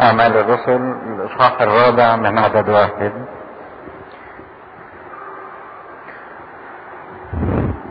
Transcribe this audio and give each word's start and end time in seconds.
أعمال 0.00 0.36
الرسل 0.36 0.94
الإصحاح 1.06 1.62
الرابع 1.62 2.16
من 2.16 2.38
عدد 2.38 2.68
واحد. 2.68 3.12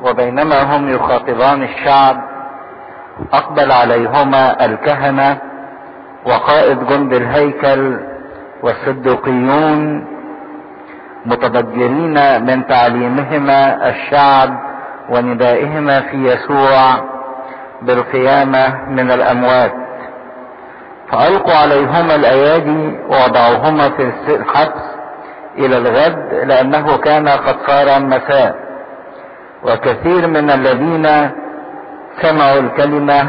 وبينما 0.02 0.76
هم 0.76 0.90
يخاطبان 0.90 1.64
الشعب 1.64 2.18
أقبل 3.34 3.72
عليهما 3.72 4.66
الكهنة 4.66 5.38
وقائد 6.26 6.88
جند 6.88 7.14
الهيكل 7.14 8.00
والصدوقيون 8.64 10.06
متبجرين 11.26 12.46
من 12.46 12.68
تعليمهما 12.68 13.90
الشعب 13.90 14.60
وندائهما 15.10 16.02
في 16.02 16.18
يسوع 16.18 16.96
بالقيامة 17.82 18.90
من 18.90 19.12
الأموات. 19.12 19.83
فألقوا 21.12 21.54
عليهما 21.54 22.16
الأيادي 22.16 22.98
ووضعوهما 23.10 23.90
في 23.90 24.36
الحبس 24.36 24.84
إلى 25.58 25.78
الغد 25.78 26.34
لأنه 26.34 26.98
كان 26.98 27.28
قد 27.28 27.56
صار 27.68 28.00
مساء. 28.00 28.56
وكثير 29.64 30.28
من 30.28 30.50
الذين 30.52 31.32
سمعوا 32.22 32.60
الكلمة 32.60 33.22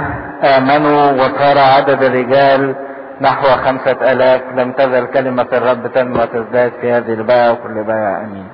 آمنوا 0.44 1.12
وصار 1.12 1.58
عدد 1.58 2.02
الرجال 2.02 2.74
نحو 3.20 3.46
خمسة 3.46 4.12
آلاف. 4.12 4.40
لم 4.54 4.72
تزل 4.72 5.06
كلمة 5.06 5.46
الرب 5.52 5.86
تنمو 5.92 6.22
وتزداد 6.22 6.72
في 6.80 6.92
هذه 6.92 7.12
الباعة 7.12 7.52
وكل 7.52 7.84
باعة 7.84 8.18
أمين. 8.24 8.48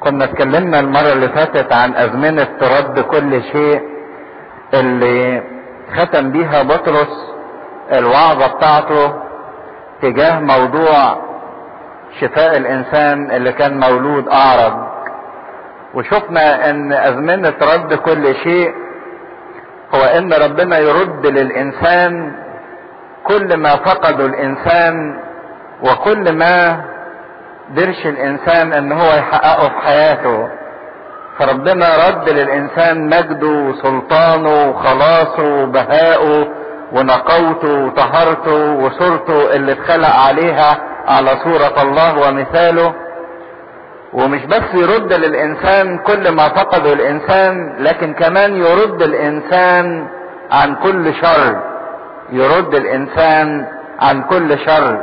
كنا 0.00 0.24
اتكلمنا 0.24 0.80
المرة 0.80 1.12
اللي 1.12 1.28
فاتت 1.28 1.72
عن 1.72 1.94
أزمنة 1.94 2.48
ترد 2.60 3.00
كل 3.00 3.42
شيء 3.42 3.80
اللي 4.74 5.42
ختم 5.96 6.30
بيها 6.32 6.62
بطرس 6.62 7.29
الوعظة 7.92 8.46
بتاعته 8.46 9.14
تجاه 10.02 10.40
موضوع 10.40 11.16
شفاء 12.20 12.56
الإنسان 12.56 13.30
اللي 13.30 13.52
كان 13.52 13.80
مولود 13.80 14.28
أعرج. 14.28 14.72
وشفنا 15.94 16.70
إن 16.70 16.92
أزمنة 16.92 17.54
رد 17.62 17.94
كل 17.94 18.34
شيء 18.34 18.74
هو 19.94 20.00
إن 20.04 20.32
ربنا 20.32 20.78
يرد 20.78 21.26
للإنسان 21.26 22.32
كل 23.24 23.56
ما 23.56 23.76
فقده 23.76 24.26
الإنسان 24.26 25.20
وكل 25.82 26.32
ما 26.32 26.84
درش 27.70 28.06
الإنسان 28.06 28.72
إن 28.72 28.92
هو 28.92 29.06
يحققه 29.06 29.68
في 29.68 29.78
حياته. 29.86 30.48
فربنا 31.38 32.08
رد 32.08 32.28
للإنسان 32.28 33.06
مجده 33.06 33.46
وسلطانه 33.46 34.70
وخلاصه 34.70 35.62
وبهائه 35.62 36.48
ونقوته 36.92 37.84
وطهارته 37.84 38.74
وصورته 38.74 39.52
اللي 39.54 39.72
اتخلق 39.72 40.14
عليها 40.16 40.78
على 41.06 41.30
صورة 41.44 41.82
الله 41.82 42.28
ومثاله. 42.28 42.94
ومش 44.12 44.44
بس 44.44 44.74
يرد 44.74 45.12
للإنسان 45.12 45.98
كل 45.98 46.28
ما 46.28 46.48
فقده 46.48 46.92
الإنسان 46.92 47.76
لكن 47.78 48.14
كمان 48.14 48.56
يرد 48.56 49.02
الإنسان 49.02 50.08
عن 50.50 50.74
كل 50.74 51.14
شر. 51.14 51.56
يرد 52.32 52.74
الإنسان 52.74 53.66
عن 54.00 54.22
كل 54.22 54.58
شر. 54.58 55.02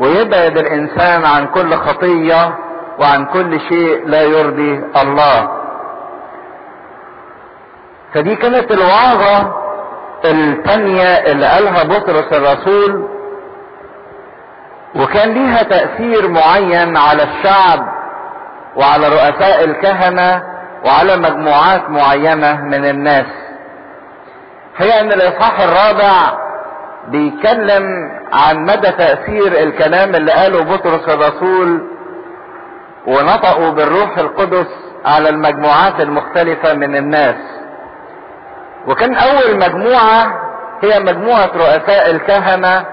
ويبعد 0.00 0.58
الإنسان 0.58 1.24
عن 1.24 1.46
كل 1.46 1.74
خطية 1.74 2.54
وعن 2.98 3.24
كل 3.24 3.60
شيء 3.60 4.06
لا 4.06 4.22
يرضي 4.22 4.84
الله. 5.02 5.48
فدي 8.14 8.36
كانت 8.36 8.70
الوعظة 8.72 9.67
الثانية 10.24 11.02
اللي 11.04 11.46
قالها 11.46 11.84
بطرس 11.84 12.32
الرسول 12.32 13.08
وكان 14.94 15.28
ليها 15.34 15.62
تأثير 15.62 16.28
معين 16.28 16.96
على 16.96 17.22
الشعب 17.22 17.80
وعلى 18.76 19.08
رؤساء 19.08 19.64
الكهنة 19.64 20.42
وعلى 20.84 21.16
مجموعات 21.16 21.90
معينة 21.90 22.60
من 22.62 22.84
الناس. 22.84 23.26
هي 24.76 25.00
أن 25.00 25.12
الإصحاح 25.12 25.60
الرابع 25.60 26.38
بيتكلم 27.08 27.84
عن 28.32 28.64
مدى 28.64 28.90
تأثير 28.90 29.52
الكلام 29.62 30.14
اللي 30.14 30.32
قاله 30.32 30.62
بطرس 30.62 31.08
الرسول 31.08 31.86
ونطقوا 33.06 33.70
بالروح 33.70 34.18
القدس 34.18 34.66
على 35.04 35.28
المجموعات 35.28 36.00
المختلفة 36.00 36.74
من 36.74 36.96
الناس. 36.96 37.57
وكان 38.88 39.14
أول 39.14 39.56
مجموعة 39.58 40.40
هي 40.82 41.00
مجموعة 41.00 41.50
رؤساء 41.56 42.10
الكهنة 42.10 42.84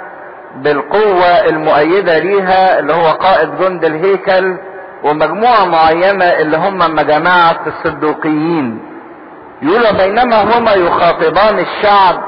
بالقوة 0.56 1.46
المؤيدة 1.46 2.18
ليها 2.20 2.80
اللي 2.80 2.94
هو 2.94 3.12
قائد 3.12 3.58
جند 3.60 3.86
الهيكل 3.86 4.58
ومجموعة 5.04 5.66
معينة 5.66 6.26
اللي 6.26 6.58
هم 6.58 6.84
جماعة 7.02 7.60
الصدوقيين 7.68 8.80
يقول 9.62 9.98
بينما 9.98 10.58
هما 10.58 10.74
يخاطبان 10.74 11.60
الشعب 11.60 12.22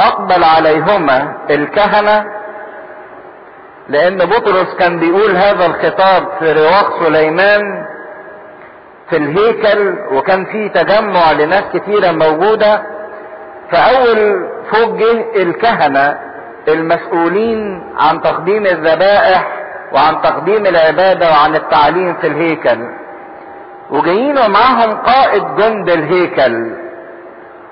أقبل 0.00 0.44
عليهما 0.44 1.34
الكهنة 1.50 2.24
لأن 3.88 4.16
بطرس 4.18 4.74
كان 4.78 4.98
بيقول 5.00 5.36
هذا 5.36 5.66
الخطاب 5.66 6.28
في 6.38 6.52
رواق 6.52 7.04
سليمان 7.04 7.60
في 9.10 9.16
الهيكل 9.16 9.94
وكان 10.12 10.44
في 10.44 10.68
تجمع 10.68 11.32
لناس 11.32 11.64
كتيرة 11.74 12.10
موجودة. 12.10 12.82
فأول 13.70 14.48
فوق 14.72 14.96
جه 14.96 15.42
الكهنة 15.42 16.18
المسؤولين 16.68 17.82
عن 17.98 18.20
تقديم 18.22 18.66
الذبائح 18.66 19.48
وعن 19.92 20.22
تقديم 20.22 20.66
العبادة 20.66 21.30
وعن 21.30 21.54
التعليم 21.56 22.14
في 22.14 22.26
الهيكل. 22.26 22.78
وجايين 23.90 24.38
ومعاهم 24.38 24.96
قائد 24.96 25.44
جند 25.56 25.90
الهيكل. 25.90 26.72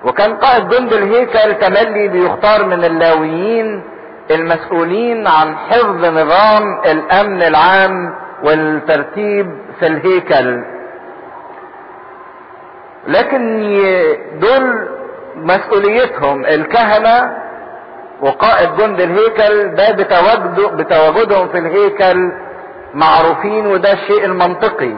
وكان 0.04 0.36
قائد 0.36 0.68
جند 0.68 0.92
الهيكل 0.92 1.54
تملي 1.54 2.08
بيختار 2.08 2.64
من 2.64 2.84
اللاويين 2.84 3.82
المسؤولين 4.30 5.26
عن 5.26 5.56
حفظ 5.56 6.04
نظام 6.04 6.80
الأمن 6.86 7.42
العام 7.42 8.14
والترتيب 8.44 9.46
في 9.80 9.86
الهيكل. 9.86 10.75
لكن 13.08 13.62
دول 14.40 14.88
مسؤوليتهم. 15.36 16.44
الكهنة 16.44 17.32
وقائد 18.22 18.76
جند 18.76 19.00
الهيكل 19.00 19.74
ده 19.74 19.90
بتواجده 19.92 20.68
بتواجدهم 20.68 21.48
في 21.48 21.58
الهيكل 21.58 22.32
معروفين 22.94 23.66
وده 23.66 23.92
الشيء 23.92 24.24
المنطقي 24.24 24.94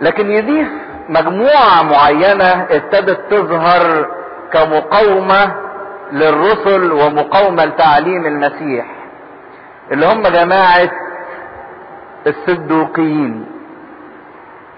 لكن 0.00 0.30
يضيف 0.30 0.68
مجموعة 1.08 1.82
معينة 1.82 2.62
ابتدت 2.70 3.20
تظهر 3.30 4.06
كمقاومة 4.52 5.54
للرسل 6.12 6.92
ومقاومة 6.92 7.64
لتعليم 7.64 8.26
المسيح 8.26 8.86
اللي 9.92 10.06
هم 10.06 10.22
جماعة 10.22 10.90
الصدوقيين. 12.26 13.46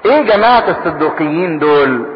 إيه 0.09 0.23
جماعة 0.23 0.65
الصدوقيين 0.69 1.59
دول؟ 1.59 2.07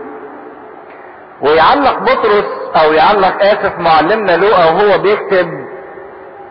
ويعلق 1.40 1.98
بطرس 1.98 2.44
أو 2.82 2.92
يعلق 2.92 3.42
آسف 3.44 3.78
معلمنا 3.78 4.36
لوقا 4.36 4.64
وهو 4.64 4.98
بيكتب 4.98 5.48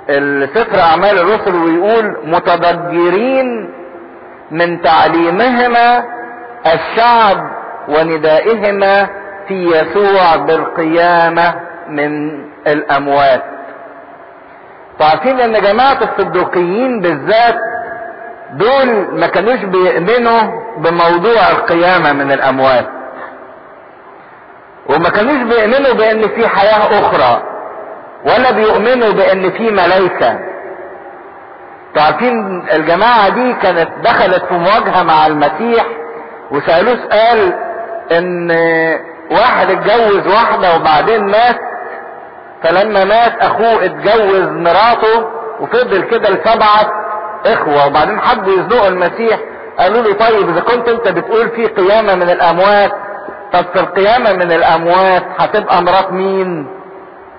السفر 0.09 0.79
أعمال 0.79 1.19
الرسل 1.19 1.55
ويقول 1.55 2.17
متضجرين 2.23 3.69
من 4.51 4.81
تعليمهما 4.81 6.03
الشعب 6.65 7.37
وندائهما 7.87 9.09
في 9.47 9.53
يسوع 9.65 10.35
بالقيامة 10.35 11.55
من 11.87 12.31
الأموات. 12.67 13.43
عارفين 15.01 15.39
إن 15.39 15.53
جماعة 15.61 15.97
الصدوقيين 16.01 16.99
بالذات 17.01 17.55
دول 18.51 19.19
ما 19.19 19.27
كانوش 19.27 19.59
بيؤمنوا 19.63 20.41
بموضوع 20.77 21.49
القيامة 21.51 22.13
من 22.13 22.31
الأموات. 22.31 22.87
وما 24.89 25.09
كانوش 25.09 25.35
بيؤمنوا 25.55 25.93
بأن 25.93 26.27
في 26.27 26.47
حياة 26.47 26.99
أخرى 26.99 27.43
ولا 28.25 28.51
بيؤمنوا 28.51 29.11
بأن 29.11 29.51
في 29.51 29.71
ملائكة. 29.71 30.39
تعرفين 31.95 32.65
الجماعة 32.73 33.29
دي 33.29 33.53
كانت 33.53 33.89
دخلت 34.03 34.45
في 34.45 34.53
مواجهة 34.53 35.03
مع 35.03 35.27
المسيح 35.27 35.85
وسألوه 36.51 36.95
سؤال 37.09 37.53
إن 38.11 38.51
واحد 39.31 39.69
اتجوز 39.71 40.27
واحدة 40.27 40.75
وبعدين 40.75 41.25
مات 41.25 41.57
فلما 42.63 43.05
مات 43.05 43.33
أخوه 43.41 43.85
اتجوز 43.85 44.47
مراته 44.47 45.27
وفضل 45.59 46.01
كده 46.03 46.29
لسبعة 46.29 46.91
إخوة 47.45 47.87
وبعدين 47.87 48.19
حبوا 48.21 48.53
يزنقوا 48.53 48.87
المسيح 48.87 49.39
قالوا 49.79 50.01
له 50.01 50.13
طيب 50.13 50.49
إذا 50.49 50.61
كنت 50.61 50.87
أنت 50.87 51.07
بتقول 51.07 51.49
في 51.49 51.65
قيامة 51.67 52.15
من 52.15 52.29
الأموات 52.29 52.91
طب 53.53 53.65
في 53.73 53.79
القيامة 53.79 54.33
من 54.33 54.51
الأموات 54.51 55.23
هتبقى 55.39 55.81
مرات 55.83 56.11
مين؟ 56.11 56.67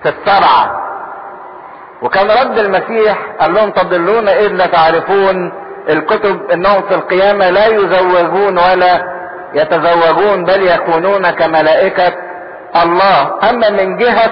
في 0.03 0.09
السبعة. 0.09 0.79
وكان 2.01 2.27
رد 2.27 2.57
المسيح 2.59 3.17
قال 3.39 3.53
لهم 3.53 3.69
تضلون 3.69 4.27
اذ 4.27 4.47
لا 4.47 4.65
تعرفون 4.65 5.51
الكتب 5.89 6.51
إنهم 6.51 6.81
في 6.81 6.95
القيامة 6.95 7.49
لا 7.49 7.65
يزوجون 7.67 8.57
ولا 8.57 9.03
يتزوجون 9.53 10.45
بل 10.45 10.61
يكونون 10.67 11.29
كملائكة 11.29 12.13
الله 12.83 13.39
أما 13.49 13.69
من 13.69 13.97
جهة 13.97 14.31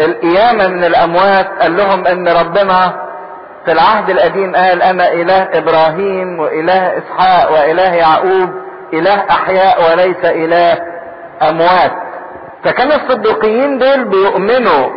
القيامة 0.00 0.68
من 0.68 0.84
الأموات 0.84 1.48
قال 1.60 1.76
لهم 1.76 2.06
إن 2.06 2.28
ربنا 2.28 3.07
في 3.68 3.74
العهد 3.74 4.10
القديم 4.10 4.56
قال 4.56 4.82
أنا 4.82 5.12
إله 5.12 5.58
إبراهيم 5.58 6.40
وإله 6.40 6.98
إسحاق 6.98 7.52
وإله 7.52 7.94
يعقوب 7.94 8.50
إله 8.94 9.24
أحياء 9.30 9.90
وليس 9.90 10.24
إله 10.24 10.78
أموات. 11.42 11.92
فكان 12.64 12.92
الصديقيين 12.92 13.78
دول 13.78 14.04
بيؤمنوا 14.04 14.88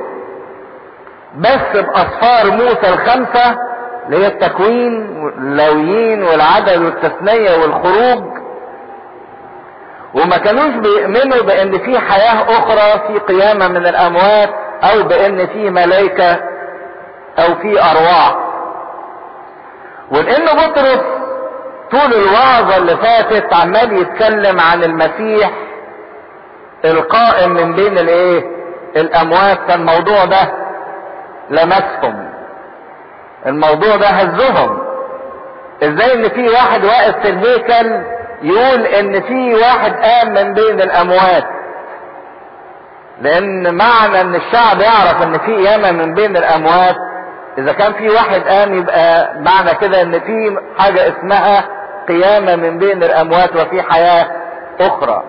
بس 1.37 1.81
بأسفار 1.81 2.51
موسى 2.51 2.89
الخمسة 2.93 3.57
اللي 4.05 4.17
هي 4.23 4.27
التكوين 4.27 5.17
واللويين 5.23 6.23
والعدد 6.23 6.81
والتثنية 6.81 7.51
والخروج. 7.61 8.23
وما 10.13 10.37
كانوش 10.37 10.75
بيؤمنوا 10.75 11.41
بإن 11.43 11.77
في 11.79 11.99
حياة 11.99 12.43
أخرى 12.43 13.07
في 13.07 13.19
قيامة 13.19 13.67
من 13.67 13.85
الأموات 13.87 14.49
أو 14.83 15.03
بإن 15.03 15.47
في 15.47 15.69
ملائكة 15.69 16.31
أو 17.39 17.55
في 17.61 17.81
أرواح. 17.83 18.50
ولان 20.11 20.45
بطرس 20.45 21.01
طول 21.91 22.13
الوعظة 22.13 22.77
اللي 22.77 22.97
فاتت 22.97 23.53
عمال 23.53 23.93
يتكلم 24.01 24.59
عن 24.59 24.83
المسيح 24.83 25.51
القائم 26.85 27.51
من 27.51 27.73
بين 27.75 27.97
الإيه؟ 27.97 28.43
الأموات. 28.95 29.57
فالموضوع 29.67 30.25
ده 30.25 30.51
لمسهم. 31.49 32.29
الموضوع 33.45 33.95
ده 33.95 34.07
هزهم. 34.07 34.81
إزاي 35.83 36.13
إن 36.13 36.29
في 36.29 36.49
واحد 36.49 36.85
واقف 36.85 37.15
في 37.21 37.29
الهيكل 37.29 38.03
يقول 38.43 38.85
إن 38.85 39.21
في 39.21 39.55
واحد 39.55 39.93
قام 39.93 40.33
من 40.33 40.53
بين 40.53 40.81
الأموات؟ 40.81 41.43
لأن 43.21 43.75
معنى 43.75 44.21
إن 44.21 44.35
الشعب 44.35 44.79
يعرف 44.81 45.21
إن 45.23 45.37
في 45.39 45.55
قيامه 45.55 45.91
من 45.91 46.13
بين 46.13 46.37
الأموات 46.37 46.95
إذا 47.57 47.73
كان 47.73 47.93
في 47.93 48.09
واحد 48.09 48.41
قام 48.41 48.73
يبقى 48.73 49.33
معنى 49.39 49.75
كده 49.81 50.01
إن 50.01 50.19
في 50.19 50.57
حاجة 50.77 51.07
اسمها 51.07 51.63
قيامة 52.07 52.55
من 52.55 52.77
بين 52.77 53.03
الأموات 53.03 53.55
وفي 53.55 53.81
حياة 53.81 54.27
أخرى. 54.79 55.23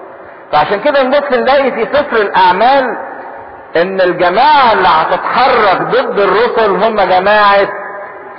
فعشان 0.52 0.80
كده 0.80 1.02
نبص 1.02 1.32
نلاقي 1.32 1.70
في 1.72 1.86
سفر 1.92 2.16
الأعمال 2.16 2.96
إن 3.76 4.00
الجماعة 4.00 4.72
اللي 4.72 4.88
هتتحرك 4.88 5.82
ضد 5.82 6.20
الرسل 6.20 6.70
هم 6.84 6.96
جماعة 7.00 7.68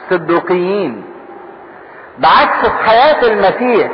صدوقيين. 0.09 1.05
بعكس 2.17 2.67
في 2.69 2.89
حياة 2.89 3.21
المسيح 3.27 3.91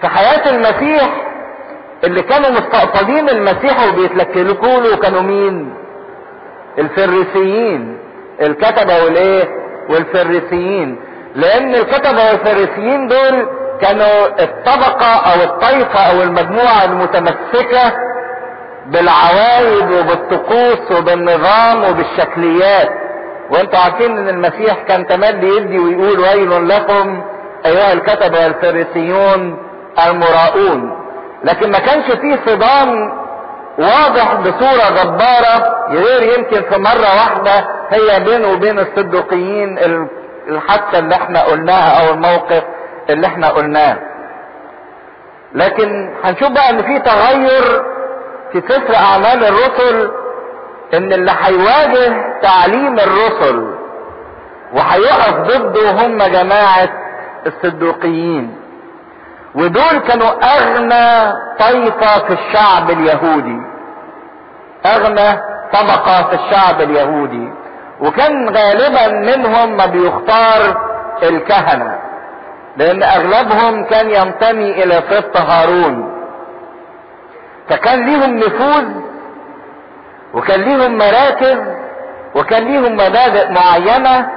في 0.00 0.08
حياة 0.08 0.50
المسيح 0.50 1.08
اللي 2.04 2.22
كانوا 2.22 2.50
مستقصدين 2.50 3.28
المسيح 3.28 3.88
وبيتلكلكوا 3.88 4.80
له 4.80 4.96
كانوا 4.96 5.20
مين؟ 5.22 5.74
الفريسيين. 6.78 7.97
الكتبة 8.42 9.04
والإيه؟ 9.04 9.44
والفريسيين. 9.90 11.00
لأن 11.34 11.74
الكتبة 11.74 12.26
والفريسيين 12.30 13.08
دول 13.08 13.48
كانوا 13.80 14.26
الطبقة 14.42 15.06
أو 15.32 15.42
الطائفه 15.44 16.00
أو 16.00 16.22
المجموعة 16.22 16.84
المتمسكة 16.84 17.92
بالعوايد 18.86 19.90
وبالطقوس 19.92 20.98
وبالنظام 20.98 21.84
وبالشكليات. 21.84 22.88
وأنتوا 23.50 23.78
عارفين 23.78 24.18
إن 24.18 24.28
المسيح 24.28 24.82
كان 24.88 25.06
تملي 25.06 25.56
يدي 25.56 25.78
ويقول 25.78 26.20
ويل 26.20 26.68
لكم 26.68 27.22
أيها 27.66 27.92
الكتبة 27.92 28.44
والفريسيون 28.44 29.58
المراؤون. 30.06 30.98
لكن 31.44 31.70
ما 31.70 31.78
كانش 31.78 32.04
فيه 32.04 32.38
صدام 32.46 33.12
واضح 33.78 34.34
بصورة 34.34 35.02
جبارة 35.04 35.86
غير 35.90 36.38
يمكن 36.38 36.62
في 36.70 36.78
مرة 36.78 37.00
واحدة 37.16 37.64
هي 37.90 38.20
بينه 38.20 38.48
وبين 38.52 38.78
الصدقيين 38.78 39.78
الحادثة 40.48 40.98
اللي 40.98 41.14
إحنا 41.14 41.42
قلناها 41.42 42.06
أو 42.08 42.14
الموقف 42.14 42.62
اللي 43.10 43.26
إحنا 43.26 43.48
قلناه. 43.48 43.96
لكن 45.54 46.14
هنشوف 46.24 46.48
بقى 46.48 46.70
إن 46.70 46.82
في 46.82 46.98
تغير 46.98 47.82
في 48.52 48.62
سفر 48.68 48.94
أعمال 48.94 49.44
الرسل 49.44 50.10
إن 50.94 51.12
اللي 51.12 51.32
هيواجه 51.42 52.38
تعليم 52.42 52.98
الرسل 52.98 53.74
وهيقف 54.72 55.34
ضده 55.34 55.90
هم 55.90 56.22
جماعة 56.22 56.88
الصدوقيين. 57.46 58.57
ودول 59.58 59.98
كانوا 60.08 60.30
أغنى 60.56 61.32
طائفة 61.58 62.18
في 62.26 62.32
الشعب 62.32 62.90
اليهودي. 62.90 63.58
أغنى 64.86 65.40
طبقة 65.72 66.22
في 66.28 66.34
الشعب 66.34 66.80
اليهودي. 66.80 67.52
وكان 68.00 68.48
غالبا 68.56 69.08
منهم 69.08 69.76
ما 69.76 69.86
بيختار 69.86 70.88
الكهنة 71.22 71.98
لأن 72.76 73.02
أغلبهم 73.02 73.84
كان 73.84 74.10
ينتمي 74.10 74.70
إلى 74.82 75.02
سبط 75.10 75.36
هارون. 75.36 76.14
فكان 77.68 78.06
ليهم 78.06 78.36
نفوذ 78.36 78.84
وكان 80.34 80.60
ليهم 80.60 80.98
مراكز 80.98 81.58
وكان 82.34 82.62
ليهم 82.64 82.92
مبادئ 82.92 83.50
معينة 83.52 84.28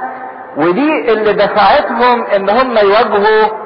ودي 0.56 1.12
اللي 1.12 1.32
دفعتهم 1.32 2.24
إن 2.36 2.50
هم 2.50 2.78
يواجهوا 2.78 3.61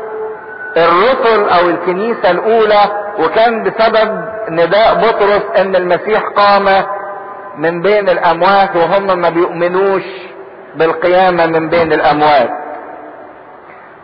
الرسل 0.76 1.49
أو 1.49 1.69
الكنيسة 1.70 2.31
الأولى 2.31 2.81
وكان 3.19 3.62
بسبب 3.62 4.25
نداء 4.50 4.94
بطرس 4.94 5.43
إن 5.61 5.76
المسيح 5.76 6.23
قام 6.37 6.84
من 7.58 7.82
بين 7.82 8.08
الأموات 8.08 8.76
وهم 8.76 9.19
ما 9.20 9.28
بيؤمنوش 9.31 10.02
بالقيامة 10.75 11.46
من 11.46 11.69
بين 11.69 11.93
الأموات. 11.93 12.50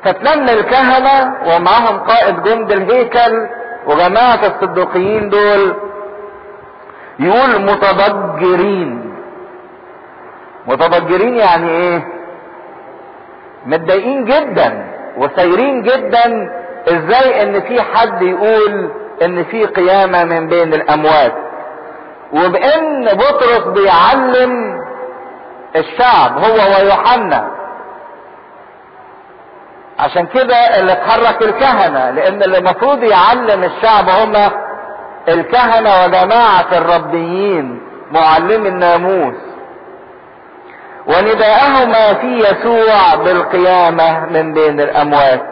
فتلم 0.05 0.49
الكهنة 0.49 1.35
ومعهم 1.47 1.99
قائد 1.99 2.43
جند 2.43 2.73
الهيكل 2.73 3.47
وجماعة 3.87 4.41
الصدوقيين 4.47 5.29
دول 5.29 5.75
يقول 7.19 7.63
متضجرين. 7.63 9.15
متضجرين 10.67 11.37
يعني 11.37 11.71
إيه؟ 11.71 12.05
متضايقين 13.67 14.25
جدا 14.25 14.93
وسايرين 15.17 15.83
جدا 15.83 16.53
إزاي 16.89 17.43
ان 17.43 17.61
في 17.61 17.83
حد 17.83 18.23
يقول 18.23 18.93
ان 19.23 19.45
في 19.45 19.65
قيامة 19.67 20.25
من 20.25 20.49
بين 20.49 20.75
الاموات؟ 20.75 21.33
وبان 22.33 23.05
بطرس 23.05 23.65
بيعلم 23.67 24.79
الشعب 25.77 26.39
هو 26.39 26.55
ويوحنا. 26.55 27.51
عشان 29.99 30.27
كده 30.27 30.57
اللي 30.81 30.93
اتحرك 30.93 31.43
الكهنة 31.43 32.11
لأن 32.11 32.43
اللي 32.43 32.59
المفروض 32.59 33.03
يعلم 33.03 33.65
الشعب 33.65 34.09
هم 34.09 34.51
الكهنة 35.29 36.05
وجماعة 36.05 36.67
الربيين 36.73 37.83
معلمي 38.13 38.69
الناموس. 38.69 39.35
ونداءهما 41.07 42.15
في 42.15 42.39
يسوع 42.39 43.15
بالقيامة 43.15 44.27
من 44.27 44.53
بين 44.53 44.81
الأموات. 44.81 45.43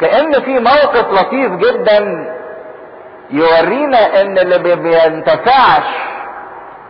كأن 0.00 0.32
في 0.42 0.58
موقف 0.58 1.12
لطيف 1.12 1.52
جدا 1.52 1.98
يورينا 3.30 4.20
إن 4.20 4.38
اللي 4.38 4.58
ما 4.58 4.74
بينتفعش 4.74 5.88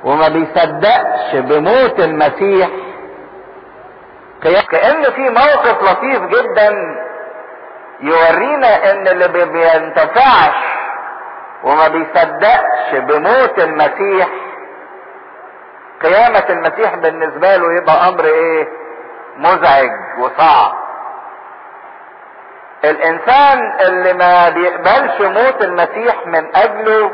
وما 0.05 0.29
بيصدقش 0.29 1.35
بموت 1.35 2.01
المسيح. 2.01 2.69
كأن 4.71 5.03
في 5.05 5.31
موقف 5.31 5.83
لطيف 5.83 6.23
جدا 6.23 6.73
يورينا 8.01 8.91
إن 8.93 9.09
اللي 9.09 9.29
ما 9.29 9.45
بينتفعش 9.45 10.55
وما 11.65 11.89
بيصدقش 11.89 12.95
بموت 12.95 13.59
المسيح. 13.59 14.29
قيامة 16.03 16.45
المسيح 16.51 16.95
بالنسبة 16.95 17.57
له 17.57 17.73
يبقى 17.83 18.09
أمر 18.09 18.25
إيه؟ 18.25 18.69
مزعج 19.37 19.91
وصعب. 20.19 20.88
الإنسان 22.85 23.73
اللي 23.81 24.13
ما 24.13 24.49
بيقبلش 24.49 25.21
موت 25.21 25.63
المسيح 25.63 26.27
من 26.27 26.57
أجله 26.57 27.11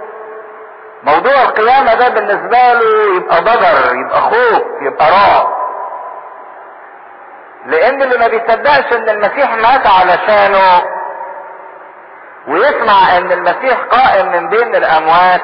موضوع 1.03 1.43
القيامة 1.43 1.95
ده 1.95 2.09
بالنسبة 2.09 2.73
له 2.73 3.17
يبقى 3.17 3.41
ضجر 3.41 3.97
يبقى 3.97 4.21
خوف 4.21 4.63
يبقى 4.81 5.11
رعب. 5.11 5.55
لأن 7.67 8.03
اللي 8.03 8.19
ما 8.19 8.29
بيصدقش 8.29 8.93
إن 8.93 9.09
المسيح 9.09 9.55
مات 9.55 9.87
علشانه 9.87 10.83
ويسمع 12.49 13.17
إن 13.19 13.33
المسيح 13.33 13.81
قائم 13.91 14.33
من 14.33 14.49
بين 14.49 14.75
الأموات 14.75 15.41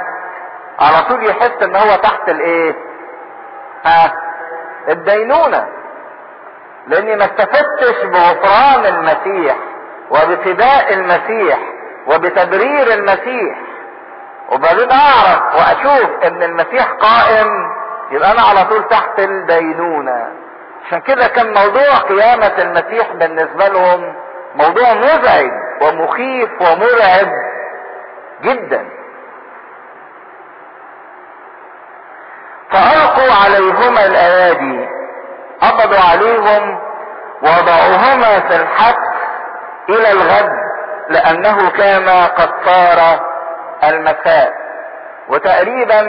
على 0.81 1.03
طول 1.09 1.27
يحس 1.27 1.63
إن 1.63 1.77
هو 1.77 1.97
تحت 1.97 2.29
الإيه؟ 2.29 2.75
ها؟ 3.85 4.13
الدينونة. 4.89 5.67
لأني 6.87 7.17
ما 7.17 7.25
استفدتش 7.25 8.05
بغفران 8.05 8.87
المسيح. 8.87 9.57
وبفداء 10.11 10.95
المسيح 10.95 11.59
وبتبرير 12.07 12.93
المسيح. 12.95 13.59
وبعدين 14.53 14.89
أعرف 14.93 15.55
وأشوف 15.55 16.11
إن 16.25 16.43
المسيح 16.43 16.85
قائم 16.93 17.49
يبقى 18.11 18.33
أنا 18.33 18.43
على 18.43 18.65
طول 18.65 18.89
تحت 18.89 19.19
الدينونة 19.21 20.27
عشان 20.87 21.01
كده 21.01 21.27
كان 21.29 21.47
موضوع 21.55 21.95
قيامة 22.09 22.53
المسيح 22.59 23.13
بالنسبة 23.13 23.69
لهم 23.69 24.15
موضوع 24.55 24.95
مزعج 24.95 25.51
ومخيف 25.83 26.51
ومرعب 26.61 27.29
جدا. 28.43 28.89
فألقوا 32.71 33.35
عليهما 33.45 34.07
الأيادي 34.07 34.89
قبضوا 35.61 36.01
عليهم 36.11 36.79
وضعوهما 37.43 38.41
في 38.41 38.57
الحبس 38.57 39.10
إلى 39.89 40.11
الغد 40.13 40.51
لأنه 41.09 41.71
كان 41.71 42.09
قد 42.27 42.51
صار 42.65 43.21
المساء. 43.85 44.53
وتقريبا 45.29 46.07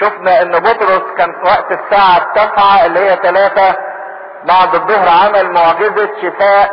شفنا 0.00 0.42
إن 0.42 0.50
بطرس 0.58 1.02
كان 1.18 1.34
وقت 1.44 1.72
الساعة 1.72 2.16
التاسعة 2.16 2.86
اللي 2.86 3.00
هي 3.00 3.16
ثلاثة 3.22 3.76
بعد 4.44 4.74
الظهر 4.74 5.08
عمل 5.08 5.50
معجزة 5.52 6.08
شفاء 6.22 6.70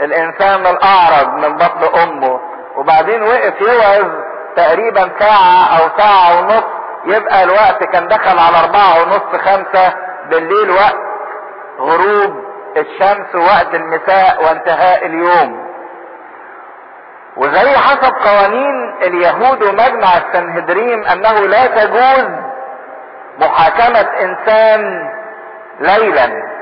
الإنسان 0.00 0.66
الاعرج 0.66 1.28
من 1.28 1.56
بطن 1.56 2.00
أمه. 2.02 2.40
وبعدين 2.76 3.22
وقف 3.22 3.60
يوعظ 3.60 4.10
تقريبا 4.56 5.10
ساعة 5.18 5.78
أو 5.78 5.88
ساعة 5.98 6.38
ونص 6.40 6.64
يبقى 7.04 7.42
الوقت 7.44 7.84
كان 7.84 8.08
دخل 8.08 8.38
على 8.38 8.56
أربعة 8.64 9.02
ونص 9.02 9.40
خمسة 9.42 9.92
بالليل 10.30 10.70
وقت 10.70 10.96
غروب. 11.78 12.51
الشمس 12.76 13.34
ووقت 13.34 13.74
المساء 13.74 14.44
وانتهاء 14.44 15.06
اليوم. 15.06 15.72
وزي 17.36 17.76
حسب 17.78 18.12
قوانين 18.14 18.94
اليهود 19.02 19.62
ومجمع 19.62 20.08
السنهدرين 20.16 21.06
أنه 21.06 21.32
لا 21.46 21.66
تجوز 21.66 22.28
محاكمة 23.38 24.08
إنسان 24.20 25.10
ليلا. 25.80 26.52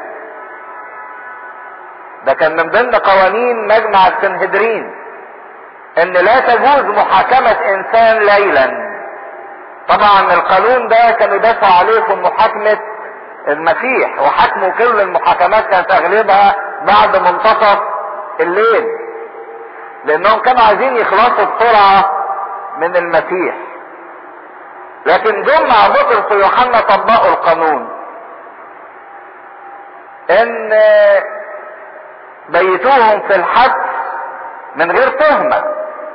ده 2.24 2.32
كان 2.32 2.56
من 2.56 2.70
ضمن 2.70 2.94
قوانين 2.94 3.66
مجمع 3.66 4.08
السنهدرين 4.08 4.94
إن 6.02 6.12
لا 6.12 6.40
تجوز 6.40 6.84
محاكمة 6.84 7.56
إنسان 7.74 8.18
ليلا. 8.18 8.90
طبعا 9.88 10.32
القانون 10.34 10.88
ده 10.88 11.10
كانوا 11.10 11.36
يدافعوا 11.36 11.74
عليه 11.74 12.00
في 12.00 12.14
محاكمة 12.14 12.78
المسيح 13.48 14.20
وحكموا 14.22 14.68
كل 14.70 15.00
المحاكمات 15.00 15.66
كانت 15.66 15.92
أغلبها 15.92 16.56
بعد 16.86 17.16
منتصف 17.16 17.78
الليل 18.40 18.86
لأنهم 20.04 20.40
كانوا 20.40 20.62
عايزين 20.62 20.96
يخلصوا 20.96 21.44
بسرعة 21.44 22.10
من 22.78 22.96
المسيح. 22.96 23.54
لكن 25.06 25.42
دول 25.42 25.68
مع 25.68 25.88
بطرس 25.88 26.32
ويوحنا 26.32 26.80
طبقوا 26.80 27.28
القانون 27.28 27.88
إن 30.30 30.70
بيتوهم 32.48 33.20
في 33.28 33.36
الحبس 33.36 33.86
من 34.76 34.90
غير 34.90 35.08
تهمة. 35.08 35.64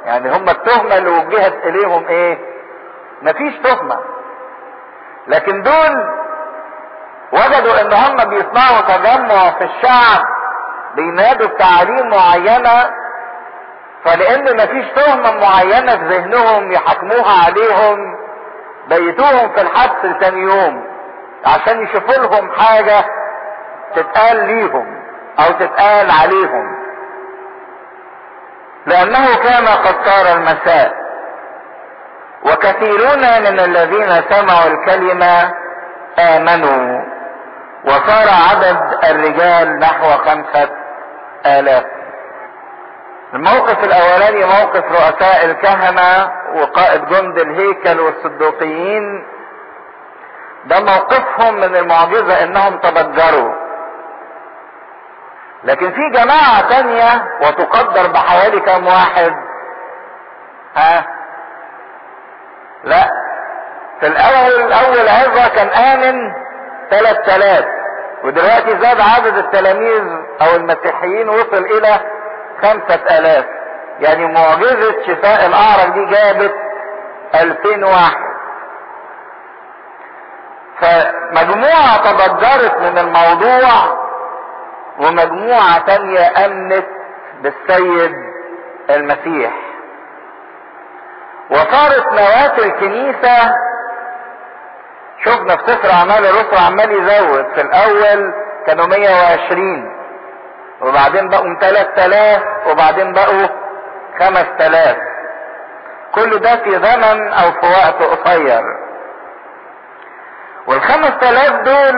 يعني 0.06 0.32
هم 0.36 0.50
التهمة 0.50 0.98
اللي 0.98 1.10
وجهت 1.10 1.54
إليهم 1.66 2.08
إيه؟ 2.08 2.38
مفيش 3.22 3.56
تهمة. 3.64 4.00
لكن 5.28 5.62
دول 5.62 6.25
وجدوا 7.36 7.82
إن 7.82 7.94
هم 7.94 8.16
بيصنعوا 8.30 8.82
تجمع 8.82 9.50
في 9.52 9.64
الشعب 9.64 10.26
بينادوا 10.96 11.48
بتعاليم 11.48 12.10
معينة 12.10 12.90
فلأن 14.06 14.56
مفيش 14.58 14.86
تهمة 14.96 15.32
معينة 15.32 15.98
في 15.98 16.04
ذهنهم 16.06 16.72
يحكموها 16.72 17.46
عليهم 17.46 17.98
بيتوهم 18.90 19.50
في 19.56 19.62
الحبس 19.62 20.06
لتاني 20.06 20.42
يوم 20.42 20.86
عشان 21.46 21.84
يشوفوا 21.84 22.14
لهم 22.24 22.52
حاجة 22.52 23.06
تتقال 23.96 24.46
ليهم 24.48 25.02
أو 25.40 25.52
تتقال 25.52 26.12
عليهم. 26.12 26.76
لأنه 28.86 29.36
كان 29.38 29.68
قد 29.68 29.96
صار 30.06 30.36
المساء. 30.38 30.94
وكثيرون 32.44 33.20
من 33.20 33.60
الذين 33.60 34.24
سمعوا 34.30 34.68
الكلمة 34.68 35.52
آمنوا. 36.20 37.15
وصار 37.88 38.28
عدد 38.50 38.78
الرجال 39.04 39.80
نحو 39.80 40.06
خمسة 40.06 40.70
آلاف. 41.46 41.84
الموقف 43.34 43.84
الأولاني 43.84 44.46
موقف 44.46 44.84
رؤساء 44.92 45.46
الكهنة 45.46 46.32
وقائد 46.56 47.06
جند 47.06 47.38
الهيكل 47.40 48.00
والصدوقيين 48.00 49.26
ده 50.66 50.80
موقفهم 50.80 51.54
من 51.56 51.76
المعجزة 51.76 52.44
إنهم 52.44 52.78
تبجروا. 52.78 53.56
لكن 55.64 55.92
في 55.92 56.10
جماعة 56.14 56.70
تانية 56.70 57.24
وتقدر 57.42 58.08
بحوالي 58.12 58.60
كم 58.60 58.88
واحد؟ 58.88 59.34
ها؟ 60.76 61.06
لا. 62.84 63.10
في 64.00 64.08
الأول 64.08 64.74
اول 64.74 65.08
عظة 65.10 65.48
كان 65.48 65.68
آمن. 65.68 66.34
ثلاث 66.92 67.18
تلاف. 67.26 67.66
ودلوقتي 68.24 68.78
زاد 68.82 69.00
عدد 69.00 69.38
التلاميذ 69.38 70.04
أو 70.42 70.56
المسيحيين 70.56 71.30
وصل 71.30 71.66
إلى 71.78 72.00
خمسة 72.62 73.20
الاف 73.20 73.46
يعني 74.00 74.26
معجزة 74.26 74.96
شفاء 75.08 75.46
الاعرج 75.46 75.94
دي 75.94 76.06
جابت 76.06 76.56
ألفين 77.42 77.84
واحد. 77.84 78.26
فمجموعة 80.82 81.98
تبدرت 82.12 82.78
من 82.82 82.98
الموضوع 82.98 84.06
ومجموعة 85.00 85.80
تانية 85.86 86.46
أمنت 86.46 86.86
بالسيد 87.42 88.12
المسيح. 88.90 89.54
وصارت 91.50 92.14
نواة 92.14 92.58
الكنيسة 92.66 93.56
شفنا 95.26 95.56
في 95.58 95.64
سفر 95.68 95.92
اعمال 95.92 96.26
الرسل 96.26 96.58
عمال 96.58 96.92
يزود. 96.92 97.46
في 97.56 97.62
الأول 97.62 98.34
كانوا 98.68 98.86
120 98.86 99.92
وبعدين 100.82 101.30
بقوا 101.30 101.60
3000 101.62 102.44
وبعدين 102.68 103.14
بقوا 103.14 103.48
5000 104.20 104.98
كل 106.16 106.40
ده 106.40 106.56
في 106.56 106.72
زمن 106.72 107.34
أو 107.34 107.52
في 107.52 107.68
وقت 107.68 108.04
قصير. 108.20 108.62
والخمس 110.68 111.12
تلاف 111.22 111.52
دول 111.52 111.96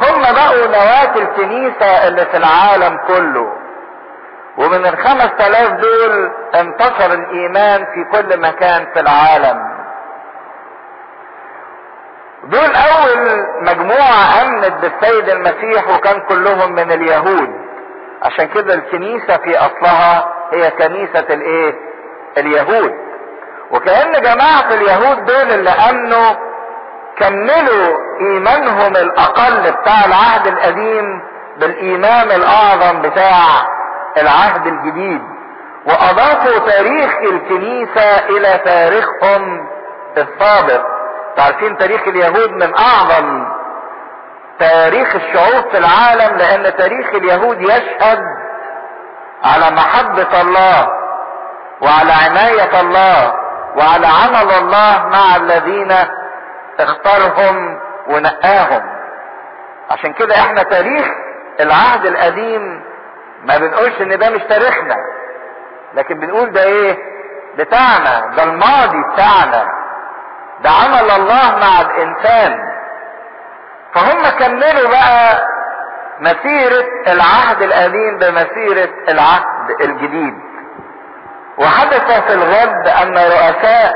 هم 0.00 0.22
بقوا 0.22 0.66
نواة 0.66 1.16
الكنيسة 1.16 2.08
اللي 2.08 2.26
في 2.26 2.36
العالم 2.36 2.98
كله. 3.08 3.52
ومن 4.58 4.86
الخمس 4.86 5.30
تلاف 5.38 5.68
دول 5.70 6.32
انتشر 6.54 7.12
الإيمان 7.12 7.84
في 7.84 8.04
كل 8.12 8.40
مكان 8.40 8.86
في 8.94 9.00
العالم. 9.00 9.73
دول 12.48 12.70
أول 12.74 13.46
مجموعة 13.60 14.42
أمنت 14.42 14.72
بالسيد 14.82 15.28
المسيح 15.28 15.88
وكان 15.88 16.20
كلهم 16.28 16.72
من 16.72 16.92
اليهود. 16.92 17.48
عشان 18.22 18.46
كده 18.48 18.74
الكنيسة 18.74 19.36
في 19.36 19.58
أصلها 19.58 20.28
هي 20.52 20.70
كنيسة 20.70 21.26
الإيه؟ 21.30 21.74
اليهود. 22.38 22.92
وكأن 23.70 24.12
جماعة 24.12 24.74
اليهود 24.74 25.24
دول 25.24 25.52
اللي 25.52 25.70
أمنوا 25.70 26.34
كملوا 27.18 27.96
إيمانهم 28.20 28.96
الأقل 28.96 29.72
بتاع 29.72 30.04
العهد 30.06 30.46
القديم 30.46 31.22
بالإيمان 31.60 32.30
الأعظم 32.30 33.02
بتاع 33.02 33.42
العهد 34.16 34.66
الجديد. 34.66 35.22
وأضافوا 35.86 36.58
تاريخ 36.70 37.14
الكنيسة 37.16 38.18
إلى 38.28 38.60
تاريخهم 38.64 39.68
السابق. 40.16 40.93
تعرفين 41.36 41.76
تاريخ 41.78 42.00
اليهود 42.08 42.50
من 42.50 42.74
أعظم 42.78 43.46
تاريخ 44.58 45.14
الشعوب 45.14 45.70
في 45.70 45.78
العالم 45.78 46.36
لأن 46.36 46.76
تاريخ 46.76 47.08
اليهود 47.14 47.60
يشهد 47.62 48.18
على 49.44 49.70
محبة 49.70 50.40
الله 50.40 50.88
وعلى 51.82 52.12
عناية 52.12 52.80
الله 52.80 53.34
وعلى 53.76 54.06
عمل 54.06 54.50
الله 54.58 55.06
مع 55.08 55.36
الذين 55.36 55.92
اختارهم 56.80 57.80
ونقاهم. 58.08 58.82
عشان 59.90 60.12
كده 60.12 60.34
إحنا 60.34 60.62
تاريخ 60.62 61.06
العهد 61.60 62.06
القديم 62.06 62.82
ما 63.44 63.58
بنقولش 63.58 64.00
إن 64.00 64.18
ده 64.18 64.30
مش 64.30 64.40
تاريخنا 64.42 64.94
لكن 65.94 66.14
بنقول 66.20 66.52
ده 66.52 66.62
إيه؟ 66.62 66.98
بتاعنا 67.58 68.26
ده 68.36 68.42
الماضي 68.42 68.98
بتاعنا. 69.12 69.66
ده 70.62 70.70
عمل 70.70 71.10
الله 71.10 71.56
مع 71.60 71.80
الإنسان. 71.80 72.58
فهم 73.94 74.28
كملوا 74.38 74.90
بقى 74.90 75.46
مسيرة 76.20 76.84
العهد 77.06 77.62
القديم 77.62 78.18
بمسيرة 78.18 78.88
العهد 79.08 79.70
الجديد. 79.80 80.34
وحدث 81.58 82.20
في 82.26 82.34
الغد 82.34 82.88
أن 82.88 83.18
رؤساء 83.18 83.94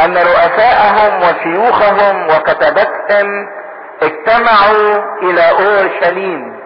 أن 0.00 0.16
رؤساءهم 0.16 1.22
وشيوخهم 1.22 2.26
وكتبتهم 2.26 3.48
اجتمعوا 4.02 5.18
إلى 5.22 5.50
أورشليم. 5.50 6.60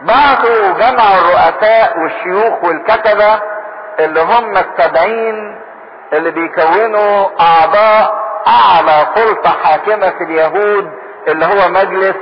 بعثوا 0.00 0.72
جمعوا 0.78 1.18
الرؤساء 1.18 1.98
والشيوخ 1.98 2.64
والكتبة 2.64 3.40
اللي 3.98 4.20
هم 4.20 4.56
السبعين 4.56 5.60
اللي 6.14 6.30
بيكونوا 6.30 7.26
أعضاء 7.40 8.24
أعلى 8.46 9.06
سلطة 9.14 9.50
حاكمة 9.50 10.10
في 10.10 10.24
اليهود 10.24 10.90
اللي 11.28 11.44
هو 11.46 11.68
مجلس 11.68 12.16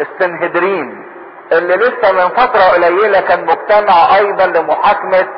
السنهدرين 0.00 1.06
اللي 1.52 1.74
لسه 1.76 2.12
من 2.12 2.28
فترة 2.28 2.60
قليلة 2.62 3.20
كان 3.20 3.46
مجتمع 3.46 4.16
أيضا 4.16 4.46
لمحاكمة 4.46 5.28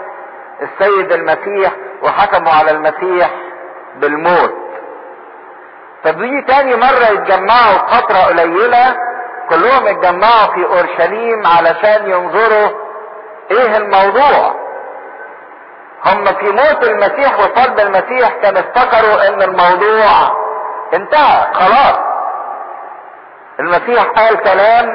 السيد 0.62 1.12
المسيح 1.12 1.72
وحكموا 2.02 2.52
على 2.52 2.70
المسيح 2.70 3.30
بالموت. 3.96 4.54
فدي 6.04 6.42
تاني 6.42 6.76
مرة 6.76 7.06
يتجمعوا 7.12 7.78
فترة 7.90 8.18
قليلة 8.18 8.96
كلهم 9.50 9.86
اتجمعوا 9.86 10.52
في 10.54 10.64
أورشليم 10.66 11.46
علشان 11.46 12.10
ينظروا 12.10 12.68
إيه 13.50 13.76
الموضوع. 13.76 14.54
هم 16.06 16.24
في 16.24 16.50
موت 16.50 16.84
المسيح 16.84 17.38
وصلب 17.38 17.80
المسيح 17.80 18.28
كان 18.42 18.56
افتكروا 18.56 19.28
إن 19.28 19.42
الموضوع 19.42 20.36
انتهى 20.94 21.46
خلاص. 21.54 21.98
المسيح 23.60 24.02
قال 24.04 24.36
كلام 24.42 24.88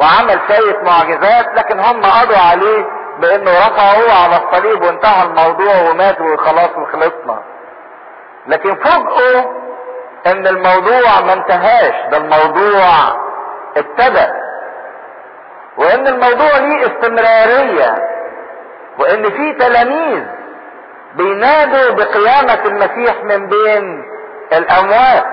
وعمل 0.00 0.40
شوية 0.48 0.82
معجزات 0.82 1.46
لكن 1.58 1.80
هم 1.80 2.02
قضوا 2.04 2.38
عليه 2.50 2.84
بإنه 3.18 3.50
رفعه 3.50 4.22
على 4.24 4.36
الصليب 4.44 4.82
وانتهى 4.82 5.22
الموضوع 5.22 5.90
ومات 5.90 6.20
وخلاص 6.20 6.70
وخلصنا. 6.76 7.42
لكن 8.46 8.74
فوجئوا 8.74 9.42
إن 10.26 10.46
الموضوع 10.46 11.20
ما 11.26 11.32
انتهاش 11.32 11.94
ده 12.10 12.16
الموضوع 12.16 12.84
ابتدى 13.76 14.26
وإن 15.76 16.06
الموضوع 16.06 16.58
ليه 16.58 16.86
استمرارية 16.86 17.96
وإن 18.98 19.22
في 19.30 19.52
تلاميذ 19.52 20.22
بينادوا 21.14 21.90
بقيامة 21.94 22.64
المسيح 22.64 23.24
من 23.24 23.46
بين 23.48 24.04
الأموات 24.52 25.24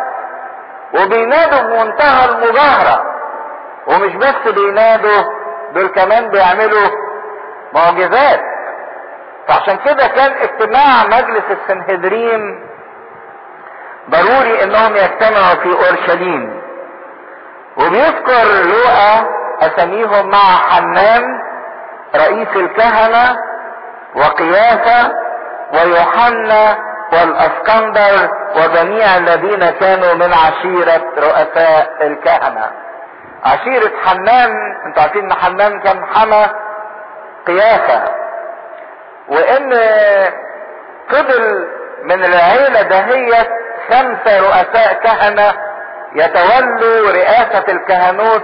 وبينادوا 0.93 1.59
بمنتهى 1.61 2.25
المظاهرة 2.29 3.03
ومش 3.87 4.15
بس 4.15 4.51
بينادوا 4.53 5.23
دول 5.73 5.87
كمان 5.87 6.29
بيعملوا 6.29 6.87
معجزات. 7.73 8.41
فعشان 9.47 9.77
كده 9.77 10.07
كان 10.07 10.31
اجتماع 10.41 11.03
مجلس 11.05 11.43
السنهدرين 11.51 12.67
ضروري 14.09 14.63
إنهم 14.63 14.95
يجتمعوا 14.95 15.55
في 15.63 15.69
أورشليم. 15.69 16.61
وبيذكر 17.77 18.43
لوقا 18.65 19.27
أساميهم 19.61 20.29
مع 20.29 20.55
حنان 20.69 21.23
رئيس 22.15 22.47
الكهنة 22.55 23.37
وقيافة 24.15 25.11
ويوحنا 25.73 26.77
والأسكندر 27.13 28.29
وجميع 28.55 29.17
الذين 29.17 29.69
كانوا 29.69 30.13
من 30.13 30.33
عشيرة 30.33 31.01
رؤساء 31.17 31.97
الكهنة. 32.01 32.71
عشيرة 33.45 33.91
حنان 34.05 34.51
أنتوا 34.85 35.01
عارفين 35.01 35.23
إن 35.25 35.33
حنان 35.33 35.79
كان 35.79 36.05
حمى 36.05 36.45
قيافة 37.47 38.03
وإن 39.27 39.69
فضل 41.09 41.67
من 42.03 42.23
العيلة 42.25 42.81
دهيت 42.81 43.47
خمسة 43.89 44.39
رؤساء 44.39 44.93
كهنة 44.93 45.53
يتولوا 46.15 47.11
رئاسة 47.11 47.63
الكهنوت 47.69 48.43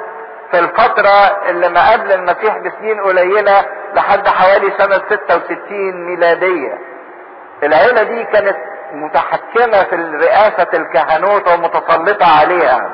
في 0.52 0.60
الفترة 0.60 1.50
اللي 1.50 1.70
ما 1.70 1.92
قبل 1.92 2.12
المسيح 2.12 2.58
بسنين 2.58 3.02
قليلة 3.02 3.66
لحد 3.94 4.28
حوالي 4.28 4.72
سنة 4.78 5.02
66 5.10 6.06
ميلادية. 6.08 6.78
العيلة 7.66 8.04
دي 8.04 8.24
كانت 8.24 8.58
متحكمة 8.92 9.84
في 9.84 9.96
رئاسة 9.96 10.68
الكهنوت 10.74 11.48
ومتسلطة 11.48 12.40
عليها. 12.40 12.92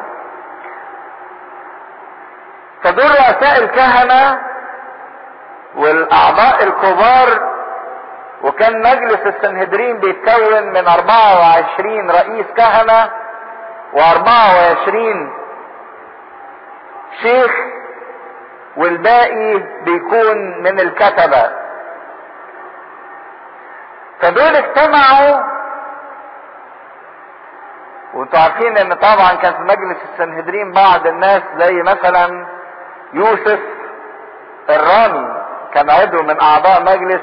فدول 2.84 3.10
رؤساء 3.12 3.64
الكهنة 3.64 4.40
والأعضاء 5.76 6.64
الكبار 6.64 7.50
وكان 8.44 8.80
مجلس 8.80 9.20
السنهدرين 9.36 10.00
بيتكون 10.00 10.64
من 10.74 10.88
24 10.88 12.12
رئيس 12.12 12.46
كهنة 12.58 13.10
و24 13.94 14.96
شيخ 17.22 17.52
والباقي 18.78 19.58
بيكون 19.86 20.62
من 20.64 20.80
الكتبة. 20.80 21.59
فدول 24.22 24.56
اجتمعوا 24.56 25.44
وانتوا 28.14 28.40
عارفين 28.40 28.78
ان 28.78 28.94
طبعا 28.94 29.34
كان 29.42 29.54
في 29.54 29.62
مجلس 29.62 29.98
السنهدرين 30.14 30.72
بعض 30.72 31.08
الناس 31.08 31.42
زي 31.58 31.82
مثلا 31.84 32.46
يوسف 33.14 33.60
الرامي 34.70 35.44
كان 35.74 35.90
عضو 35.90 36.24
من 36.24 36.42
أعضاء 36.42 36.82
مجلس 36.82 37.22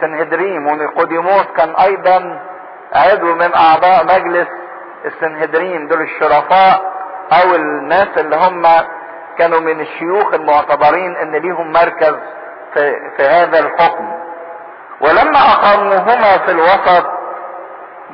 سنهدريم 0.00 0.66
ونيقوديموس 0.66 1.46
كان 1.56 1.74
أيضا 1.76 2.40
عضو 2.92 3.34
من 3.34 3.54
أعضاء 3.54 4.04
مجلس 4.04 4.48
السنهدرين. 5.04 5.88
دول 5.88 6.02
الشرفاء 6.02 6.92
أو 7.32 7.54
الناس 7.54 8.08
اللي 8.18 8.36
هم 8.36 8.66
كانوا 9.38 9.60
من 9.60 9.80
الشيوخ 9.80 10.34
المعتبرين 10.34 11.16
إن 11.16 11.32
ليهم 11.36 11.72
مركز 11.72 12.14
في, 12.74 13.10
في 13.16 13.22
هذا 13.22 13.58
الحكم. 13.58 14.19
ولما 15.00 15.38
أقاموهما 15.38 16.38
في 16.38 16.50
الوسط 16.50 17.06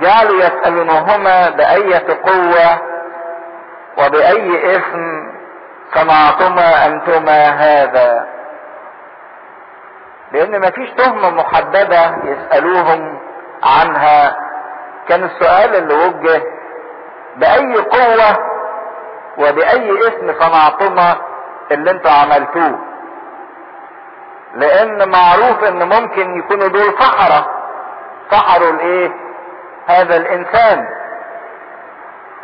جعلوا 0.01 0.38
يسألونهما 0.44 1.51
بأية 1.51 2.07
قوة 2.25 2.79
وبأي 3.99 4.77
اسم 4.77 5.33
صنعتما 5.94 6.87
أنتما 6.87 7.49
هذا؟ 7.49 8.27
لأن 10.33 10.61
مفيش 10.61 10.90
تهمة 10.90 11.31
محددة 11.31 12.16
يسألوهم 12.25 13.18
عنها. 13.62 14.37
كان 15.09 15.25
السؤال 15.25 15.77
اللي 15.77 15.94
وجه 15.94 16.42
بأي 17.37 17.75
قوة 17.77 18.37
وبأي 19.38 19.90
اسم 20.09 20.35
صنعتما 20.40 21.16
اللي 21.70 21.90
أنتوا 21.90 22.11
عملتوه؟ 22.11 22.79
لأن 24.57 25.09
معروف 25.09 25.64
ان 25.64 25.88
ممكن 25.88 26.38
يكونوا 26.38 26.69
دول 26.69 26.95
سحرة 27.01 27.47
سحروا 28.31 28.71
الايه؟ 28.71 29.11
هذا 29.87 30.16
الانسان. 30.16 30.88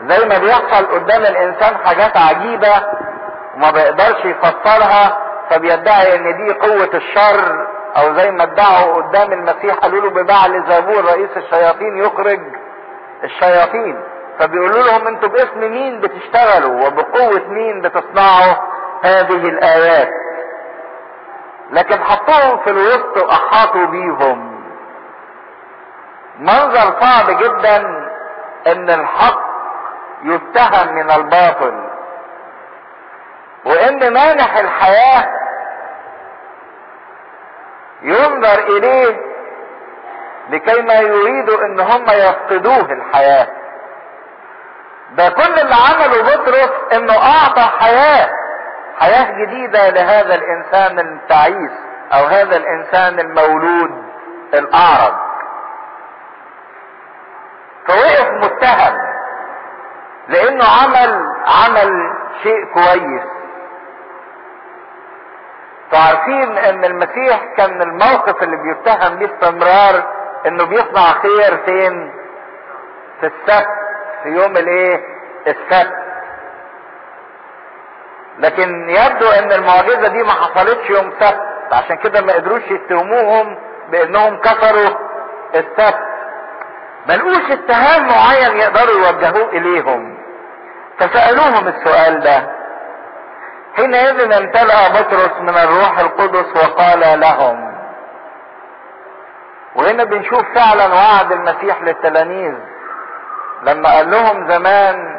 زي 0.09 0.27
ما 0.29 0.39
بيحصل 0.39 0.87
قدام 0.87 1.23
الانسان 1.23 1.77
حاجات 1.85 2.17
عجيبة 2.17 2.83
وما 3.57 3.71
بيقدرش 3.71 4.25
يفسرها 4.25 5.19
فبيدعي 5.51 6.15
ان 6.17 6.37
دي 6.47 6.53
قوة 6.55 6.91
الشر 6.95 7.67
أو 7.97 8.15
زي 8.15 8.31
ما 8.31 8.43
ادعوا 8.43 8.95
قدام 8.95 9.33
المسيح 9.33 9.75
قالوا 9.75 10.01
له 10.01 10.11
ببعل 10.11 10.65
زبور 10.69 11.05
رئيس 11.05 11.31
الشياطين 11.37 11.97
يخرج 11.99 12.41
الشياطين. 13.25 14.03
فبيقولوا 14.39 14.83
لهم 14.83 15.07
أنتوا 15.07 15.29
باسم 15.29 15.59
مين 15.61 16.01
بتشتغلوا؟ 16.01 16.87
وبقوة 16.87 17.49
مين 17.49 17.81
بتصنعوا 17.81 18.55
هذه 19.03 19.49
الآيات؟ 19.49 20.09
لكن 21.73 22.05
حطوهم 22.05 22.59
في 22.59 22.71
الوسط 22.71 23.17
وأحاطوا 23.17 23.87
بيهم. 23.87 24.63
منظر 26.39 27.01
صعب 27.01 27.31
جدا 27.31 27.77
إن 28.67 28.91
الحق 28.91 29.41
يتهم 30.23 30.95
من 30.95 31.11
الباطل. 31.11 31.89
وإن 33.65 34.13
مانح 34.13 34.57
الحياة 34.57 35.29
ينظر 38.03 38.59
إليه 38.59 39.21
لكي 40.51 40.83
ما 40.83 40.95
يريدوا 40.95 41.65
إن 41.65 41.81
هم 41.81 42.05
يفقدوه 42.11 42.93
الحياة. 42.93 43.47
ده 45.11 45.29
كل 45.29 45.61
اللي 45.61 45.75
عمله 45.75 46.23
بطرس 46.23 46.71
إنه 46.93 47.13
أعطى 47.15 47.71
حياة. 47.81 48.31
حياة 49.03 49.45
جديدة 49.45 49.89
لهذا 49.91 50.35
الإنسان 50.35 50.99
التعيس 50.99 51.71
أو 52.13 52.25
هذا 52.25 52.57
الإنسان 52.57 53.21
المولود 53.21 54.05
الاعرج 54.55 55.15
فوقف 57.89 58.29
متهم 58.31 58.97
لأنه 60.29 60.65
عمل 60.65 61.25
عمل 61.47 62.13
شيء 62.43 62.65
كويس. 62.75 63.23
تعرفين 65.93 66.59
إن 66.59 66.85
المسيح 66.85 67.45
كان 67.57 67.83
الموقف 67.83 68.43
اللي 68.43 68.57
بيتهم 68.57 69.17
بيه 69.19 69.27
استمرار 69.27 70.03
إنه 70.47 70.65
بيصنع 70.65 71.13
خير 71.23 71.57
فين؟ 71.67 72.13
في 73.21 73.27
السبت 73.27 73.69
في 74.23 74.29
يوم 74.29 74.57
الإيه؟ 74.57 75.01
السبت. 75.47 76.02
لكن 78.39 78.91
يبدو 78.91 79.29
إن 79.29 79.53
المعجزة 79.53 80.09
دي 80.09 80.23
ما 80.23 80.33
حصلتش 80.33 80.91
يوم 80.91 81.13
سبت 81.21 81.41
عشان 81.73 81.97
كده 81.97 82.21
ما 82.21 82.33
قدروش 82.33 82.63
يتهموهم 82.71 83.59
بإنهم 83.91 84.41
كسروا 84.41 84.97
السبت. 85.55 85.99
ملقوش 87.09 87.51
اتهام 87.51 88.09
معين 88.09 88.57
يقدروا 88.57 89.07
يوجهوه 89.07 89.49
إليهم. 89.53 90.19
فسألوهم 90.99 91.69
السؤال 91.69 92.21
ده. 92.21 92.43
حينئذ 93.77 94.33
امتلأ 94.33 94.89
بطرس 94.89 95.41
من 95.41 95.57
الروح 95.59 95.99
القدس 95.99 96.57
وقال 96.57 97.21
لهم 97.21 97.73
وهنا 99.75 100.05
بنشوف 100.05 100.43
فعلا 100.55 100.87
وعد 100.95 101.33
المسيح 101.33 101.83
للتلاميذ. 101.83 102.55
لما 103.63 103.93
قال 103.97 104.11
لهم 104.11 104.49
زمان 104.51 105.12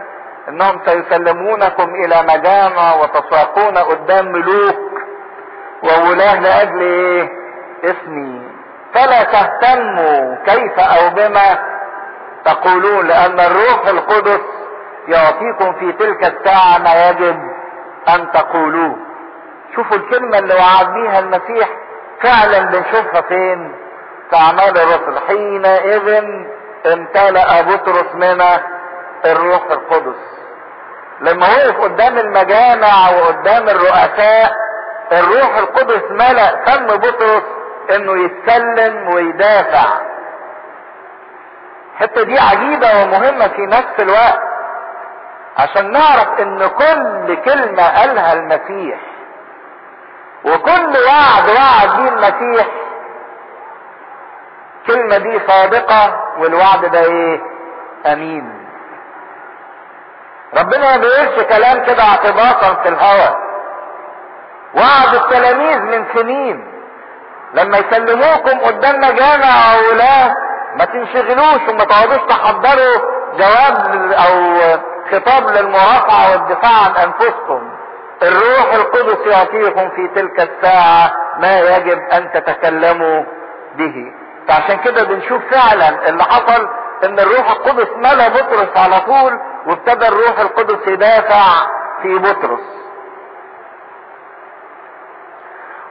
انهم 0.49 0.81
سيسلمونكم 0.85 1.95
إلى 1.95 2.23
مجامع 2.23 2.93
وتساقون 2.95 3.77
قدام 3.77 4.31
ملوك 4.31 4.79
وولاة 5.83 6.39
لأجل 6.39 6.81
إيه 6.81 7.29
اسمي. 7.83 8.41
فلا 8.93 9.23
تهتموا 9.23 10.35
كيف 10.45 10.79
أو 10.79 11.09
بما 11.09 11.59
تقولون 12.45 13.07
لأن 13.07 13.39
الروح 13.39 13.87
القدس 13.87 14.41
يعطيكم 15.07 15.73
في 15.73 15.91
تلك 15.91 16.23
الساعة 16.23 16.77
ما 16.77 17.09
يجب 17.09 17.39
أن 18.09 18.31
تقولوه. 18.31 18.95
شوفوا 19.75 19.97
الكلمة 19.97 20.39
اللي 20.39 20.53
وعد 20.53 20.93
بيها 20.93 21.19
المسيح 21.19 21.69
فعلا 22.21 22.59
بنشوفها 22.59 23.21
فين؟ 23.21 23.75
في 24.29 24.35
أعمال 24.35 24.77
الرسل. 24.77 25.19
حينئذ 25.27 26.23
امتلأ 26.93 27.61
بطرس 27.61 28.15
من 28.15 28.41
الروح 29.25 29.63
القدس. 29.71 30.32
لما 31.23 31.47
وقف 31.47 31.81
قدام 31.81 32.17
المجامع 32.17 33.09
وقدام 33.09 33.69
الرؤساء 33.69 34.55
الروح 35.11 35.57
القدس 35.57 36.01
ملأ 36.11 36.63
فم 36.65 36.85
بطرس 36.87 37.43
إنه 37.95 38.25
يتكلم 38.25 39.13
ويدافع. 39.13 39.85
الحتة 41.93 42.23
دي 42.23 42.39
عجيبة 42.39 42.87
ومهمة 43.03 43.47
في 43.47 43.61
نفس 43.65 43.99
الوقت 43.99 44.39
عشان 45.57 45.91
نعرف 45.91 46.39
إن 46.41 46.67
كل 46.67 47.35
كلمة 47.35 47.83
قالها 47.99 48.33
المسيح. 48.33 48.99
وكل 50.45 50.93
وعد 51.07 51.49
وعد 51.49 52.01
بيه 52.01 52.09
المسيح. 52.09 52.67
الكلمة 54.81 55.17
دي 55.17 55.39
صادقة 55.47 56.23
والوعد 56.39 56.85
ده 56.85 56.99
إيه؟ 56.99 57.39
أمين. 58.05 58.62
ربنا 60.57 60.91
ما 60.91 60.97
بيقولش 60.97 61.43
كلام 61.49 61.83
كده 61.85 62.03
اعتباطا 62.03 62.83
في 62.83 62.89
الهوى 62.89 63.35
وعد 64.75 65.15
التلاميذ 65.15 65.79
من 65.79 66.05
سنين. 66.15 66.73
لما 67.53 67.77
يسلموكم 67.77 68.59
قدام 68.59 68.95
مجامع 68.99 69.73
أو 69.73 69.97
ما 70.75 70.85
تنشغلوش 70.85 71.69
وما 71.69 71.83
تقعدوش 71.83 72.21
تحضروا 72.29 72.97
جواب 73.37 74.11
أو 74.13 74.55
خطاب 75.11 75.49
للمرافعة 75.49 76.31
والدفاع 76.31 76.71
عن 76.85 76.91
أنفسكم. 76.95 77.69
الروح 78.23 78.73
القدس 78.73 79.27
يعطيكم 79.27 79.89
في 79.89 80.07
تلك 80.15 80.49
الساعة 80.49 81.11
ما 81.39 81.59
يجب 81.59 81.99
أن 81.99 82.31
تتكلموا 82.31 83.23
به. 83.75 84.11
فعشان 84.47 84.77
كده 84.77 85.03
بنشوف 85.03 85.41
فعلا 85.51 86.09
اللي 86.09 86.23
حصل 86.23 86.69
إن 87.05 87.19
الروح 87.19 87.51
القدس 87.51 87.87
ملا 87.97 88.27
بطرس 88.27 88.77
على 88.77 88.99
طول 88.99 89.39
وابتدى 89.65 90.07
الروح 90.07 90.39
القدس 90.39 90.87
يدافع 90.87 91.45
في 92.01 92.17
بطرس. 92.17 92.83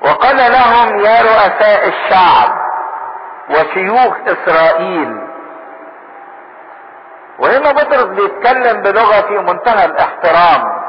وقال 0.03 0.37
لهم 0.37 0.98
يا 0.98 1.20
رؤساء 1.20 1.88
الشعب 1.88 2.62
وشيوخ 3.51 4.14
إسرائيل. 4.27 5.29
وهنا 7.38 7.72
بطرس 7.72 8.05
بيتكلم 8.05 8.83
بلغة 8.83 9.20
في 9.20 9.38
منتهى 9.38 9.85
الاحترام. 9.85 10.83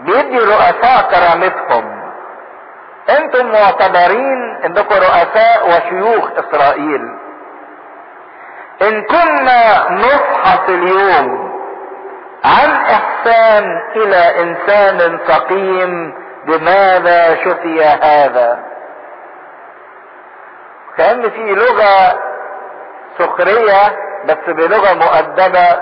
بيدي 0.00 0.38
الرؤساء 0.38 1.10
كرامتهم. 1.10 2.02
أنتم 3.10 3.46
معتبرين 3.52 4.60
إنكم 4.64 4.94
رؤساء 4.94 5.68
وشيوخ 5.68 6.30
إسرائيل. 6.38 7.18
إن 8.82 9.02
كنا 9.02 9.90
نفحص 9.90 10.68
اليوم 10.68 11.52
عن 12.44 12.70
إحسان 12.70 13.64
إلى 13.96 14.40
إنسان 14.42 15.18
سقيم 15.28 16.14
بماذا 16.46 17.34
شفي 17.44 17.84
هذا؟ 17.84 18.58
كأن 20.98 21.30
في 21.30 21.54
لغة 21.54 22.18
سخرية 23.18 23.96
بس 24.24 24.36
بلغة 24.54 24.94
مؤدبة 24.94 25.80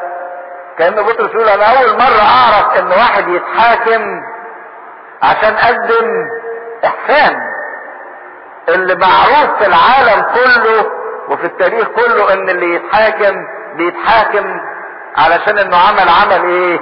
كأن 0.79 0.95
بطرس 0.95 1.31
يقول 1.35 1.49
أنا 1.49 1.65
أول 1.65 1.93
مرة 1.99 2.23
أعرف 2.23 2.79
إن 2.79 2.87
واحد 2.89 3.29
يتحاكم 3.29 4.21
عشان 5.23 5.57
قدم 5.57 6.29
إحسان. 6.85 7.37
اللي 8.69 8.95
معروف 8.95 9.59
في 9.63 9.67
العالم 9.67 10.23
كله 10.35 10.91
وفي 11.31 11.45
التاريخ 11.45 11.89
كله 11.89 12.33
إن 12.33 12.49
اللي 12.51 12.75
يتحاكم 12.75 13.35
بيتحاكم 13.77 14.61
علشان 15.17 15.59
إنه 15.59 15.77
عمل 15.77 16.09
عمل 16.23 16.45
إيه؟ 16.51 16.81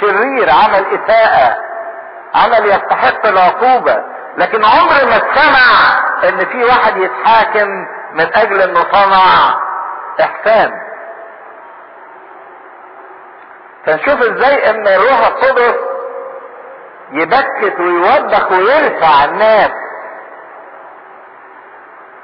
شرير 0.00 0.50
عمل 0.50 0.84
إساءة 0.94 1.56
عمل 2.34 2.66
يستحق 2.66 3.26
العقوبة 3.26 4.02
لكن 4.38 4.64
عمر 4.64 5.06
ما 5.10 5.16
اتسمع 5.16 5.96
إن 6.28 6.46
في 6.46 6.64
واحد 6.64 6.96
يتحاكم 6.96 7.68
من 8.12 8.26
أجل 8.34 8.60
إنه 8.62 8.80
صنع 8.92 9.54
إحسان 10.20 10.70
فنشوف 13.86 14.22
إزاي 14.22 14.70
إن 14.70 14.86
الروح 14.86 15.26
القدس 15.26 15.74
يبكت 17.12 17.80
ويوبخ 17.80 18.52
ويرفع 18.52 19.24
الناس 19.24 19.70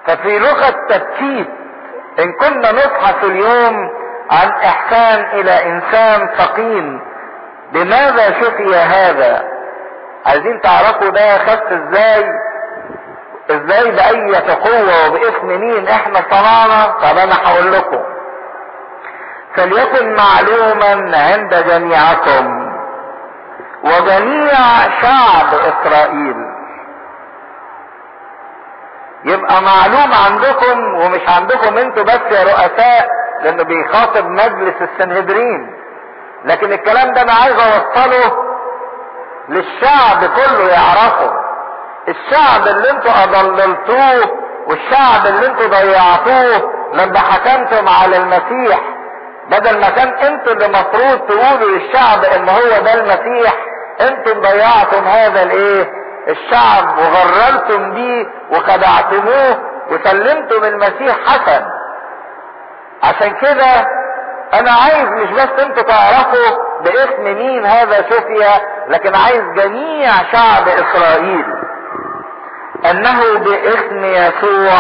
ففي 0.07 0.39
لغة 0.39 0.75
تبكيت 0.89 1.49
إن 2.19 2.33
كنا 2.33 2.73
نبحث 2.73 3.25
اليوم 3.25 3.91
عن 4.31 4.51
إحسان 4.65 5.41
إلى 5.41 5.67
إنسان 5.67 6.29
سقيم 6.39 7.01
بماذا 7.73 8.41
شفي 8.41 8.75
هذا؟ 8.77 9.45
عايزين 10.27 10.61
تعرفوا 10.61 11.09
ده 11.11 11.39
خف 11.39 11.63
إزاي؟ 11.73 12.25
إزاي 13.51 13.91
بأية 13.91 14.55
قوة 14.55 15.09
وباسم 15.11 15.47
مين 15.47 15.89
إحنا 15.89 16.21
صنعنا؟ 16.31 16.87
طب 16.87 17.19
أنا 17.19 17.35
هقول 17.45 17.73
لكم. 17.73 18.01
فليكن 19.57 20.15
معلوما 20.15 21.17
عند 21.19 21.55
جميعكم 21.69 22.69
وجميع 23.85 24.55
شعب 25.03 25.55
إسرائيل. 25.55 26.37
يبقى 29.25 29.63
معلوم 29.63 30.13
عندكم 30.27 30.95
ومش 30.95 31.21
عندكم 31.29 31.79
أنتوا 31.79 32.03
بس 32.03 32.21
يا 32.37 32.43
رؤساء 32.43 33.09
لأنه 33.43 33.63
بيخاطب 33.63 34.27
مجلس 34.27 34.75
السنهدرين. 34.81 35.75
لكن 36.45 36.73
الكلام 36.73 37.13
ده 37.13 37.23
أنا 37.23 37.33
عايز 37.33 37.55
أوصله 37.55 38.37
للشعب 39.49 40.25
كله 40.25 40.69
يعرفه. 40.69 41.33
الشعب 42.09 42.67
اللي 42.67 42.91
أنتوا 42.91 43.13
أضللتوه 43.25 44.39
والشعب 44.67 45.27
اللي 45.27 45.47
أنتوا 45.47 45.67
ضيعتوه 45.67 46.71
لما 46.95 47.19
حكمتم 47.19 47.89
على 47.89 48.17
المسيح. 48.17 48.81
بدل 49.51 49.81
ما 49.81 49.91
كان 49.91 50.09
أنتوا 50.09 50.53
اللي 50.53 50.69
مفروض 50.69 51.19
تقولوا 51.29 51.71
للشعب 51.79 52.25
إن 52.25 52.49
هو 52.49 52.83
ده 52.85 52.95
المسيح 52.95 53.53
أنتم 54.01 54.41
ضيعتم 54.41 55.05
هذا 55.05 55.43
الإيه؟ 55.43 56.02
الشعب 56.29 56.99
وغررتم 56.99 57.93
بيه 57.95 58.27
وخدعتموه 58.51 59.61
وسلمتم 59.91 60.65
المسيح 60.65 61.17
حسن. 61.27 61.65
عشان 63.03 63.31
كده 63.35 63.87
أنا 64.55 64.71
عايز 64.71 65.09
مش 65.09 65.31
بس 65.31 65.63
أنتوا 65.65 65.83
تعرفوا 65.83 66.65
باسم 66.85 67.23
مين 67.25 67.67
هذا 67.67 68.03
شفيا 68.03 68.61
لكن 68.89 69.15
عايز 69.15 69.43
جميع 69.57 70.11
شعب 70.33 70.69
إسرائيل 70.69 71.45
أنه 72.91 73.39
باسم 73.39 74.05
يسوع 74.05 74.79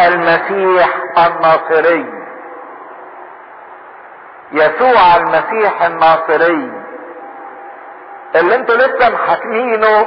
المسيح 0.00 0.88
الناصري. 1.18 2.22
يسوع 4.52 5.16
المسيح 5.16 5.82
الناصري. 5.82 6.72
اللي 8.36 8.54
أنتوا 8.54 8.76
لسه 8.76 9.10
محاكمينه 9.10 10.06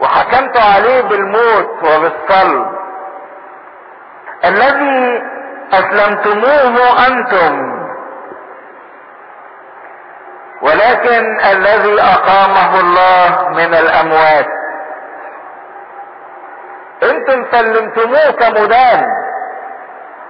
وحكمتوا 0.00 0.62
عليه 0.74 1.00
بالموت 1.00 1.70
وبالصلب. 1.82 2.66
الذي 4.44 5.22
أسلمتموه 5.72 7.06
أنتم. 7.06 7.76
ولكن 10.62 11.40
الذي 11.40 12.02
أقامه 12.02 12.80
الله 12.80 13.48
من 13.48 13.74
الأموات. 13.74 14.46
إنتم 17.02 17.44
سلمتموه 17.52 18.30
كمدان 18.30 19.06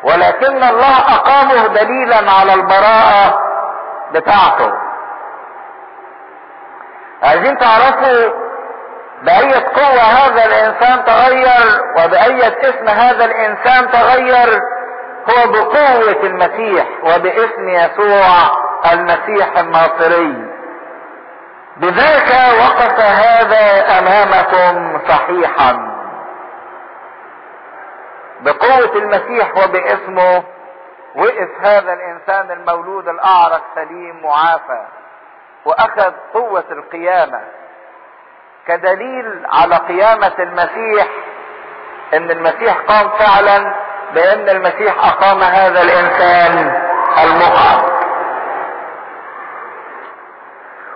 ولكن 0.03 0.63
الله 0.63 0.99
أقامه 0.99 1.67
دليلا 1.67 2.31
على 2.31 2.55
البراءة 2.55 3.39
بتاعته. 4.13 4.73
عايزين 7.23 7.59
تعرفوا 7.59 8.46
بأية 9.23 9.67
قوة 9.67 10.03
هذا 10.03 10.45
الإنسان 10.45 11.05
تغير 11.05 11.83
وبأية 11.99 12.59
اسم 12.63 12.89
هذا 12.89 13.25
الإنسان 13.25 13.91
تغير 13.91 14.61
هو 15.31 15.53
بقوة 15.53 16.23
المسيح 16.27 16.87
وباسم 17.03 17.69
يسوع 17.69 18.27
المسيح 18.93 19.59
الناصري. 19.59 20.57
بذاك 21.77 22.29
وقف 22.61 23.01
هذا 23.01 23.99
أمامكم 23.99 24.99
صحيحا. 25.09 25.97
بقوة 28.41 28.97
المسيح 28.97 29.51
وباسمه 29.57 30.45
وقف 31.17 31.51
هذا 31.61 31.93
الإنسان 31.93 32.51
المولود 32.51 33.09
الأعرج 33.09 33.61
سليم 33.75 34.23
معافى 34.23 34.87
وأخذ 35.65 36.13
قوة 36.35 36.65
القيامة. 36.71 37.41
كدليل 38.69 39.47
على 39.53 39.77
قيامة 39.77 40.33
المسيح 40.39 41.07
إن 42.15 42.31
المسيح 42.31 42.77
قام 42.89 43.09
فعلا 43.19 43.75
بأن 44.15 44.49
المسيح 44.49 45.05
أقام 45.07 45.41
هذا 45.43 45.83
الإنسان 45.83 46.73
المقعد 47.25 47.97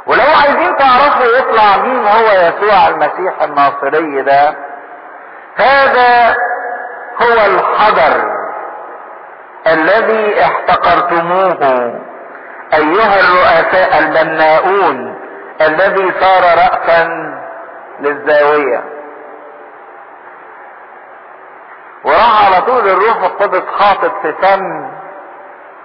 ولو 0.06 0.22
عايزين 0.42 0.76
تعرفوا 0.76 1.24
يطلع 1.38 1.76
مين 1.76 2.06
هو 2.06 2.26
يسوع 2.32 2.88
المسيح 2.88 3.42
الناصري 3.42 4.22
ده 4.22 4.54
هذا 5.56 6.36
هو 7.22 7.46
الحجر 7.46 8.30
الذي 9.66 10.44
احتقرتموه 10.44 11.62
أيها 12.74 13.20
الرؤساء 13.20 13.98
البناؤون 13.98 15.20
الذي 15.60 16.12
صار 16.20 16.42
رأسا 16.42 17.08
للزاوية. 18.00 18.84
وراح 22.04 22.46
على 22.46 22.62
طول 22.66 22.88
الروح 22.88 23.16
القدس 23.16 23.62
حاطط 23.78 24.12
في 24.22 24.32
فم 24.32 24.90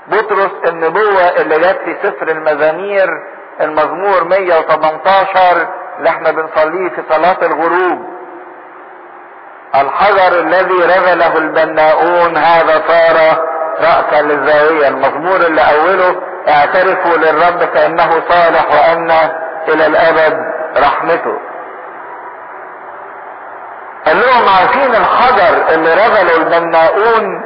بطرس 0.08 0.52
النبوة 0.68 1.22
اللي 1.22 1.60
جت 1.60 1.80
في 1.86 1.96
سفر 2.04 2.28
المزامير 2.28 3.08
المزمور 3.62 4.24
118 4.24 5.68
اللي 5.98 6.10
إحنا 6.10 6.32
بنصليه 6.32 6.90
في 6.90 7.04
صلاة 7.10 7.38
الغروب. 7.42 8.16
الحجر 9.76 10.40
الذي 10.40 10.74
رذله 10.84 11.38
البناؤون 11.38 12.38
هذا 12.38 12.82
صار 12.88 13.46
رأسا 13.80 14.22
للزاوية. 14.22 14.88
المزمور 14.88 15.36
اللي 15.36 15.62
أوله 15.62 16.22
اعترفوا 16.48 17.18
للرب 17.18 17.60
فإنه 17.74 18.10
صالح 18.30 18.66
وأن 18.72 19.12
إلى 19.68 19.86
الأبد 19.88 20.38
رحمته. 20.78 21.38
قال 24.06 24.18
لهم 24.22 24.50
عارفين 24.50 24.96
الحجر 24.96 25.74
اللي 25.74 25.94
رذله 25.94 26.38
البناؤون 26.38 27.42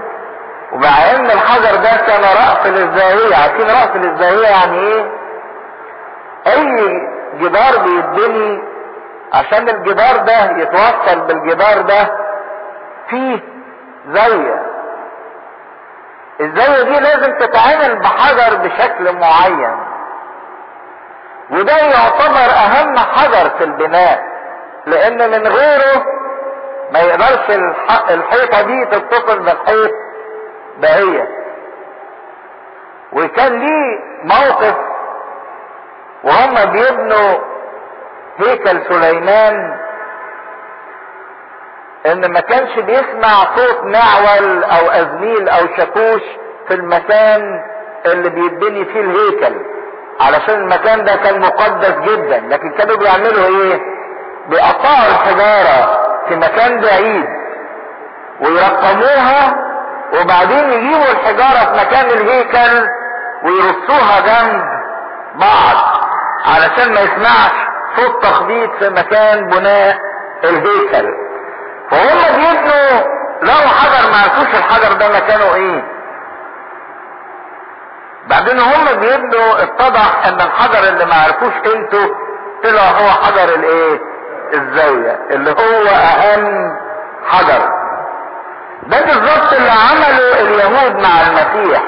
ومع 0.74 0.90
إن 1.16 1.26
الحجر 1.26 1.76
ده 1.76 1.90
كان 2.08 2.22
رأس 2.24 2.66
للزاوية. 2.68 3.36
عارفين 3.36 3.68
رأس 3.68 3.96
للزاوية 3.96 4.48
يعني 4.48 4.80
إيه؟ 4.80 5.12
أي 6.48 6.76
جدار 7.40 7.78
بيتبني 7.84 8.64
عشان 9.34 9.70
الجدار 9.70 10.18
ده 10.18 10.58
يتوصل 10.58 11.20
بالجدار 11.28 11.82
ده 11.82 12.16
فيه 13.10 13.40
زاوية. 14.14 14.66
الزاوية 16.42 16.84
دي 16.84 17.00
لازم 17.00 17.38
تتعمل 17.38 18.00
بحجر 18.00 18.56
بشكل 18.58 19.16
معين 19.16 19.76
وده 21.52 21.78
يعتبر 21.78 22.52
أهم 22.56 22.98
حجر 23.00 23.50
في 23.58 23.64
البناء 23.64 24.24
لأن 24.86 25.32
من 25.32 25.48
غيره 25.48 26.06
ما 26.92 27.00
يقدرش 27.00 27.50
الحيطة 28.10 28.62
دي 28.62 28.86
تتصل 28.86 29.40
بالحيط 29.40 29.92
دهية 30.78 31.28
وكان 33.14 33.60
ليه 33.60 34.00
موقف 34.24 34.76
وهم 36.24 36.72
بيبنوا 36.72 37.38
هيكل 38.38 38.82
سليمان 38.90 39.80
إن 42.06 42.32
ما 42.32 42.40
كانش 42.40 42.80
بيسمع 42.80 43.56
صوت 43.56 43.84
معول 43.84 44.64
أو 44.64 44.90
أزميل 44.92 45.50
أو 45.50 45.68
شاكوش 45.78 46.22
في 46.68 46.74
المكان 46.74 47.64
اللي 48.06 48.30
بيتبني 48.30 48.86
فيه 48.86 49.00
الهيكل. 49.02 49.56
علشان 50.20 50.54
المكان 50.62 51.06
ده 51.06 51.16
كان 51.16 51.40
مقدس 51.40 51.92
جدا 52.12 52.40
لكن 52.40 52.72
كانوا 52.72 52.98
بيعملوا 52.98 53.48
إيه؟ 53.48 53.82
بيقطعوا 54.48 55.08
الحجارة. 55.12 56.09
في 56.30 56.36
مكان 56.36 56.82
بعيد 56.82 57.26
ويرقموها 58.42 59.56
وبعدين 60.22 60.70
يجيبوا 60.74 61.12
الحجارة 61.12 61.66
في 61.74 61.86
مكان 61.86 62.06
الهيكل 62.06 62.88
ويرصوها 63.44 64.20
جنب 64.20 64.64
بعض 65.36 65.78
علشان 66.46 66.94
ما 66.94 67.02
يسمعش 67.02 67.52
صوت 67.98 68.24
تخبيط 68.24 68.70
في 68.80 68.90
مكان 68.90 69.48
بناء 69.48 69.98
الهيكل. 70.44 71.08
فهم 71.92 72.36
بيبنوا 72.36 73.02
لقوا 73.44 73.68
حجر 73.70 74.12
ما 74.12 74.18
عرفوش 74.18 74.56
الحجر 74.56 74.94
ده 74.94 75.10
مكانه 75.16 75.56
إيه. 75.56 75.84
بعدين 78.28 78.60
هم 78.60 78.86
بيبنوا 79.00 79.64
اتضح 79.64 80.26
ان 80.28 80.34
الحجر 80.42 80.90
اللي 80.90 81.06
ما 81.06 81.16
عرفوش 81.16 81.54
قيمته 81.54 82.16
طلع 82.64 82.82
هو 82.82 83.10
حجر 83.10 83.56
الايه؟ 83.56 84.00
الزاوية 84.54 85.20
اللي 85.32 85.52
هو 85.52 85.88
أهم 85.88 86.78
حجر. 87.28 87.70
ده 88.84 89.02
بالظبط 89.02 89.54
اللي 89.54 89.72
عمله 89.72 90.42
اليهود 90.42 90.96
مع 90.96 91.22
المسيح. 91.28 91.84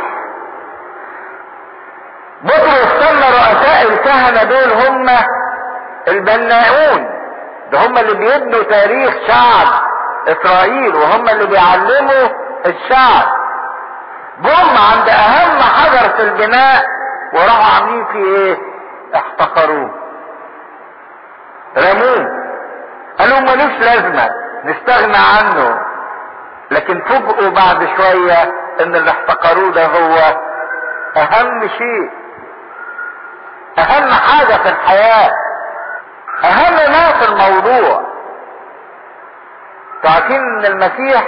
بطرس 2.44 2.88
سمى 3.00 3.26
رؤساء 3.28 3.84
الكهنة 3.94 4.44
دول 4.44 4.72
هم 4.86 5.10
البناؤون. 6.08 7.10
ده 7.72 7.86
هم 7.88 7.98
اللي 7.98 8.14
بيبنوا 8.14 8.64
تاريخ 8.64 9.14
شعب 9.28 9.68
إسرائيل 10.28 10.96
وهم 10.96 11.30
اللي 11.30 11.46
بيعلموا 11.48 12.30
الشعب. 12.66 13.26
جم 14.40 14.78
عند 14.92 15.10
أهم 15.10 15.60
حجر 15.62 16.10
في 16.18 16.24
البناء 16.24 16.84
وراحوا 17.34 17.76
عاملين 17.76 18.06
فيه 18.06 18.36
إيه؟ 18.36 18.58
احتقروه 19.16 19.92
رموه. 21.78 22.41
قالوا 23.20 23.40
ملوش 23.40 23.80
لازمة 23.80 24.30
نستغنى 24.66 25.18
عنه. 25.18 25.80
لكن 26.72 27.02
فوجئوا 27.06 27.50
بعد 27.50 27.88
شوية 27.98 28.44
إن 28.82 28.96
اللي 28.96 29.12
احتقروه 29.12 29.72
ده 29.72 29.86
هو 29.86 30.18
أهم 31.18 31.68
شيء 31.68 32.10
أهم 33.80 34.12
حاجة 34.12 34.54
في 34.64 34.70
الحياة 34.70 35.32
أهم 36.44 36.74
ما 36.92 37.12
في 37.20 37.30
الموضوع. 37.32 38.06
تعرفين 40.04 40.36
إن 40.42 40.66
المسيح 40.66 41.24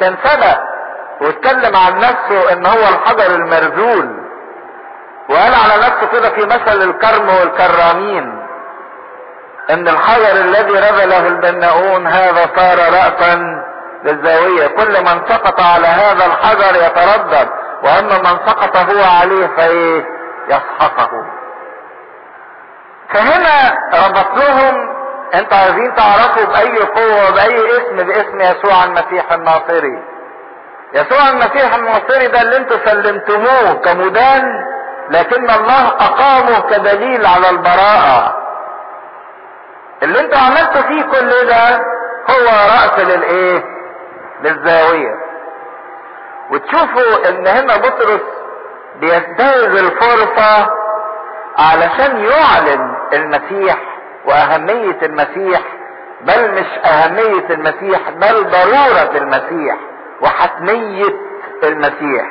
كان 0.00 0.16
سبق 0.24 0.58
واتكلم 1.20 1.76
عن 1.76 1.96
نفسه 1.98 2.52
إن 2.52 2.66
هو 2.66 2.78
الحجر 2.88 3.34
المرذول 3.34 4.22
وقال 5.28 5.54
على 5.54 5.76
نفسه 5.76 6.06
كده 6.12 6.30
في 6.30 6.44
مثل 6.46 6.82
الكرم 6.82 7.28
والكرامين. 7.28 8.41
إن 9.70 9.88
الحجر 9.88 10.30
الذي 10.40 10.72
رذله 10.72 11.26
البناؤون 11.26 12.06
هذا 12.06 12.50
صار 12.56 12.78
رأسا 12.78 13.62
للزاوية. 14.04 14.66
كل 14.66 15.00
من 15.00 15.26
سقط 15.28 15.60
على 15.60 15.86
هذا 15.86 16.26
الحجر 16.26 16.86
يتردد 16.86 17.48
واما 17.84 18.18
من 18.18 18.38
سقط 18.46 18.76
هو 18.76 19.04
عليه 19.20 19.46
فإيه؟ 19.56 20.04
يسحقه. 20.48 21.10
فهنا 23.14 23.78
ربط 24.06 24.36
لهم 24.36 24.74
أنتوا 25.34 25.58
عايزين 25.58 25.94
تعرفوا 25.94 26.44
بأي 26.44 26.78
قوة 26.78 27.30
باي 27.30 27.66
اسم 27.76 27.96
باسم 27.96 28.40
يسوع 28.40 28.84
المسيح 28.84 29.32
الناصري. 29.32 30.02
يسوع 30.94 31.30
المسيح 31.30 31.74
الناصري 31.74 32.26
ده 32.26 32.42
اللي 32.42 32.56
أنتوا 32.56 32.76
سلمتموه 32.84 33.72
كمدان 33.74 34.42
لكن 35.10 35.50
الله 35.50 35.88
أقامه 35.88 36.60
كدليل 36.70 37.26
على 37.26 37.50
البراءة. 37.50 38.41
اللي 40.02 40.20
أنتوا 40.20 40.38
عملتوا 40.38 40.82
فيه 40.82 41.02
كل 41.02 41.46
ده 41.48 41.76
هو 42.30 42.46
رأس 42.46 42.98
للإيه؟ 42.98 43.64
للزاوية. 44.42 45.14
وتشوفوا 46.50 47.28
إن 47.28 47.46
هنا 47.46 47.76
بطرس 47.76 48.20
بينتهز 49.00 49.76
الفرصة 49.76 50.70
علشان 51.58 52.16
يعلن 52.16 52.94
المسيح 53.12 53.78
وأهمية 54.26 54.98
المسيح 55.02 55.60
بل 56.20 56.50
مش 56.50 56.66
أهمية 56.84 57.46
المسيح 57.50 58.10
بل 58.10 58.44
ضرورة 58.50 59.10
المسيح 59.16 59.76
وحتمية 60.20 61.16
المسيح. 61.64 62.26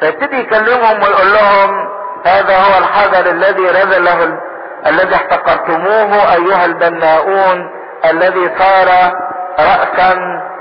فيبتدي 0.00 0.36
يكلمهم 0.40 1.02
ويقول 1.02 1.32
لهم 1.32 1.88
هذا 2.26 2.56
هو 2.56 2.78
الحجر 2.78 3.30
الذي 3.30 3.62
رذل 3.66 4.04
له 4.04 4.40
الذي 4.86 5.14
احتقرتموه 5.14 6.34
أيها 6.34 6.64
البناؤون 6.64 7.70
الذي 8.04 8.50
صار 8.58 9.12
رأسا 9.58 10.14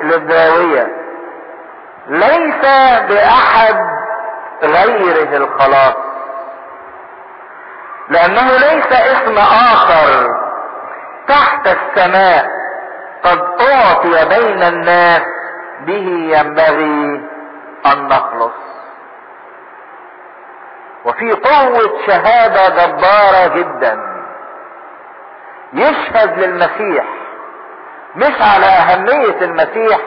للزاوية. 0.04 0.88
ليس 2.08 2.62
بأحد 3.10 3.76
غيره 4.64 5.38
الخلاص. 5.38 5.96
لأنه 8.10 8.52
ليس 8.52 8.92
اسم 8.92 9.38
آخر 9.38 10.28
تحت 11.28 11.68
السماء. 11.68 12.60
قد 13.24 13.40
أعطي 13.62 14.26
بين 14.26 14.64
الناس 14.64 15.22
به 15.80 16.38
ينبغي 16.38 17.22
أن 17.86 18.08
نخلص. 18.08 18.69
وفي 21.10 21.32
قوة 21.32 22.00
شهادة 22.08 22.70
جبارة 22.70 23.48
جدا. 23.56 24.00
يشهد 25.74 26.40
للمسيح 26.40 27.06
مش 28.16 28.42
على 28.42 28.66
أهمية 28.66 29.42
المسيح 29.42 30.00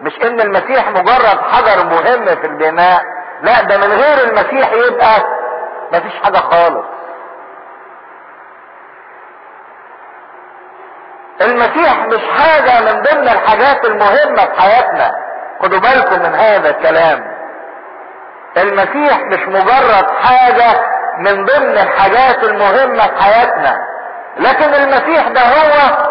مش 0.00 0.12
إن 0.22 0.40
المسيح 0.40 0.88
مجرد 0.90 1.40
حجر 1.50 1.84
مهم 1.84 2.24
في 2.24 2.46
البناء 2.46 3.02
لا 3.42 3.62
ده 3.62 3.76
من 3.78 3.92
غير 3.92 4.24
المسيح 4.28 4.72
يبقى 4.72 5.20
مفيش 5.92 6.12
حاجة 6.24 6.36
خالص. 6.36 6.84
المسيح 11.40 11.98
مش 12.06 12.20
حاجة 12.38 12.80
من 12.80 13.02
ضمن 13.02 13.28
الحاجات 13.28 13.84
المهمة 13.84 14.46
في 14.46 14.60
حياتنا. 14.60 15.10
خدوا 15.62 15.78
بالكم 15.78 16.18
من 16.18 16.34
هذا 16.34 16.70
الكلام. 16.70 17.37
المسيح 18.62 19.18
مش 19.20 19.40
مجرد 19.48 20.10
حاجة 20.22 20.80
من 21.18 21.44
ضمن 21.44 21.78
الحاجات 21.78 22.44
المهمة 22.44 23.06
في 23.06 23.22
حياتنا. 23.22 23.88
لكن 24.36 24.74
المسيح 24.74 25.28
ده 25.28 25.40
هو 25.40 26.06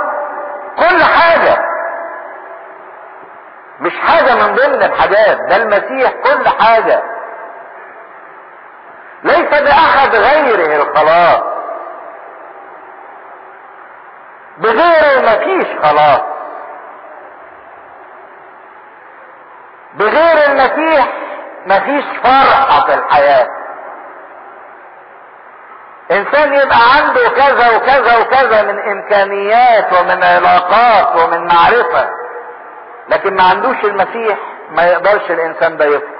كل 0.80 1.04
حاجة. 1.04 1.58
مش 3.80 3.94
حاجة 4.00 4.36
من 4.36 4.56
ضمن 4.56 4.84
الحاجات 4.84 5.38
ده 5.50 5.56
المسيح 5.56 6.12
كل 6.12 6.48
حاجة. 6.50 7.02
ليس 9.24 9.62
بأحد 9.62 10.16
غيره 10.16 10.76
الخلاص. 10.84 11.42
بغيره 14.58 15.22
مفيش 15.22 15.68
خلاص. 15.84 16.22
بغير 19.94 20.46
المسيح 20.52 21.08
مفيش 21.68 22.06
فرحة 22.24 22.86
في 22.86 22.94
الحياة. 22.94 23.48
إنسان 26.12 26.54
يبقى 26.54 26.78
عنده 26.96 27.30
كذا 27.30 27.76
وكذا 27.78 28.18
وكذا 28.22 28.62
من 28.72 28.80
إمكانيات 28.92 29.94
ومن 29.94 30.24
علاقات 30.24 31.16
ومن 31.16 31.48
معرفة 31.48 32.10
لكن 33.10 33.36
ما 33.36 33.44
عندوش 33.44 33.84
المسيح 33.84 34.38
ما 34.72 34.84
يقدرش 34.88 35.32
الإنسان 35.32 35.78
ده 35.78 35.86
يفرح 35.86 36.18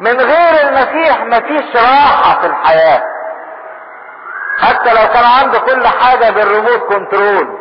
من 0.00 0.20
غير 0.20 0.68
المسيح 0.68 1.20
مفيش 1.24 1.76
راحة 1.76 2.40
في 2.40 2.46
الحياة. 2.46 3.02
حتى 4.60 4.90
لو 4.94 5.08
كان 5.12 5.24
عنده 5.24 5.58
كل 5.58 5.86
حاجة 5.86 6.30
بالريموت 6.30 6.92
كنترول 6.94 7.58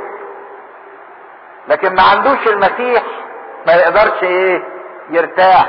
لكن 1.68 1.96
ما 1.96 2.02
عندوش 2.04 2.48
المسيح 2.48 3.04
ما 3.68 3.74
يقدرش 3.74 4.24
إيه؟ 4.24 4.64
يرتاح. 5.10 5.66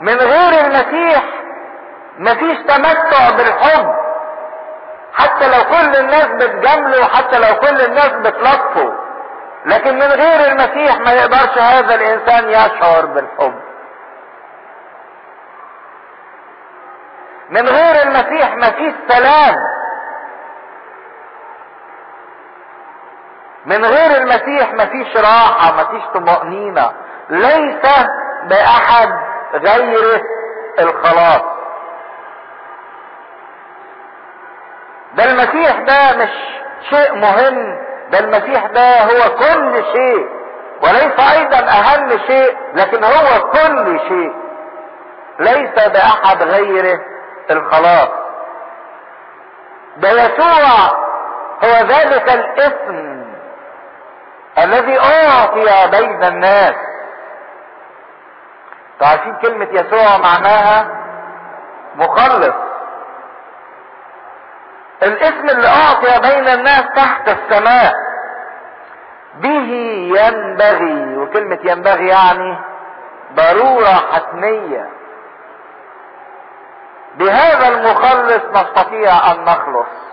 من 0.00 0.16
غير 0.16 0.66
المسيح 0.66 1.24
مفيش 2.18 2.58
تمتع 2.58 3.30
بالحب. 3.36 3.94
حتى 5.14 5.48
لو 5.48 5.64
كل 5.64 5.96
الناس 5.96 6.26
بتجامله 6.26 7.04
حتى 7.04 7.38
لو 7.38 7.54
كل 7.60 7.80
الناس 7.80 8.08
بتلطفه. 8.12 8.94
لكن 9.66 9.94
من 9.94 10.06
غير 10.06 10.52
المسيح 10.52 10.98
ما 10.98 11.12
يقدرش 11.12 11.58
هذا 11.58 11.94
الإنسان 11.94 12.48
يشعر 12.48 13.06
بالحب. 13.06 13.60
من 17.50 17.68
غير 17.68 18.02
المسيح 18.02 18.56
مفيش 18.56 18.94
سلام. 19.08 19.54
من 23.66 23.84
غير 23.84 24.16
المسيح 24.22 24.72
مفيش 24.72 25.16
راحة 25.16 25.72
مفيش 25.82 26.02
طمأنينة. 26.14 26.92
ليس 27.30 27.86
بأحد 28.44 29.10
غيره 29.54 30.22
الخلاص. 30.78 31.42
ده 35.14 35.24
المسيح 35.24 35.78
ده 35.80 36.16
مش 36.16 36.30
شيء 36.90 37.14
مهم 37.14 37.78
ده 38.10 38.18
المسيح 38.18 38.66
ده 38.66 39.00
هو 39.02 39.36
كل 39.36 39.84
شيء 39.92 40.28
وليس 40.82 41.20
أيضا 41.36 41.56
أهم 41.58 42.18
شيء 42.26 42.56
لكن 42.74 43.04
هو 43.04 43.50
كل 43.52 44.00
شيء. 44.08 44.32
ليس 45.38 45.88
بأحد 45.88 46.42
غيره 46.42 47.00
الخلاص. 47.50 48.08
ده 49.96 50.08
يسوع 50.10 50.88
هو 51.64 51.86
ذلك 51.88 52.28
الاسم. 52.32 53.09
الذي 54.64 54.98
أعطي 55.00 55.90
بين 55.90 56.24
الناس. 56.24 56.74
عارفين 59.02 59.36
كلمة 59.42 59.68
يسوع 59.72 60.16
معناها 60.16 60.88
مخلص. 61.96 62.54
الاسم 65.02 65.48
اللي 65.48 65.68
أعطي 65.68 66.20
بين 66.20 66.48
الناس 66.48 66.84
تحت 66.96 67.28
السماء. 67.28 67.94
به 69.34 69.68
ينبغي 70.18 71.16
وكلمة 71.16 71.58
ينبغي 71.64 72.08
يعني 72.08 72.58
ضرورة 73.34 74.02
حتمية. 74.12 74.88
بهذا 77.14 77.68
المخلص 77.68 78.42
نستطيع 78.54 79.32
أن 79.32 79.44
نخلص. 79.44 80.09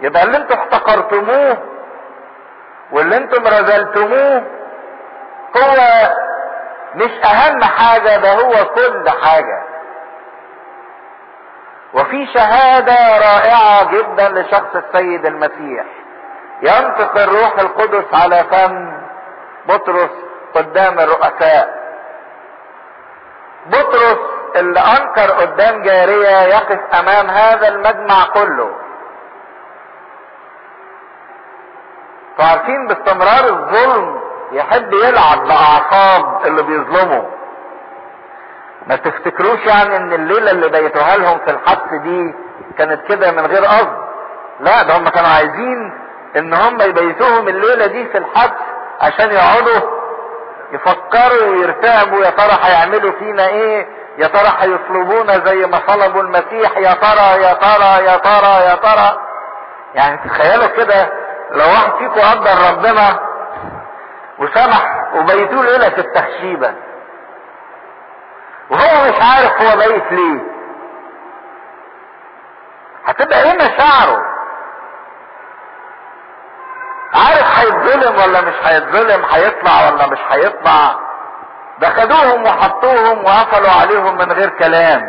يبقى 0.00 0.22
اللي 0.22 0.36
أنتوا 0.36 0.56
احتقرتموه 0.56 1.56
واللي 2.92 3.16
أنتم 3.16 3.46
رذلتموه 3.46 4.44
هو 5.56 5.76
مش 6.94 7.10
أهم 7.24 7.64
حاجة 7.64 8.16
ده 8.16 8.32
هو 8.32 8.64
كل 8.64 9.10
حاجة. 9.10 9.62
وفي 11.94 12.26
شهادة 12.34 13.18
رائعة 13.18 13.84
جدا 13.92 14.28
لشخص 14.28 14.74
السيد 14.76 15.26
المسيح. 15.26 15.84
ينطق 16.62 17.18
الروح 17.18 17.58
القدس 17.58 18.14
على 18.14 18.44
فم 18.50 18.92
بطرس 19.68 20.10
قدام 20.54 20.98
الرؤساء. 21.00 21.82
بطرس 23.66 24.18
اللي 24.56 24.80
أنكر 24.80 25.30
قدام 25.32 25.82
جارية 25.82 26.42
يقف 26.42 26.80
أمام 26.94 27.30
هذا 27.30 27.68
المجمع 27.68 28.24
كله. 28.34 28.70
فعارفين 32.38 32.86
باستمرار 32.86 33.44
الظلم 33.48 34.20
يحب 34.52 34.92
يلعب 34.92 35.44
بأعصاب 35.48 36.46
اللي 36.46 36.62
بيظلموا 36.62 37.22
ما 38.86 38.96
تفتكروش 38.96 39.66
يعني 39.66 39.96
إن 39.96 40.12
الليلة 40.12 40.50
اللي 40.50 40.68
بيتوها 40.68 41.16
لهم 41.16 41.38
في 41.38 41.50
الحبس 41.50 41.92
دي 42.02 42.34
كانت 42.78 43.00
كده 43.08 43.30
من 43.32 43.46
غير 43.46 43.64
قصد 43.64 43.96
لا 44.60 44.82
ده 44.82 44.96
هم 44.98 45.08
كانوا 45.08 45.28
عايزين 45.30 45.92
إن 46.36 46.54
هم 46.54 46.80
يبيتوهم 46.82 47.48
الليلة 47.48 47.86
دي 47.86 48.08
في 48.08 48.18
الحبس 48.18 48.60
عشان 49.00 49.30
يقعدوا 49.30 49.90
يفكروا 50.72 51.48
ويرتعبوا 51.50 52.24
يا 52.24 52.30
ترى 52.30 52.58
هيعملوا 52.62 53.12
فينا 53.18 53.46
إيه؟ 53.46 53.86
يا 54.18 54.26
ترى 54.26 54.52
هيصلبونا 54.58 55.38
زي 55.46 55.66
ما 55.66 55.80
صلبوا 55.86 56.22
المسيح؟ 56.22 56.76
يا 56.78 56.92
ترى 56.94 57.42
يا 57.42 57.52
ترى 57.52 58.04
يا 58.04 58.16
ترى 58.16 58.64
يا 58.64 58.74
ترى؟ 58.74 59.18
يعني 59.94 60.28
تخيلوا 60.28 60.66
كده 60.66 61.12
لو 61.52 61.64
واحد 61.66 61.92
فيكم 61.98 62.20
قدر 62.20 62.70
ربنا 62.70 63.18
وسمح 64.38 64.84
وبيتوا 65.14 65.62
ليله 65.62 65.88
في 65.88 65.98
التخشيبة. 66.00 66.74
وهو 68.70 69.08
مش 69.10 69.16
عارف 69.22 69.62
هو 69.62 69.76
بيت 69.76 70.12
ليه. 70.12 70.40
هتبقى 73.06 73.42
إيه 73.42 73.54
مشاعره؟ 73.54 74.22
عارف 77.14 77.58
هيتظلم 77.58 78.16
ولا 78.22 78.40
مش 78.40 78.54
هيتظلم؟ 78.64 79.24
هيطلع 79.24 79.90
ولا 79.90 80.06
مش 80.06 80.18
هيطلع؟ 80.30 80.94
ده 81.78 81.88
خدوهم 81.90 82.42
وحطوهم 82.44 83.24
وقفلوا 83.24 83.70
عليهم 83.80 84.16
من 84.16 84.32
غير 84.32 84.48
كلام. 84.48 85.02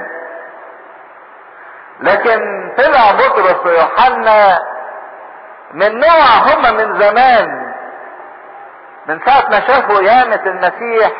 لكن 1.99 2.39
طلع 2.77 3.11
بطرس 3.11 3.65
ويوحنا 3.65 4.59
من 5.73 5.99
نوع 5.99 6.25
هم 6.37 6.75
من 6.75 6.99
زمان 6.99 7.73
من 9.07 9.19
ساعة 9.25 9.49
ما 9.49 9.59
شافوا 9.67 9.97
قيامة 9.97 10.41
المسيح 10.45 11.11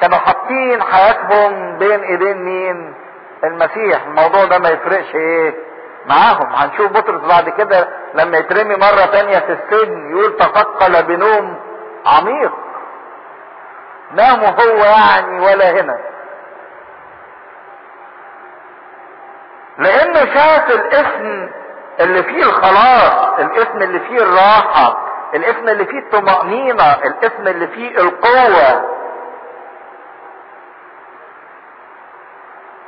كانوا 0.00 0.18
حاطين 0.18 0.82
حياتهم 0.82 1.78
بين 1.78 2.00
إيدين 2.00 2.44
مين؟ 2.44 2.94
المسيح. 3.44 4.02
الموضوع 4.06 4.44
ده 4.44 4.58
ما 4.58 4.68
يفرقش 4.68 5.14
إيه؟ 5.14 5.54
معاهم. 6.06 6.52
هنشوف 6.54 6.92
بطرس 6.92 7.20
بعد 7.20 7.48
كده 7.48 7.88
لما 8.14 8.38
يترمي 8.38 8.74
مرة 8.76 9.06
تانية 9.12 9.38
في 9.38 9.52
السجن 9.52 10.10
يقول 10.10 10.36
تثقل 10.36 11.02
بنوم 11.02 11.58
عميق. 12.06 12.52
نام 14.14 14.40
هو 14.40 14.84
يعني 14.84 15.40
ولا 15.40 15.70
هنا. 15.70 15.98
لأنه 19.78 20.34
شاف 20.34 20.70
الاسم 20.70 21.50
اللي 22.00 22.22
فيه 22.22 22.42
الخلاص 22.42 23.38
الاسم 23.38 23.78
اللي 23.82 24.00
فيه 24.00 24.18
الراحة 24.18 25.08
الاسم 25.34 25.68
اللي 25.68 25.84
فيه 25.84 25.98
الطمأنينة 25.98 26.92
الاسم 26.92 27.48
اللي 27.48 27.66
فيه 27.68 27.98
القوة. 27.98 28.98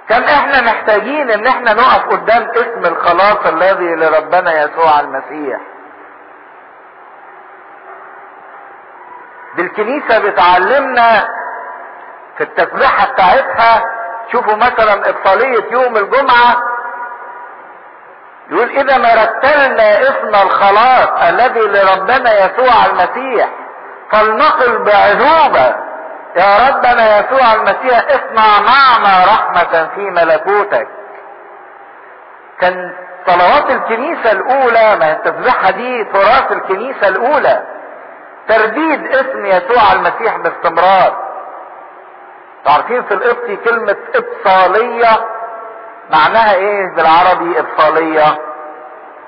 كم 0.09 0.23
إحنا 0.23 0.61
محتاجين 0.63 1.31
ان 1.31 1.47
إحنا 1.47 1.73
نقف 1.75 2.07
قدام 2.09 2.49
اسم 2.51 2.85
الخلاص 2.95 3.47
الذي 3.47 3.95
لربنا 3.95 4.63
يسوع 4.65 5.01
المسيح؟ 5.01 5.61
دي 9.57 9.63
الكنيسة 9.63 10.19
بتعلمنا 10.19 11.29
في 12.39 12.45
التسبيحة 12.45 13.13
بتاعتها 13.13 13.85
شوفوا 14.33 14.55
مثلا 14.57 15.09
إبطالية 15.09 15.65
يوم 15.73 15.97
الجمعة 15.97 16.57
يقول 18.51 18.71
إذا 18.71 18.99
ما 18.99 19.09
رتلنا 19.25 20.01
اسم 20.01 20.47
الخلاص 20.47 21.09
الذي 21.29 21.61
لربنا 21.61 22.45
يسوع 22.45 22.87
المسيح 22.87 23.49
فلنقل 24.13 24.79
بعذوبة 24.79 25.77
يا 26.37 26.69
ربنا 26.69 27.19
يسوع 27.19 27.53
المسيح 27.55 28.05
اصنع 28.09 28.61
معنا 28.61 29.25
رحمة 29.25 29.89
في 29.95 30.01
ملكوتك. 30.01 30.89
كان 32.61 32.93
صلوات 33.27 33.71
الكنيسة 33.71 34.33
الأولى 34.33 34.97
ما 34.97 35.13
التسبيحة 35.13 35.71
دي 35.71 36.05
تراث 36.05 36.53
الكنيسة 36.53 37.09
الأولى 37.09 37.63
ترديد 38.49 39.07
اسم 39.07 39.47
يسوع 39.47 39.93
المسيح 39.93 40.37
باستمرار. 40.37 41.31
عارفين 42.67 43.03
في 43.03 43.15
القبطي 43.15 43.57
كلمة 43.57 43.97
إبصالية؟ 44.15 45.40
معناها 46.13 46.55
إيه 46.55 46.95
بالعربي؟ 46.97 47.59
إبصالية 47.59 48.39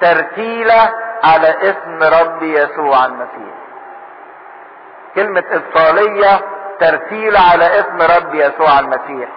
ترتيلة 0.00 0.90
على 1.24 1.48
اسم 1.62 2.02
رب 2.02 2.42
يسوع 2.42 3.04
المسيح. 3.06 3.54
كلمة 5.14 5.44
إبصالية 5.50 6.40
ترتيل 6.80 7.36
على 7.36 7.80
اسم 7.80 8.02
رب 8.16 8.34
يسوع 8.34 8.78
المسيح. 8.78 9.28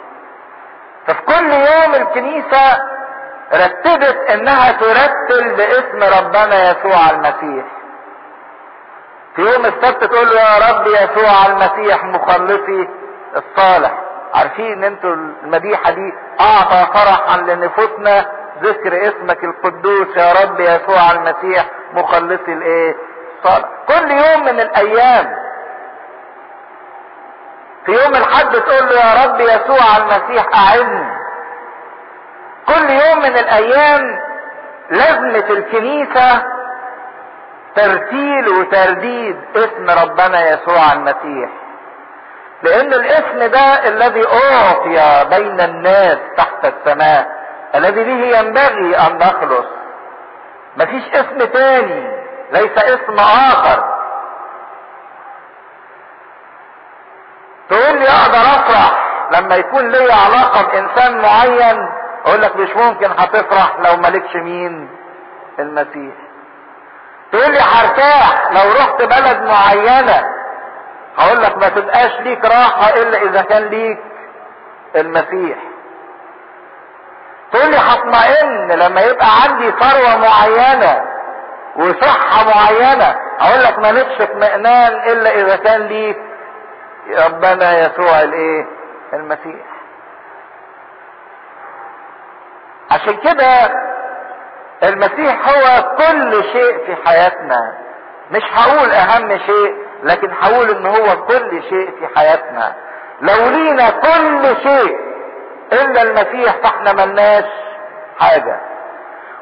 ففي 1.08 1.22
كل 1.22 1.52
يوم 1.54 1.96
الكنيسة 1.96 2.82
رتبت 3.54 4.18
إنها 4.32 4.72
ترتل 4.72 5.56
باسم 5.56 6.18
ربنا 6.20 6.72
يسوع 6.72 7.10
المسيح. 7.10 7.66
في 9.36 9.42
يوم 9.42 9.66
السبت 9.66 10.04
تقول 10.04 10.28
له 10.28 10.42
يا 10.42 10.72
رب 10.72 10.88
يسوع 10.88 11.46
المسيح 11.46 12.04
مخلصي 12.04 12.90
الصالح. 13.36 14.05
عارفين 14.34 14.84
أنتوا 14.84 15.14
المديحة 15.44 15.92
دي؟ 15.92 16.14
اعطى 16.40 16.88
فرحا 16.94 17.38
لنفوسنا 17.38 18.26
ذكر 18.64 19.08
اسمك 19.08 19.44
القدوس 19.44 20.18
يا 20.18 20.34
رب 20.44 20.60
يسوع 20.60 21.12
المسيح 21.12 21.66
مخلصي 21.94 22.54
الإيه؟ 22.54 22.96
الصالح 23.40 23.68
كل 23.88 24.12
يوم 24.12 24.42
من 24.46 24.60
الأيام. 24.60 25.36
في 27.86 27.92
يوم 27.92 28.16
الحد 28.16 28.52
تقول 28.52 28.90
له 28.90 28.96
يا 28.96 29.26
رب 29.26 29.40
يسوع 29.40 29.98
المسيح 29.98 30.46
اعني 30.54 31.16
كل 32.68 32.90
يوم 32.90 33.20
من 33.20 33.38
الأيام 33.38 34.20
لازمة 34.92 35.50
الكنيسة 35.50 36.44
ترتيل 37.76 38.50
وترديد 38.50 39.38
اسم 39.56 39.90
ربنا 39.90 40.50
يسوع 40.50 40.94
المسيح. 40.94 41.50
لأن 42.64 42.94
الاسم 42.94 43.40
ده 43.52 43.88
الذي 43.88 44.24
أعطي 44.28 45.26
بين 45.30 45.62
الناس 45.62 46.18
تحت 46.38 46.66
السماء 46.66 47.28
الذي 47.76 48.04
به 48.04 48.38
ينبغي 48.40 48.98
أن 48.98 49.18
نخلص. 49.18 49.66
مفيش 50.78 51.04
اسم 51.14 51.38
تاني 51.46 52.12
ليس 52.52 52.78
اسم 52.78 53.20
آخر. 53.20 53.96
تقول 57.70 58.00
لي 58.00 58.08
أقدر 58.10 58.38
أفرح 58.40 59.06
لما 59.32 59.56
يكون 59.56 59.90
لي 59.92 60.14
علاقة 60.14 60.62
بإنسان 60.72 61.22
معين؟ 61.22 61.90
أقول 62.26 62.42
لك 62.42 62.56
مش 62.56 62.70
ممكن 62.76 63.12
هتفرح 63.18 63.76
لو 63.80 63.96
مالكش 63.98 64.36
مين؟ 64.36 64.90
المسيح. 65.60 66.16
تقول 67.32 67.52
لي 67.52 67.60
هرتاح 67.60 68.52
لو 68.52 68.72
رحت 68.72 69.02
بلد 69.04 69.42
معينة؟ 69.44 70.35
هقول 71.18 71.44
لك 71.44 71.58
ما 71.58 71.70
تبقاش 71.70 72.12
ليك 72.20 72.46
راحة 72.46 72.90
إلا 72.90 73.18
إذا 73.22 73.42
كان 73.42 73.64
ليك 73.64 74.00
المسيح. 74.96 75.58
تقول 77.52 77.72
لي 77.72 77.78
هطمئن 77.78 78.72
لما 78.72 79.02
يبقى 79.02 79.28
عندي 79.44 79.72
ثروة 79.72 80.18
معينة 80.18 81.02
وصحة 81.76 82.46
معينة؟ 82.46 83.16
أقول 83.40 83.64
لك 83.64 83.80
مالكش 83.80 84.22
اطمئنان 84.22 84.94
إلا 85.12 85.30
إذا 85.36 85.56
كان 85.56 85.82
ليك 85.82 86.18
ربنا 87.26 87.80
يسوع 87.80 88.22
الإيه؟ 88.22 88.66
المسيح. 89.14 89.66
عشان 92.92 93.18
كده 93.18 93.72
المسيح 94.84 95.50
هو 95.50 95.96
كل 95.98 96.44
شيء 96.44 96.86
في 96.86 96.96
حياتنا. 97.06 97.78
مش 98.32 98.44
هقول 98.54 98.92
أهم 98.92 99.38
شيء 99.38 99.85
لكن 100.04 100.32
هقول 100.42 100.70
إن 100.70 100.86
هو 100.86 101.26
كل 101.26 101.64
شيء 101.70 101.92
في 102.00 102.08
حياتنا. 102.16 102.76
لو 103.22 103.50
لينا 103.50 103.90
كل 103.90 104.56
شيء 104.64 105.00
إلا 105.74 106.02
المسيح 106.02 106.56
فإحنا 106.64 106.94
ملناش 106.94 107.46
حاجة. 108.20 108.60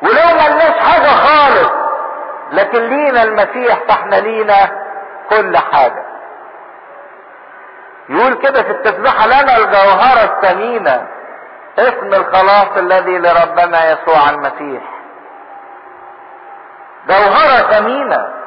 ولو 0.01 0.27
ملناش 0.33 0.79
حاجة 0.79 1.07
خالص 1.07 1.71
لكن 2.51 2.79
لينا 2.79 3.23
المسيح 3.23 3.79
فإحنا 3.87 4.15
لينا 4.15 4.55
كل 5.29 5.57
حاجة. 5.57 6.05
يقول 8.09 8.33
كده 8.33 8.63
في 8.63 8.71
التسبيحة 8.71 9.27
لنا 9.27 9.57
الجوهرة 9.57 10.23
الثمينة 10.23 11.07
اسم 11.79 12.13
الخلاص 12.13 12.77
الذي 12.77 13.17
لربنا 13.17 13.91
يسوع 13.91 14.29
المسيح. 14.29 14.83
جوهرة 17.07 17.71
ثمينة. 17.71 18.42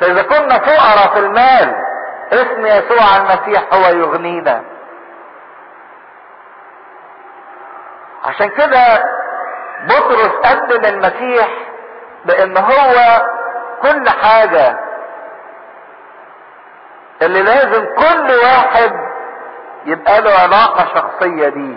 فإذا 0.00 0.22
كنا 0.22 0.58
فقراء 0.58 1.12
في 1.14 1.18
المال 1.18 1.74
اسم 2.32 2.66
يسوع 2.66 3.16
المسيح 3.16 3.62
هو 3.74 3.86
يغنينا. 3.88 4.62
عشان 8.24 8.48
كده 8.48 9.04
بطرس 9.84 10.32
قدم 10.44 10.84
المسيح 10.84 11.48
بإن 12.24 12.56
هو 12.56 13.22
كل 13.82 14.08
حاجة. 14.10 14.78
اللي 17.22 17.42
لازم 17.42 17.84
كل 17.94 18.30
واحد 18.44 18.92
يبقى 19.84 20.20
له 20.20 20.30
علاقة 20.30 20.84
شخصية 20.94 21.48
بيه 21.48 21.76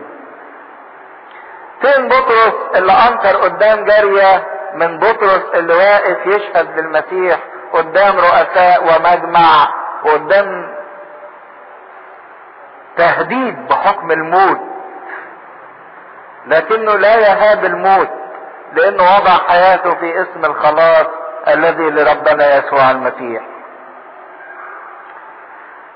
فين 1.82 2.08
بطرس 2.08 2.54
اللي 2.76 2.92
أنكر 2.92 3.38
قدام 3.38 3.86
جارية 3.86 4.48
من 4.74 5.00
بطرس 5.00 5.44
اللي 5.54 5.74
واقف 5.74 6.26
يشهد 6.26 6.80
للمسيح؟ 6.80 7.40
قدام 7.74 8.18
رؤساء 8.18 8.84
ومجمع 8.84 9.68
وقدام 10.04 10.70
تهديد 12.98 13.68
بحكم 13.68 14.12
الموت. 14.12 14.60
لكنه 16.48 16.94
لا 16.96 17.16
يهاب 17.16 17.66
الموت 17.66 18.10
لأنه 18.74 19.04
وضع 19.04 19.38
حياته 19.50 19.96
في 19.96 20.22
اسم 20.22 20.46
الخلاص 20.46 21.08
الذي 21.48 21.90
لربنا 21.90 22.58
يسوع 22.58 22.92
المسيح. 22.92 23.44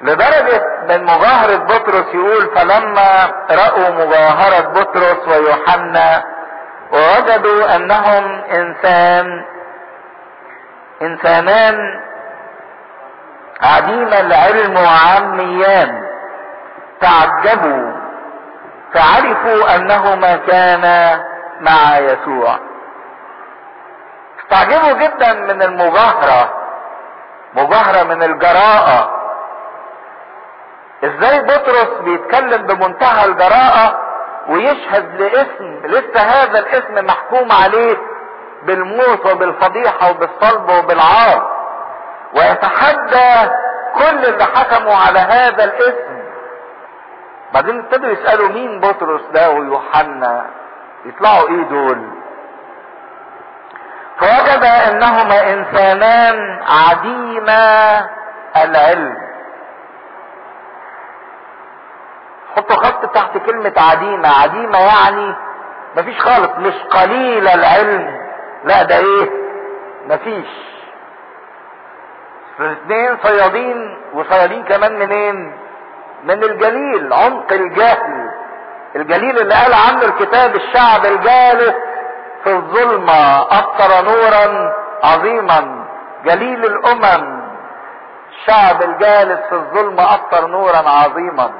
لدرجة 0.01 0.63
من 0.89 1.03
مجاهرة 1.03 1.55
بطرس 1.55 2.13
يقول 2.13 2.55
فلما 2.55 3.32
رأوا 3.51 3.89
مجاهرة 3.89 4.67
بطرس 4.69 5.28
ويوحنا 5.28 6.24
ووجدوا 6.91 7.76
أنهم 7.76 8.41
إنسان 8.43 9.45
إنسانان 11.02 12.02
عديم 13.62 14.08
العلم 14.08 14.76
وعاميان 14.78 16.04
تعجبوا 17.02 17.94
فعرفوا 18.94 19.76
أنهما 19.76 20.36
كانا 20.36 21.24
مع 21.62 21.98
يسوع. 21.98 22.60
استعجبوا 24.39 24.94
جدا 25.08 25.34
من 25.34 25.62
المجاهرة 25.62 26.54
مجاهرة 27.54 28.04
من 28.04 28.24
الجراءة. 28.24 29.20
إزاي 31.04 31.39
بطرس 31.39 31.89
بيتكلم 32.04 32.68
بمنتهى 32.68 33.26
الجراءة 33.26 34.00
ويشهد 34.50 35.22
لاسم 35.22 35.82
لسه 35.86 36.20
هذا 36.22 36.60
الاسم 36.60 37.06
محكوم 37.06 37.52
عليه 37.52 37.98
بالموت 38.66 39.26
وبالفضيحة 39.26 40.09
وبالصلب 40.09 40.70
وبالعار. 40.70 41.53
ويتحدى 42.36 43.51
كل 43.95 44.26
اللي 44.26 44.43
حكموا 44.43 44.95
على 44.95 45.20
هذا 45.20 45.64
الاسم. 45.64 46.24
بعدين 47.53 47.80
ابتدوا 47.80 48.09
يسألوا 48.09 48.49
مين 48.49 48.80
بطرس 48.80 49.22
ده 49.34 49.49
ويوحنا. 49.51 50.45
يطلعوا 51.05 51.49
إيه 51.49 51.64
دول؟ 51.64 52.07
فوجد 54.20 54.64
انهما 54.64 55.53
انسانان 55.53 56.64
عديما 56.68 57.99
العلم. 58.57 59.18
حطوا 62.55 62.76
خط 62.76 63.05
تحت 63.05 63.38
كلمة 63.38 63.74
عديمة. 63.78 64.41
عديمة 64.43 64.80
يعني 64.80 65.36
مفيش 65.97 66.20
خالص 66.22 66.51
مش 66.57 66.74
قليل 66.89 67.47
العلم. 67.47 68.24
لا 68.64 68.84
ده 68.84 68.97
إيه؟ 68.97 69.30
مفيش. 70.07 70.47
الاثنين 72.59 73.18
صيادين 73.24 73.97
وصيادين 74.14 74.64
كمان 74.64 74.99
منين؟ 74.99 75.57
من 76.24 76.43
الجليل 76.43 77.14
عمق 77.14 77.53
الجهل. 77.53 78.32
الجليل 78.95 79.39
اللي 79.39 79.53
قال 79.55 79.74
عنه 79.74 80.05
الكتاب 80.05 80.55
الشعب 80.55 81.05
الجالس 81.05 81.76
في 82.43 82.49
الظلمة 82.53 83.41
أبصر 83.41 84.05
نورا 84.05 84.74
عظيما. 85.03 85.86
جليل 86.26 86.66
الأمم 86.66 87.43
الشعب 88.32 88.82
الجالس 88.82 89.39
في 89.49 89.55
الظلمة 89.55 90.14
أبصر 90.14 90.47
نورا 90.47 90.89
عظيما. 90.89 91.51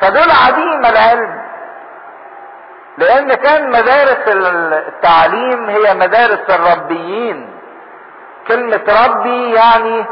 فدول 0.00 0.30
عديم 0.46 0.86
العلم. 0.86 1.51
لأن 2.98 3.34
كان 3.34 3.70
مدارس 3.70 4.28
التعليم 4.88 5.70
هي 5.70 5.94
مدارس 5.94 6.50
الربيين. 6.50 7.50
كلمة 8.48 9.06
ربي 9.06 9.52
يعني 9.52 10.06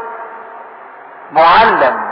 معلم. 1.31 2.11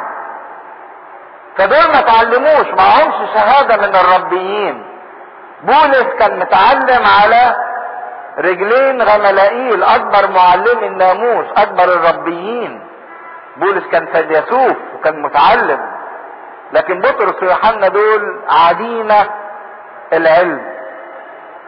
فدول 1.58 1.94
ما 1.94 2.02
تعلموش 2.02 2.68
معهمش 2.78 3.30
شهادة 3.34 3.78
من 3.78 3.96
الربيين. 3.96 4.86
بولس 5.64 6.08
كان 6.20 6.40
متعلم 6.40 7.06
على 7.22 7.56
رجلين 8.38 9.02
غملائيل 9.02 9.84
أكبر 9.84 10.32
معلم 10.32 10.84
الناموس 10.84 11.46
أكبر 11.58 11.84
الربيين. 11.84 12.88
بولس 13.58 13.84
كان 13.92 14.06
فيلسوف 14.06 14.78
وكان 14.96 15.22
متعلم. 15.22 15.92
لكن 16.74 17.00
بطرس 17.00 17.44
ويوحنا 17.44 17.88
دول 17.88 18.42
عديمة 18.50 19.30
العلم. 20.14 20.62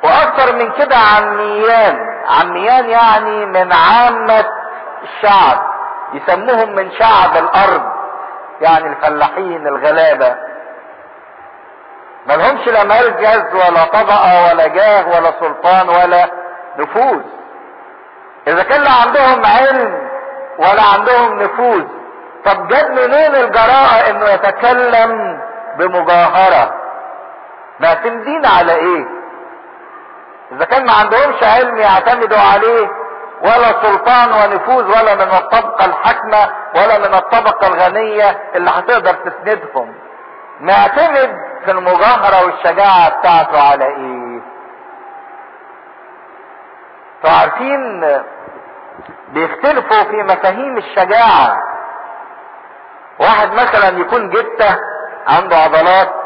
وأكثر 0.03 0.55
من 0.55 0.71
كده 0.71 0.95
عميان. 0.95 1.97
عميان 2.27 2.89
يعني 2.89 3.45
من 3.45 3.73
عامة 3.73 4.45
الشعب. 5.03 5.71
يسموهم 6.13 6.75
من 6.75 6.91
شعب 6.91 7.37
الأرض. 7.37 7.81
يعني 8.61 8.87
الفلاحين 8.87 9.67
الغلابة. 9.67 10.35
ملهمش 12.27 12.67
لا 12.67 12.83
مركز 12.83 13.43
ولا 13.53 13.85
طبقة 13.85 14.49
ولا 14.51 14.67
جاه 14.67 15.07
ولا 15.07 15.31
سلطان 15.39 15.89
ولا 15.89 16.29
نفوذ. 16.77 17.21
إذا 18.47 18.63
كان 18.63 18.81
لا 18.81 18.91
عندهم 18.91 19.45
علم 19.45 20.09
ولا 20.59 20.83
عندهم 20.93 21.39
نفوذ 21.39 21.83
طب 22.45 22.67
جاب 22.67 22.91
منين 22.91 23.35
الجراءة 23.35 24.09
إنه 24.09 24.25
يتكلم 24.29 25.41
بمجاهرة؟ 25.77 26.80
معتمدين 27.81 28.45
على 28.45 28.75
إيه؟ 28.75 29.05
إذا 30.51 30.65
كان 30.65 30.85
ما 30.85 30.93
عندهمش 30.93 31.43
علم 31.43 31.77
يعتمدوا 31.77 32.37
عليه 32.53 32.87
ولا 33.41 33.81
سلطان 33.83 34.29
ونفوذ 34.31 34.83
ولا 34.85 35.15
من 35.15 35.21
الطبقة 35.31 35.85
الحاكمة 35.85 36.49
ولا 36.75 36.97
من 36.97 37.13
الطبقة 37.15 37.67
الغنية 37.67 38.39
اللي 38.55 38.69
هتقدر 38.69 39.13
تسندهم. 39.13 39.95
معتمد 40.59 41.35
في 41.65 41.71
المجاهرة 41.71 42.45
والشجاعة 42.45 43.19
بتاعته 43.19 43.69
على 43.71 43.85
إيه؟ 43.85 44.41
فعارفين 47.23 48.01
بيختلفوا 49.29 50.03
في 50.03 50.23
مفاهيم 50.23 50.77
الشجاعة. 50.77 51.57
واحد 53.19 53.53
مثلا 53.53 53.97
يكون 53.99 54.29
جتة 54.29 54.77
عنده 55.27 55.55
عضلات 55.55 56.20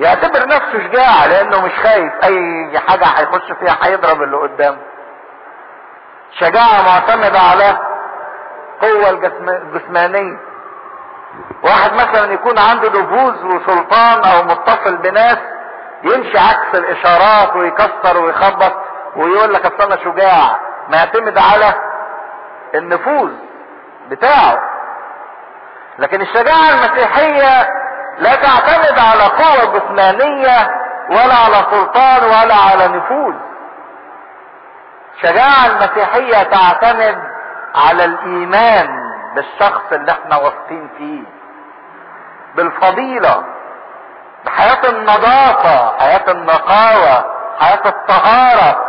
يعتبر 0.00 0.46
نفسه 0.48 0.88
شجاع 0.88 1.26
لأنه 1.26 1.64
مش 1.66 1.72
خايف 1.72 2.12
أي 2.24 2.78
حاجة 2.88 3.04
هيخش 3.04 3.52
فيها 3.60 3.76
هيضرب 3.82 4.22
اللي 4.22 4.36
قدامه. 4.36 4.78
شجاعة 6.38 6.82
معتمدة 6.82 7.38
على 7.40 7.78
قوة 8.82 9.10
الجسمانية. 9.10 10.38
واحد 11.62 11.92
مثلا 11.92 12.32
يكون 12.32 12.58
عنده 12.58 12.88
نفوذ 12.88 13.44
وسلطان 13.46 14.24
أو 14.24 14.42
متصل 14.42 14.96
بناس 14.96 15.38
يمشي 16.04 16.38
عكس 16.38 16.74
الإشارات 16.74 17.56
ويكسر 17.56 18.16
ويخبط 18.24 18.72
ويقول 19.16 19.52
لك 19.54 19.66
أصل 19.66 19.92
أنا 19.92 19.96
شجاع 20.04 20.60
معتمد 20.88 21.38
على 21.38 21.74
النفوذ 22.74 23.30
بتاعه. 24.08 24.62
لكن 25.98 26.20
الشجاعة 26.20 26.70
المسيحية 26.70 27.68
لا 28.20 28.34
تعتمد 28.34 28.98
على 28.98 29.22
قوة 29.22 29.78
جسمانية 29.78 30.70
ولا 31.10 31.34
على 31.34 31.66
سلطان 31.70 32.24
ولا 32.24 32.54
على 32.54 32.88
نفوذ. 32.88 33.34
الشجاعة 35.14 35.66
المسيحية 35.66 36.42
تعتمد 36.42 37.18
على 37.74 38.04
الإيمان 38.04 38.88
بالشخص 39.34 39.92
اللي 39.92 40.12
إحنا 40.12 40.36
واثقين 40.36 40.90
فيه 40.98 41.22
بالفضيلة 42.54 43.44
بحياة 44.44 44.88
النظافة 44.90 45.98
حياة 45.98 46.24
النقاوة 46.32 47.24
حياة 47.60 47.82
الطهارة 47.86 48.84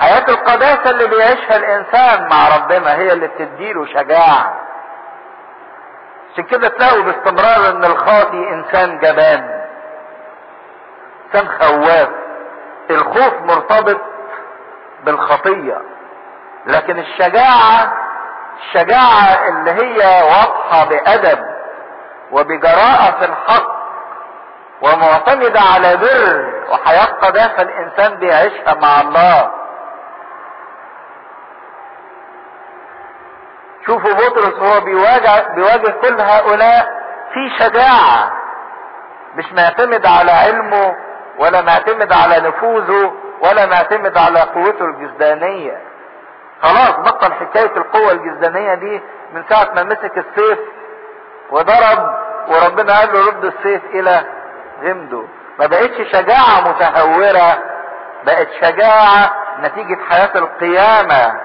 حياة 0.00 0.24
القداسة 0.28 0.90
اللي 0.90 1.06
بيعيشها 1.06 1.56
الإنسان 1.56 2.28
مع 2.28 2.56
ربنا 2.56 2.94
هي 2.94 3.12
اللي 3.12 3.26
بتديله 3.28 3.86
شجاعة. 3.86 4.54
عشان 6.32 6.44
كده 6.44 6.68
تلاقوا 6.68 7.02
باستمرار 7.02 7.70
إن 7.70 7.84
الخاطي 7.84 8.48
إنسان 8.52 8.98
جبان 8.98 9.62
إنسان 11.26 11.48
خواف. 11.60 12.08
الخوف 12.90 13.34
مرتبط 13.42 14.00
بالخطية 15.04 15.78
لكن 16.66 16.98
الشجاعة 16.98 17.92
الشجاعة 18.62 19.48
اللي 19.48 19.70
هي 19.70 20.22
واضحة 20.22 20.84
بأدب 20.84 21.38
وبجراءة 22.32 23.10
في 23.20 23.24
الحق 23.24 23.72
ومعتمدة 24.82 25.60
على 25.60 25.96
بر 25.96 26.52
وحياة 26.72 27.04
قداسة 27.04 27.62
الإنسان 27.62 28.14
بيعيشها 28.14 28.74
مع 28.74 29.00
الله. 29.00 29.50
شوفوا 33.86 34.12
بطرس 34.12 34.54
هو 34.54 34.80
بيواجه, 34.80 35.48
بيواجه 35.54 35.90
كل 35.90 36.20
هؤلاء 36.20 37.02
في 37.34 37.50
شجاعة. 37.58 38.32
مش 39.34 39.52
معتمد 39.52 40.06
على 40.06 40.32
علمه 40.32 40.96
ولا 41.38 41.60
معتمد 41.62 42.12
على 42.12 42.48
نفوذه 42.48 43.12
ولا 43.40 43.66
معتمد 43.66 44.18
على 44.18 44.40
قوته 44.40 44.84
الجسدانية. 44.84 45.80
خلاص 46.62 46.90
بطل 46.90 47.32
حكاية 47.32 47.76
القوة 47.76 48.12
الجسدانية 48.12 48.74
دي 48.74 49.00
من 49.34 49.44
ساعة 49.48 49.68
ما 49.74 49.82
مسك 49.82 50.18
السيف 50.18 50.58
وضرب 51.50 52.14
وربنا 52.48 52.98
قال 52.98 53.12
له 53.12 53.26
رد 53.26 53.44
السيف 53.44 53.82
إلى 53.94 54.24
غمده 54.82 55.22
ما 55.58 55.66
بقتش 55.66 56.12
شجاعة 56.12 56.68
متهورة 56.68 57.58
بقت 58.26 58.48
شجاعة 58.60 59.30
نتيجة 59.60 59.98
حياة 60.10 60.30
القيامة. 60.36 61.40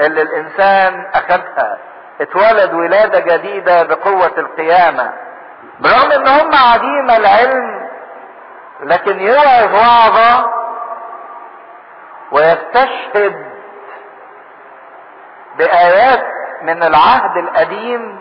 اللي 0.00 0.22
الإنسان 0.22 1.06
اخدها 1.14 1.78
اتولد 2.20 2.74
ولادة 2.74 3.20
جديدة 3.36 3.82
بقوة 3.82 4.32
القيامة. 4.38 5.12
برغم 5.80 6.12
إن 6.12 6.26
هم 6.28 6.54
عديم 6.54 7.10
العلم 7.10 7.88
لكن 8.80 9.20
يوعظ 9.20 9.74
وعظة 9.74 10.50
ويستشهد 12.32 13.46
بآيات 15.58 16.24
من 16.62 16.82
العهد 16.82 17.36
القديم 17.36 18.20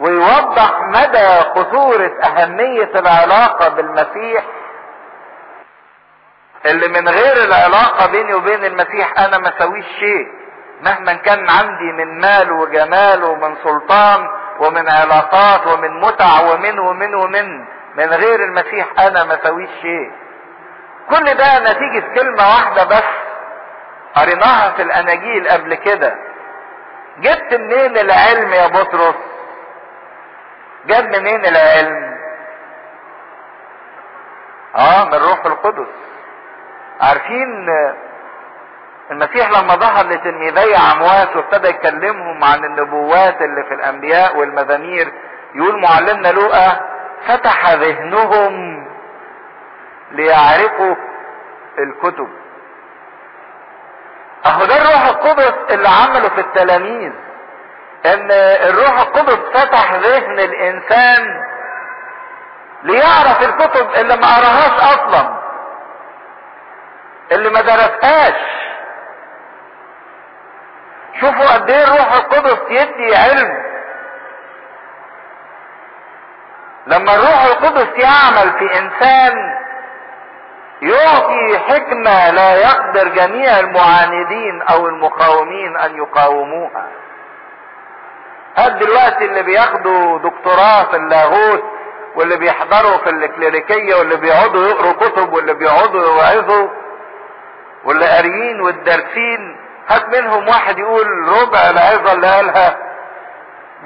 ويوضح 0.00 0.80
مدى 0.80 1.28
خطورة 1.54 2.10
أهمية 2.24 2.90
العلاقة 2.94 3.68
بالمسيح 3.68 4.44
اللي 6.66 6.88
من 6.88 7.08
غير 7.08 7.44
العلاقة 7.44 8.06
بيني 8.06 8.34
وبين 8.34 8.64
المسيح 8.64 9.18
أنا 9.18 9.38
ما 9.38 9.52
سويش 9.58 9.86
شيء. 9.98 10.28
مهما 10.80 11.12
كان 11.14 11.50
عندي 11.50 11.92
من 11.92 12.20
مال 12.20 12.52
وجمال 12.52 13.24
ومن 13.24 13.56
سلطان 13.64 14.28
ومن 14.60 14.88
علاقات 14.88 15.66
ومن 15.66 16.00
متع 16.00 16.40
ومن 16.40 16.78
ومن 16.78 17.14
ومن 17.14 17.58
من 17.96 18.04
غير 18.10 18.44
المسيح 18.44 18.86
أنا 18.98 19.24
ما 19.24 19.38
سويش 19.44 19.70
شيء. 19.82 20.10
كل 21.10 21.34
ده 21.34 21.58
نتيجة 21.58 22.14
كلمة 22.14 22.48
واحدة 22.48 22.84
بس 22.84 23.04
قريناها 24.14 24.70
في 24.70 24.82
الأناجيل 24.82 25.48
قبل 25.48 25.74
كده. 25.74 26.14
جبت 27.18 27.54
منين 27.54 27.98
العلم 27.98 28.52
يا 28.52 28.66
بطرس؟ 28.66 29.14
جاب 30.86 31.04
منين 31.16 31.46
العلم؟ 31.46 32.18
آه 34.76 35.04
من 35.04 35.14
روح 35.14 35.46
القدس. 35.46 35.86
عارفين 37.00 37.68
المسيح 39.10 39.50
لما 39.50 39.74
ظهر 39.74 40.06
لتلميذي 40.06 40.76
عمواس 40.76 41.36
وابتدى 41.36 41.68
يكلمهم 41.68 42.44
عن 42.44 42.64
النبوات 42.64 43.42
اللي 43.42 43.64
في 43.68 43.74
الأنبياء 43.74 44.36
والمزامير 44.36 45.12
يقول 45.54 45.80
معلمنا 45.82 46.28
لوقا 46.28 46.80
فتح 47.26 47.72
ذهنهم 47.72 48.84
ليعرفوا 50.10 50.94
الكتب. 51.78 52.28
أهو 54.46 54.64
ده 54.64 54.76
الروح 54.76 55.06
القدس 55.06 55.54
اللي 55.70 55.88
عمله 55.88 56.28
في 56.28 56.40
التلاميذ 56.40 57.12
إن 58.06 58.30
الروح 58.70 59.00
القدس 59.00 59.38
فتح 59.54 59.94
ذهن 59.94 60.38
الإنسان 60.38 61.44
ليعرف 62.82 63.42
الكتب 63.42 63.88
اللي 64.00 64.16
ما 64.16 64.26
قراهاش 64.36 64.98
أصلا. 64.98 65.38
اللي 67.32 67.50
ما 67.50 67.60
درسهاش. 67.60 68.34
شوفوا 71.20 71.54
قد 71.54 71.70
إيه 71.70 71.84
الروح 71.84 72.12
القدس 72.12 72.58
يدي 72.70 73.16
علم. 73.16 73.68
لما 76.86 77.14
الروح 77.14 77.42
القدس 77.44 77.88
يعمل 77.98 78.52
في 78.58 78.78
إنسان 78.78 79.54
يعطي 80.82 81.58
حكمة 81.58 82.30
لا 82.30 82.54
يقدر 82.56 83.08
جميع 83.08 83.58
المعاندين 83.60 84.62
أو 84.62 84.86
المقاومين 84.86 85.76
أن 85.76 85.96
يقاوموها. 85.96 86.86
هاد 88.56 88.78
دلوقتي 88.78 89.24
اللي 89.24 89.42
بياخدوا 89.42 90.18
دكتوراه 90.18 90.84
في 90.90 90.96
اللاهوت 90.96 91.62
واللي 92.14 92.36
بيحضروا 92.36 92.98
في 92.98 93.10
الكليريكية 93.10 93.94
واللي 93.94 94.16
بيقعدوا 94.16 94.66
يقروا 94.68 94.92
كتب 94.92 95.32
واللي 95.32 95.54
بيقعدوا 95.54 96.02
يوعظوا 96.06 96.68
واللي 97.84 98.06
قاريين 98.06 98.60
والدارسين 98.60 99.56
هات 99.88 100.08
منهم 100.16 100.48
واحد 100.48 100.78
يقول 100.78 101.06
ربع 101.42 101.58
العظة 101.70 102.12
اللي 102.12 102.26
قالها 102.26 102.76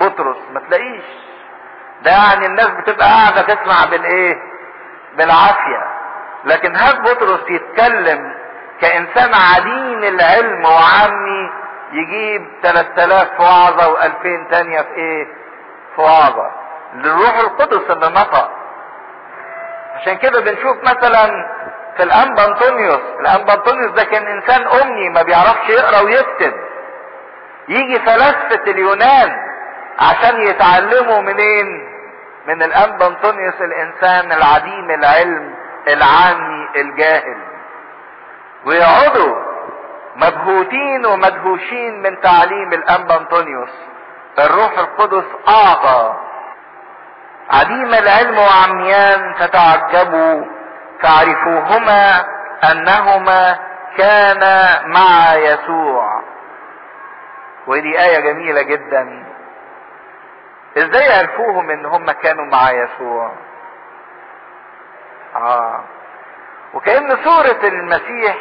بطرس 0.00 0.36
ما 0.52 0.60
تلاقيش. 0.60 1.04
ده 2.02 2.10
يعني 2.10 2.46
الناس 2.46 2.68
بتبقى 2.68 3.06
قاعدة 3.08 3.42
تسمع 3.42 3.84
بالايه 3.90 4.42
بالعافية. 5.16 5.86
لكن 6.44 6.76
هات 6.76 7.00
بطرس 7.00 7.40
يتكلم 7.50 8.34
كإنسان 8.80 9.30
عديم 9.34 10.04
العلم 10.04 10.64
وعامي 10.64 11.50
يجيب 11.92 12.48
3000 12.62 13.28
في 13.36 13.42
وعظة 13.42 13.94
و2000 13.96 14.50
تانية 14.50 14.80
في 14.80 14.94
إيه؟ 14.94 15.26
في 15.96 16.00
وعظة 16.00 16.50
للروح 16.94 17.38
القدس 17.38 17.90
اللي 17.90 18.08
نطق 18.08 18.50
عشان 19.94 20.14
كده 20.16 20.40
بنشوف 20.40 20.76
مثلا 20.82 21.30
في 21.96 22.02
الانبا 22.02 22.44
انطونيوس 22.48 23.00
الانبا 23.20 23.54
انطونيوس 23.54 23.90
ده 23.92 24.04
كان 24.04 24.26
إنسان 24.26 24.66
امني 24.66 25.08
ما 25.08 25.22
بيعرفش 25.22 25.68
يقرأ 25.68 26.00
ويكتب. 26.00 26.52
يجي 27.68 27.98
فلاسفة 27.98 28.62
اليونان 28.70 29.36
عشان 29.98 30.40
يتعلموا 30.40 31.20
منين؟ 31.20 31.88
من 32.46 32.62
الانبا 32.62 33.06
انطونيوس 33.06 33.54
الإنسان 33.60 34.32
العديم 34.32 34.90
العلم 34.90 35.54
العامي 35.88 36.68
الجاهل. 36.76 37.36
ويقعدوا 38.66 39.36
مبهوتين 40.16 41.06
ومدهوشين 41.06 42.02
من 42.02 42.20
تعليم 42.20 42.72
الانبا 42.72 43.16
انطونيوس 43.16 43.70
الروح 44.38 44.78
القدس 44.78 45.24
أعطى. 45.48 46.14
عديم 47.50 47.94
العلم 47.94 48.38
وعميان 48.38 49.34
فتعجبوا 49.34 50.44
فعرفوهما 51.02 52.24
أنهما 52.70 53.58
كانا 53.96 54.86
مع 54.86 55.34
يسوع. 55.34 56.22
ودي 57.66 58.02
آية 58.04 58.20
جميلة 58.20 58.62
جدا. 58.62 59.24
إزاي 60.78 61.18
عرفوهم 61.18 61.70
إن 61.70 61.86
هم 61.86 62.10
كانوا 62.10 62.44
مع 62.44 62.70
يسوع؟ 62.70 63.32
آه. 65.36 65.84
وكأن 66.74 67.16
صورة 67.24 67.68
المسيح 67.68 68.36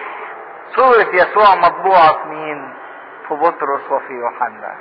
صورة 0.75 1.07
يسوع 1.13 1.55
مطبوعة 1.55 2.13
في 2.13 2.29
مين؟ 2.29 2.73
في 3.27 3.33
بطرس 3.33 3.91
وفي 3.91 4.13
يوحنا. 4.13 4.75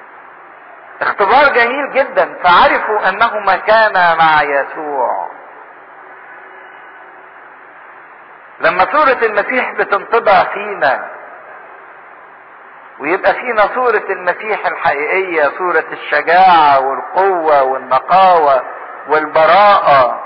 اختبار 1.01 1.53
جميل 1.55 1.93
جدا. 1.93 2.39
فعرفوا 2.45 3.09
أنهما 3.09 3.57
كانا 3.57 4.15
مع 4.15 4.43
يسوع. 4.43 5.40
لما 8.61 8.87
صورة 8.93 9.19
المسيح 9.27 9.73
بتنطبع 9.73 10.45
فينا 10.45 11.11
ويبقى 12.99 13.35
فينا 13.35 13.63
صورة 13.75 14.05
المسيح 14.11 14.67
الحقيقية 14.67 15.51
صورة 15.59 15.85
الشجاعة 15.93 16.81
والقوة 16.81 17.63
والنقاوة 17.63 18.63
والبراءة. 19.09 20.23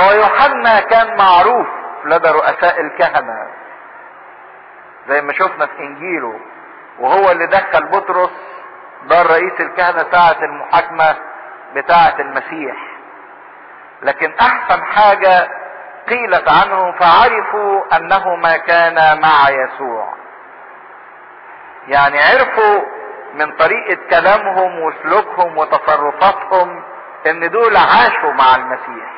هو 0.00 0.12
يوحنا 0.12 0.80
كان 0.80 1.16
معروف 1.16 1.66
لدى 2.04 2.28
رؤساء 2.28 2.80
الكهنة 2.80 3.46
زي 5.08 5.22
ما 5.22 5.32
شفنا 5.32 5.66
في 5.66 5.78
انجيله 5.78 6.40
وهو 6.98 7.30
اللي 7.30 7.46
دخل 7.46 7.86
بطرس 7.86 8.30
دار 9.04 9.26
رئيس 9.26 9.60
الكهنة 9.60 10.06
ساعة 10.12 10.36
المحاكمة 10.44 11.16
بتاعة 11.74 12.14
المسيح. 12.20 12.76
لكن 14.02 14.32
أحسن 14.40 14.84
حاجة 14.84 15.48
قيلت 16.08 16.48
عنه 16.48 16.92
فعرفوا 16.92 17.96
انهما 17.96 18.56
كانا 18.56 19.14
مع 19.14 19.50
يسوع. 19.50 20.14
يعني 21.88 22.18
عرفوا 22.22 22.80
من 23.34 23.56
طريقة 23.56 23.98
كلامهم 24.10 24.80
وسلوكهم 24.80 25.58
وتصرفاتهم 25.58 26.82
إن 27.26 27.50
دول 27.50 27.76
عاشوا 27.76 28.32
مع 28.32 28.56
المسيح. 28.56 29.10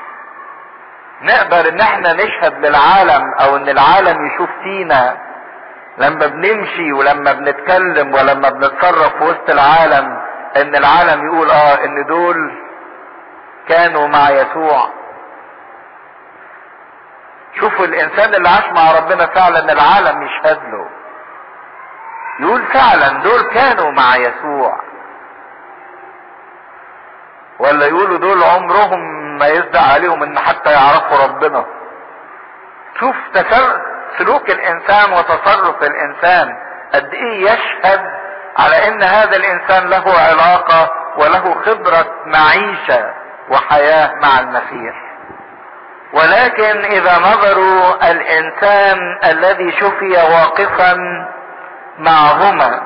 نقدر 1.22 1.68
إن 1.68 1.80
إحنا 1.80 2.12
نشهد 2.12 2.66
للعالم 2.66 3.34
أو 3.40 3.56
إن 3.56 3.68
العالم 3.68 4.26
يشوف 4.26 4.50
فينا. 4.62 5.16
لما 5.98 6.26
بنمشي 6.26 6.92
ولما 6.92 7.32
بنتكلم 7.32 8.14
ولما 8.14 8.48
بنتصرف 8.48 9.16
في 9.18 9.24
وسط 9.24 9.50
العالم 9.50 10.20
إن 10.56 10.76
العالم 10.76 11.26
يقول 11.26 11.50
آه 11.50 11.84
إن 11.84 12.06
دول 12.06 12.52
كانوا 13.68 14.06
مع 14.08 14.30
يسوع. 14.30 14.97
شوفوا 17.60 17.84
الإنسان 17.84 18.34
اللي 18.34 18.48
عاش 18.48 18.64
مع 18.64 18.92
ربنا 18.92 19.26
فعلا 19.26 19.72
العالم 19.72 20.22
يشهد 20.22 20.58
له. 20.72 20.88
يقول 22.40 22.66
فعلا 22.66 23.08
دول 23.22 23.42
كانوا 23.42 23.90
مع 23.90 24.16
يسوع. 24.16 24.80
ولا 27.58 27.86
يقولوا 27.86 28.18
دول 28.18 28.42
عمرهم 28.42 29.00
ما 29.38 29.46
يصدق 29.46 29.80
عليهم 29.80 30.22
إن 30.22 30.38
حتى 30.38 30.72
يعرفوا 30.72 31.24
ربنا. 31.24 31.64
شوف. 33.00 33.16
سلوك 34.18 34.50
الإنسان 34.50 35.12
وتصرف 35.12 35.82
الإنسان. 35.82 36.56
قد 36.94 37.14
إيه 37.14 37.50
يشهد 37.50 38.00
على 38.58 38.88
إن 38.88 39.02
هذا 39.02 39.36
الإنسان 39.36 39.88
له 39.88 40.04
علاقة 40.18 40.90
وله 41.16 41.54
خبرة 41.54 42.14
معيشة 42.26 43.14
وحياة 43.50 44.14
مع 44.22 44.40
المسيح. 44.40 45.07
ولكن 46.12 46.84
إذا 46.84 47.18
نظروا 47.18 48.10
الإنسان 48.10 49.18
الذي 49.24 49.72
شفي 49.72 50.12
واقفا 50.12 50.96
معهما 51.98 52.82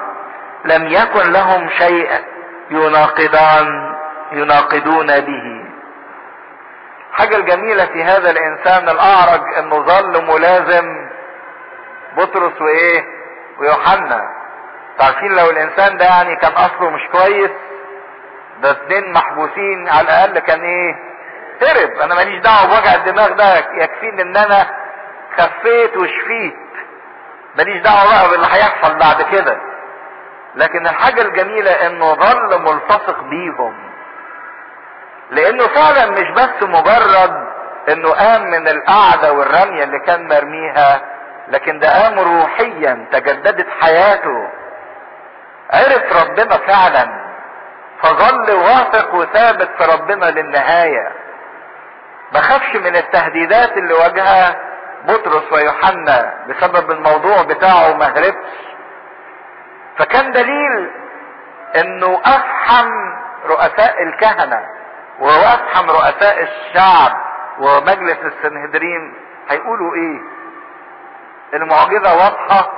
لم 0.65 0.87
يكن 0.89 1.33
لهم 1.33 1.69
شيء 1.69 2.11
يناقضان 2.71 3.95
يناقضون 4.33 5.07
به. 5.21 5.65
حاجة 7.13 7.37
الجميلة 7.37 7.85
في 7.87 8.05
هذا 8.05 8.31
الإنسان 8.31 8.89
الأعرج 8.89 9.41
إنه 9.59 9.83
ظل 9.83 10.25
ملازم 10.27 11.09
بطرس 12.17 12.61
وإيه؟ 12.61 13.05
ويوحنا. 13.59 14.21
عارفين 15.01 15.33
لو 15.37 15.51
الإنسان 15.51 15.97
ده 15.97 16.05
يعني 16.05 16.37
كان 16.37 16.53
أصله 16.53 16.91
مش 16.91 17.03
كويس 17.13 17.51
ده 18.63 18.71
اتنين 18.71 19.13
محبوسين 19.13 19.89
على 19.89 20.03
الأقل 20.03 20.39
كان 20.39 20.61
إيه؟ 20.61 21.12
هرب 21.63 21.91
أنا 22.01 22.15
ماليش 22.15 22.41
دعوة 22.41 22.67
بوجع 22.67 22.95
الدماغ 22.95 23.33
ده 23.33 23.57
يكفيني 23.59 24.23
إن 24.23 24.37
أنا 24.37 24.67
خفيت 25.39 25.97
وشفيت. 25.97 26.57
ماليش 27.57 27.83
دعوة 27.83 28.05
بقى 28.05 28.31
باللي 28.31 28.47
هيحصل 28.51 28.95
بعد 28.99 29.23
كده. 29.23 29.57
لكن 30.55 30.87
الحاجة 30.87 31.23
الجميلة 31.23 31.71
إنه 31.71 32.15
ظل 32.15 32.63
ملتصق 32.63 33.21
بيهم. 33.23 33.75
لأنه 35.31 35.67
فعلا 35.67 36.11
مش 36.11 36.31
بس 36.31 36.63
مجرد 36.63 37.47
إنه 37.89 38.11
قام 38.13 38.43
من 38.51 38.69
القعدة 38.69 39.33
والرمية 39.33 39.85
اللي 39.85 39.99
كان 39.99 40.29
مرميها 40.29 41.01
لكن 41.49 41.79
ده 41.79 42.03
قام 42.03 42.19
روحيا 42.21 43.07
تجددت 43.13 43.67
حياته. 43.81 44.49
عرف 45.71 46.23
ربنا 46.23 46.57
فعلا 46.57 47.23
فظل 48.03 48.51
واثق 48.55 49.15
وثابت 49.15 49.71
في 49.79 49.85
ربنا 49.93 50.25
للنهاية. 50.27 51.13
ما 52.35 52.41
خافش 52.41 52.77
من 52.77 52.97
التهديدات 52.97 53.77
اللي 53.77 53.95
واجهها 53.95 54.57
بطرس 55.05 55.53
ويوحنا 55.53 56.35
بسبب 56.49 56.91
الموضوع 56.91 57.43
بتاعه 57.43 57.93
ما 57.97 58.07
هربش 58.07 58.49
فكان 59.99 60.33
دليل 60.33 60.91
إنه 61.77 62.21
أفحم 62.25 62.89
رؤساء 63.47 64.03
الكهنة 64.03 64.61
وأفحم 65.21 65.91
رؤساء 65.91 66.43
الشعب 66.43 67.13
ومجلس 67.59 68.19
السنهدرين 68.25 69.15
هيقولوا 69.51 69.95
إيه؟ 69.95 70.21
المعجزة 71.55 72.15
واضحة 72.17 72.73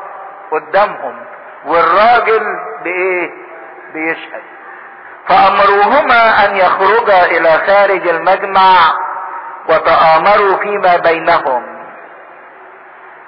قدامهم 0.51 1.25
والراجل 1.67 2.43
بإيه؟ 2.85 3.31
بيشهد. 3.95 4.43
فأمروهما 5.29 6.45
أن 6.45 6.57
يخرجا 6.57 7.25
إلى 7.25 7.49
خارج 7.67 8.09
المجمع 8.09 8.77
وتآمروا 9.69 10.57
فيما 10.57 10.97
بينهم. 10.97 11.63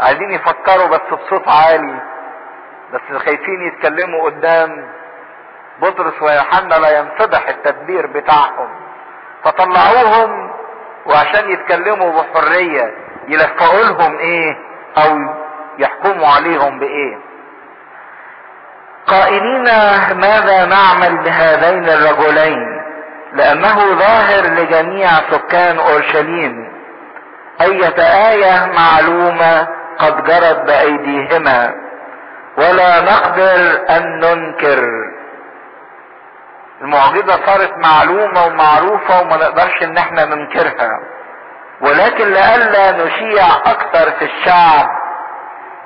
عايزين 0.00 0.30
يفكروا 0.30 0.86
بس 0.86 1.00
بصوت 1.12 1.48
عالي 1.48 2.00
بس 2.92 3.18
خايفين 3.24 3.66
يتكلموا 3.66 4.24
قدام. 4.24 4.88
بطرس 5.82 6.22
ويوحنا 6.22 6.74
لا 6.74 6.98
ينفضح 6.98 7.48
التدبير 7.48 8.06
بتاعهم. 8.06 8.68
فطلعوهم 9.44 10.50
وعشان 11.06 11.50
يتكلموا 11.50 12.22
بحرية 12.22 12.94
يلفقوا 13.28 13.84
لهم 13.84 14.18
إيه؟ 14.18 14.56
أو 14.98 15.18
يحكموا 15.78 16.28
عليهم 16.28 16.78
بإيه؟ 16.78 17.18
قائلين 19.06 19.64
ماذا 20.20 20.64
نعمل 20.64 21.16
بهذين 21.16 21.88
الرجلين؟ 21.88 22.75
لأنه 23.36 23.74
ظاهر 23.98 24.44
لجميع 24.46 25.08
سكان 25.30 25.78
أورشليم. 25.78 26.72
أية 27.60 27.98
آية 28.30 28.66
معلومة 28.66 29.68
قد 29.98 30.24
جرت 30.24 30.58
بأيديهما. 30.66 31.74
ولا 32.58 33.00
نقدر 33.00 33.80
أن 33.90 34.20
ننكر. 34.20 34.84
المعجزة 36.80 37.46
صارت 37.46 37.72
معلومة 37.78 38.46
ومعروفة 38.46 39.20
وما 39.20 39.36
نقدرش 39.36 39.82
إن 39.82 39.96
إحنا 39.96 40.24
ننكرها. 40.24 40.90
ولكن 41.80 42.24
لئلا 42.24 43.04
نشيع 43.04 43.44
أكثر 43.66 44.10
في 44.10 44.24
الشعب 44.24 44.86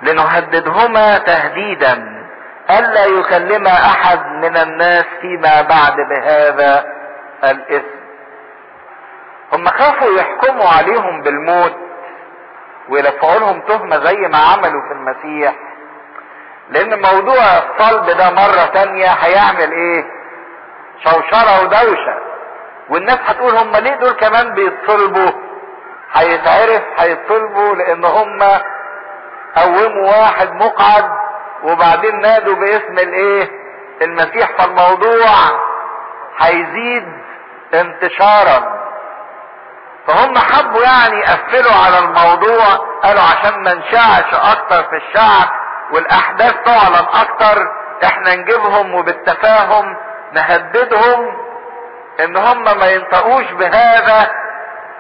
لنهددهما 0.03 1.19
تهديدا. 1.19 2.21
ألا 2.71 3.05
يكلم 3.05 3.67
أحد 3.67 4.27
من 4.27 4.57
الناس 4.57 5.05
فيما 5.21 5.63
بعد 5.63 5.97
بهذا 6.11 7.00
الاسم 7.45 8.01
هم 9.53 9.68
خافوا 9.68 10.18
يحكموا 10.18 10.68
عليهم 10.78 11.22
بالموت 11.22 11.76
ويلفقوا 12.88 13.38
لهم 13.41 13.61
تهمة 13.61 14.05
زي 14.05 14.16
ما 14.16 14.38
عملوا 14.38 14.82
في 14.88 14.93
المسيح. 14.93 15.55
لأن 16.70 17.03
موضوع 17.03 17.43
الصلب 17.45 18.07
ده 18.07 18.30
مرة 18.30 18.66
تانية 18.74 19.07
هيعمل 19.09 19.72
إيه؟ 19.72 20.05
شوشرة 21.05 21.62
ودوشة. 21.62 22.18
والناس 22.88 23.18
هتقول 23.26 23.57
هم 23.57 23.76
ليه 23.76 23.95
دول 23.95 24.12
كمان 24.12 24.55
بيتصلبوا؟ 24.55 25.30
هيتعرف 26.12 26.82
هيتصلبوا 26.99 27.74
لأن 27.74 28.05
هم 28.05 28.38
قوموا 29.57 30.09
واحد 30.18 30.53
مقعد 30.55 31.11
وبعدين 31.62 32.20
نادوا 32.20 32.55
باسم 32.55 32.93
الإيه؟ 33.09 33.51
المسيح. 34.03 34.51
فالموضوع 34.59 35.28
هيزيد 36.38 37.20
انتشارا. 37.75 38.81
فهم 40.07 40.39
حبوا 40.39 40.83
يعني 40.83 41.18
يقفلوا 41.21 41.73
على 41.87 41.99
الموضوع 41.99 42.64
قالوا 43.03 43.23
عشان 43.23 43.62
ما 43.62 43.75
نشعش 43.75 44.35
أكتر 44.35 44.83
في 44.83 44.97
الشعب 44.97 45.49
والأحداث 45.93 46.55
تعلن 46.64 47.07
أكتر 47.14 47.68
إحنا 48.05 48.35
نجيبهم 48.35 48.95
وبالتفاهم 48.95 49.97
نهددهم 50.33 51.37
إن 52.25 52.37
هم 52.37 52.64
ما 52.79 52.87
ينطقوش 52.91 53.45
بهذا 53.53 54.31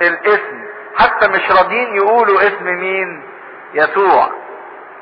الاسم. 0.02 0.60
حتى 0.98 1.28
مش 1.28 1.50
راضيين 1.50 1.96
يقولوا 1.96 2.40
اسم 2.42 2.64
مين؟ 2.64 3.22
يسوع. 3.74 4.28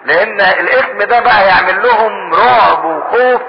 لأن 0.05 0.41
الاسم 0.41 0.99
ده 0.99 1.21
بقى 1.21 1.47
يعمل 1.47 1.83
لهم 1.83 2.33
رعب 2.35 2.85
وخوف 2.85 3.43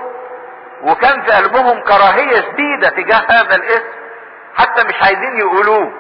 وكان 0.83 1.21
في 1.21 1.31
قلبهم 1.31 1.79
كراهية 1.81 2.41
شديدة 2.41 2.89
تجاه 2.89 3.25
هذا 3.29 3.55
الاسم. 3.55 3.98
حتى 4.55 4.83
مش 4.87 5.01
عايزين 5.01 5.39
يقولوه. 5.39 5.91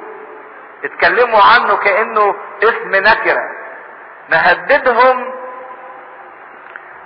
اتكلموا 0.83 1.39
عنه 1.41 1.75
كأنه 1.75 2.35
اسم 2.63 2.95
نكرة. 2.95 3.43
نهددهم 4.29 5.33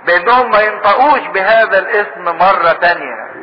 بأنهم 0.06 0.50
ما 0.50 0.60
ينطقوش 0.60 1.20
بهذا 1.20 1.78
الاسم 1.78 2.24
مرة 2.24 2.72
تانية. 2.72 3.34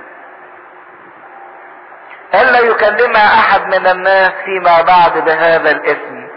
ألا 2.33 2.59
يكلم 2.59 3.15
أحد 3.15 3.67
من 3.67 3.87
الناس 3.87 4.31
فيما 4.45 4.81
بعد 4.81 5.25
بهذا 5.25 5.71
الاسم. 5.71 6.27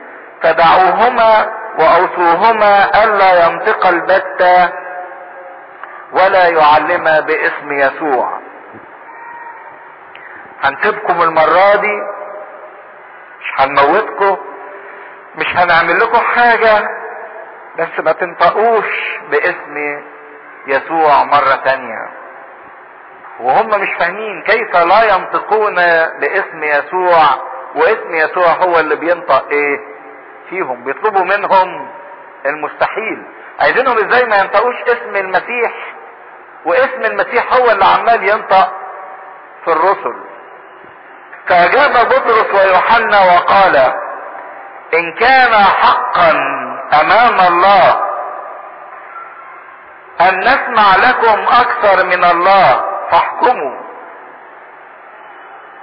فدعوهما 0.43 1.53
وأوصوهما 1.79 3.05
ألا 3.05 3.47
ينطق 3.47 3.87
البتة 3.87 4.73
ولا 6.13 6.49
يعلم 6.49 7.05
باسم 7.05 7.73
يسوع. 7.73 8.44
هنسيبكم 10.65 11.23
المرة 11.23 11.77
دي 11.77 11.99
مش 13.41 13.53
هنموتكم 13.61 14.37
مش 15.37 15.47
هنعمل 15.57 16.01
لكم 16.01 16.19
حاجة 16.19 16.89
بس 17.79 17.89
ما 18.05 18.13
تنطقوش 18.13 19.19
باسم 19.31 20.03
يسوع 20.67 21.25
مرة 21.25 21.55
تانية. 21.65 22.09
وهم 23.41 23.69
مش 23.69 23.89
فاهمين 23.99 24.43
كيف 24.43 24.77
لا 24.77 25.15
ينطقون 25.15 25.75
باسم 26.21 26.63
يسوع 26.65 27.21
واسم 27.75 28.15
يسوع 28.15 28.47
هو 28.47 28.79
اللي 28.81 28.97
بينطق 28.97 29.49
إيه؟ 29.49 29.79
فيهم 30.51 30.85
بيطلبوا 30.85 31.25
منهم 31.25 31.89
المستحيل. 32.47 33.23
عايزينهم 33.61 33.97
إزاي 33.99 34.25
ما 34.29 34.37
ينطقوش 34.37 34.75
اسم 34.83 35.17
المسيح؟ 35.17 35.73
واسم 36.65 37.01
المسيح 37.05 37.53
هو 37.55 37.71
اللي 37.71 37.85
عمال 37.85 38.29
ينطق 38.29 38.73
في 39.65 39.73
الرسل. 39.73 40.15
فأجاب 41.49 41.93
بطرس 42.09 42.55
ويوحنا 42.55 43.21
وقال 43.21 43.77
إن 44.95 45.15
كان 45.21 45.55
حقا 45.55 46.31
أمام 47.01 47.41
الله 47.53 48.01
أن 50.21 50.39
نسمع 50.41 50.97
لكم 50.97 51.43
أكثر 51.49 52.05
من 52.05 52.25
الله 52.25 52.85
فاحكموا. 53.11 53.85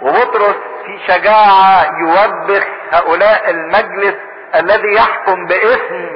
وبطرس 0.01 0.55
في 0.85 0.99
شجاعة 1.07 1.85
يوبخ 1.99 2.63
هؤلاء 2.91 3.49
المجلس 3.49 4.15
الذي 4.55 4.93
يحكم 4.95 5.45
باسم 5.45 6.09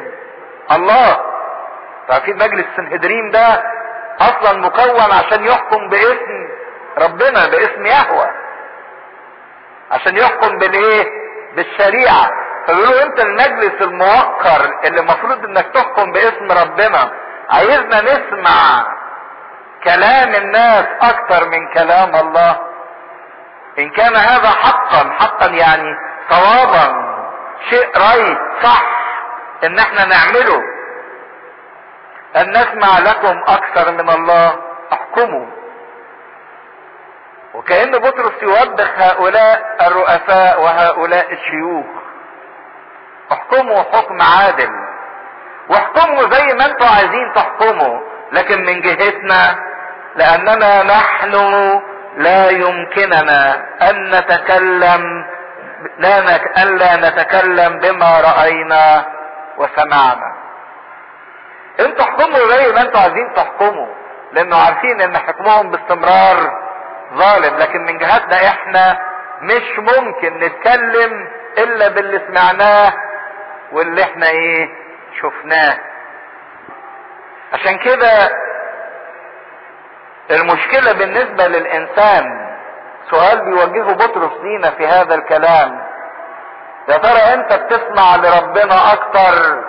الله. 0.71 1.19
عارفين 2.09 2.37
مجلس 2.37 2.65
السنهدرين 2.71 3.31
ده 3.31 3.63
أصلا 4.21 4.57
مكون 4.57 5.11
عشان 5.13 5.43
يحكم 5.45 5.89
باسم 5.89 6.47
ربنا 6.97 7.47
باسم 7.47 7.85
يهوه. 7.85 8.44
عشان 9.95 10.17
يحكم 10.17 10.57
بالإيه؟ 10.57 11.05
بالشريعة. 11.55 12.29
فبيقولوا 12.67 13.03
أنت 13.03 13.19
المجلس 13.19 13.81
الموقر 13.81 14.71
اللي 14.83 14.99
المفروض 14.99 15.45
إنك 15.45 15.65
تحكم 15.73 16.11
باسم 16.11 16.51
ربنا. 16.51 17.11
عايزنا 17.49 18.01
نسمع 18.01 18.85
كلام 19.83 20.35
الناس 20.35 20.85
أكتر 21.01 21.49
من 21.49 21.73
كلام 21.73 22.15
الله. 22.15 22.59
إن 23.79 23.89
كان 23.89 24.15
هذا 24.15 24.49
حقا 24.49 25.11
حقا 25.19 25.47
يعني 25.47 25.95
صوابا. 26.29 27.05
شيء 27.69 27.89
رايت 27.97 28.37
صح 28.63 28.83
إن 29.63 29.79
إحنا 29.79 30.05
نعمله. 30.05 30.61
أن 32.35 32.49
نسمع 32.51 32.99
لكم 32.99 33.41
أكثر 33.47 33.91
من 33.91 34.09
الله. 34.09 34.55
أحكموا. 34.93 35.45
وكأن 37.55 37.91
بطرس 37.91 38.43
يوبخ 38.43 38.89
هؤلاء 38.97 39.61
الرؤساء 39.87 40.61
وهؤلاء 40.61 41.33
الشيوخ 41.33 41.85
احكموا 43.31 43.83
حكم 43.93 44.21
عادل 44.21 44.69
واحكموا 45.69 46.21
زي 46.31 46.53
ما 46.53 46.65
أنتوا 46.65 46.87
عايزين 46.87 47.33
تحكموا 47.35 47.99
لكن 48.31 48.65
من 48.65 48.81
جهتنا 48.81 49.55
لأننا 50.15 50.83
نحن 50.83 51.31
لا 52.17 52.49
يمكننا 52.49 53.65
أن 53.89 54.11
نتكلم 54.11 55.25
لا. 55.99 56.19
الا 56.63 56.95
نتكلم 56.95 57.79
بما 57.79 58.21
رأينا 58.21 59.05
وسمعنا 59.57 60.35
أنتوا 61.79 62.05
احكموا 62.05 62.39
زي 62.51 62.71
ما 62.71 62.81
أنتوا 62.81 62.99
عايزين 62.99 63.33
تحكموا 63.35 63.87
لأنه 64.33 64.55
عارفين 64.57 65.01
إن 65.01 65.17
حكمهم 65.17 65.71
باستمرار 65.71 66.64
ظالم 67.15 67.57
لكن 67.57 67.85
من 67.85 67.97
جهتنا 67.97 68.47
إحنا 68.47 68.97
مش 69.41 69.79
ممكن 69.79 70.39
نتكلم 70.39 71.27
إلا 71.57 71.87
باللي 71.87 72.21
سمعناه 72.27 72.93
واللي 73.71 74.03
إحنا 74.03 74.29
إيه 74.29 74.69
شفناه. 75.21 75.77
عشان 77.53 77.77
كده 77.77 78.29
المشكلة 80.31 80.91
بالنسبة 80.91 81.47
للإنسان 81.47 82.23
سؤال 83.09 83.45
بيوجهه 83.45 83.93
بطرس 83.93 84.31
لينا 84.43 84.69
في 84.71 84.87
هذا 84.87 85.15
الكلام. 85.15 85.85
يا 86.89 86.97
ترى 86.97 87.33
أنت 87.33 87.53
بتسمع 87.53 88.15
لربنا 88.15 88.93
أكتر 88.93 89.63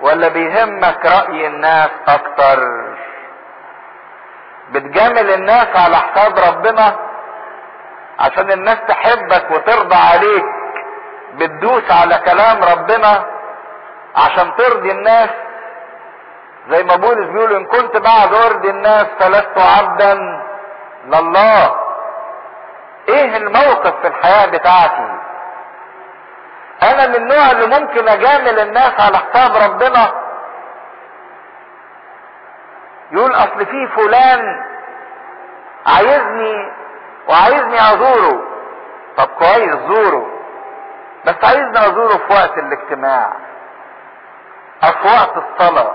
ولا 0.00 0.28
بيهمك 0.28 1.06
رأي 1.06 1.46
الناس 1.46 1.90
أكتر؟ 2.08 2.58
بتجامل 4.70 5.30
الناس 5.30 5.68
على 5.76 5.96
حساب 5.96 6.38
ربنا 6.38 6.96
عشان 8.18 8.52
الناس 8.52 8.78
تحبك 8.88 9.50
وترضى 9.50 9.94
عليك 9.94 10.44
بتدوس 11.34 11.90
على 11.90 12.18
كلام 12.18 12.64
ربنا 12.64 13.24
عشان 14.16 14.56
ترضي 14.56 14.90
الناس. 14.90 15.30
زي 16.70 16.82
ما 16.82 16.96
بولس 16.96 17.26
بيقول 17.30 17.52
إن 17.56 17.64
كنت 17.64 17.96
بعد 17.96 18.34
أرضي 18.34 18.70
الناس 18.70 19.06
فلست 19.20 19.58
عبدا 19.58 20.14
لله. 21.06 21.76
إيه 23.08 23.36
الموقف 23.36 23.94
في 24.02 24.06
الحياة 24.08 24.46
بتاعتي؟ 24.46 25.18
أنا 26.82 27.06
من 27.06 27.14
النوع 27.14 27.50
اللي 27.50 27.66
ممكن 27.80 28.08
أجامل 28.08 28.58
الناس 28.60 28.92
على 29.00 29.18
حساب 29.18 29.56
ربنا 29.56 30.12
يقول 33.14 33.34
أصل 33.34 33.66
في 33.66 33.88
فلان 33.96 34.64
عايزني 35.86 36.72
وعايزني 37.28 37.80
أزوره. 37.80 38.42
طب 39.16 39.28
كويس 39.38 39.76
زوره. 39.88 40.26
بس 41.24 41.34
عايزني 41.44 41.78
أزوره 41.78 42.16
في 42.16 42.32
وقت 42.32 42.58
الاجتماع 42.58 43.32
أو 44.84 44.92
في 44.92 45.08
وقت 45.08 45.36
الصلاة 45.36 45.94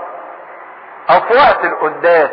أو 1.10 1.20
في 1.20 1.34
وقت 1.34 1.64
القداس. 1.64 2.30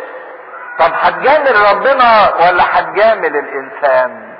طب 0.79 0.91
هتجامل 0.93 1.55
ربنا 1.71 2.35
ولا 2.35 2.63
هتجامل 2.79 3.35
الإنسان؟ 3.37 4.35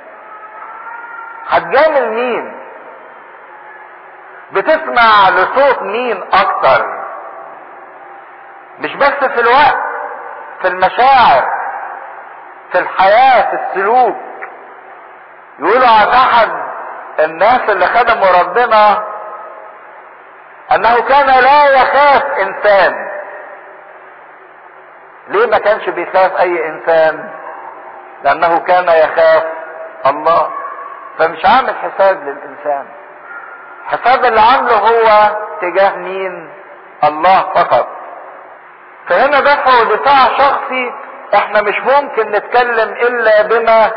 هتجامل 1.48 2.08
مين؟ 2.14 2.58
بتسمع 4.52 5.28
لصوت 5.28 5.82
مين 5.82 6.24
أكتر؟ 6.32 6.86
مش 8.78 8.94
بس 8.96 9.24
في 9.24 9.40
الوقت. 9.40 9.87
في 10.62 10.68
المشاعر 10.68 11.58
في 12.72 12.78
الحياة 12.78 13.50
في 13.50 13.56
السلوك. 13.62 14.16
يقولوا 15.58 15.88
عن 15.88 16.08
احد 16.08 16.48
الناس 17.20 17.70
اللي 17.70 17.86
خدموا 17.86 18.40
ربنا 18.40 19.04
أنه 20.74 21.00
كان 21.00 21.26
لا 21.26 21.66
يخاف 21.66 22.22
إنسان. 22.24 23.08
ليه 25.28 25.46
ما 25.46 25.58
كانش 25.58 25.88
بيخاف 25.88 26.40
أي 26.40 26.68
إنسان؟ 26.68 27.30
لأنه 28.24 28.58
كان 28.58 28.84
يخاف 28.84 29.44
الله. 30.06 30.50
فمش 31.18 31.44
عامل 31.44 31.74
حساب 31.76 32.22
للإنسان. 32.22 32.86
حساب 33.86 34.24
اللي 34.24 34.40
عامله 34.40 34.76
هو 34.76 35.36
تجاه 35.60 35.96
مين؟ 35.96 36.52
الله 37.04 37.42
فقط. 37.54 37.97
فهنا 39.08 39.40
دفع 39.40 39.80
ودفاع 39.80 40.24
شخصي 40.38 40.92
إحنا 41.34 41.62
مش 41.62 41.78
ممكن 41.78 42.30
نتكلم 42.30 42.92
إلا 42.92 43.42
بما 43.42 43.90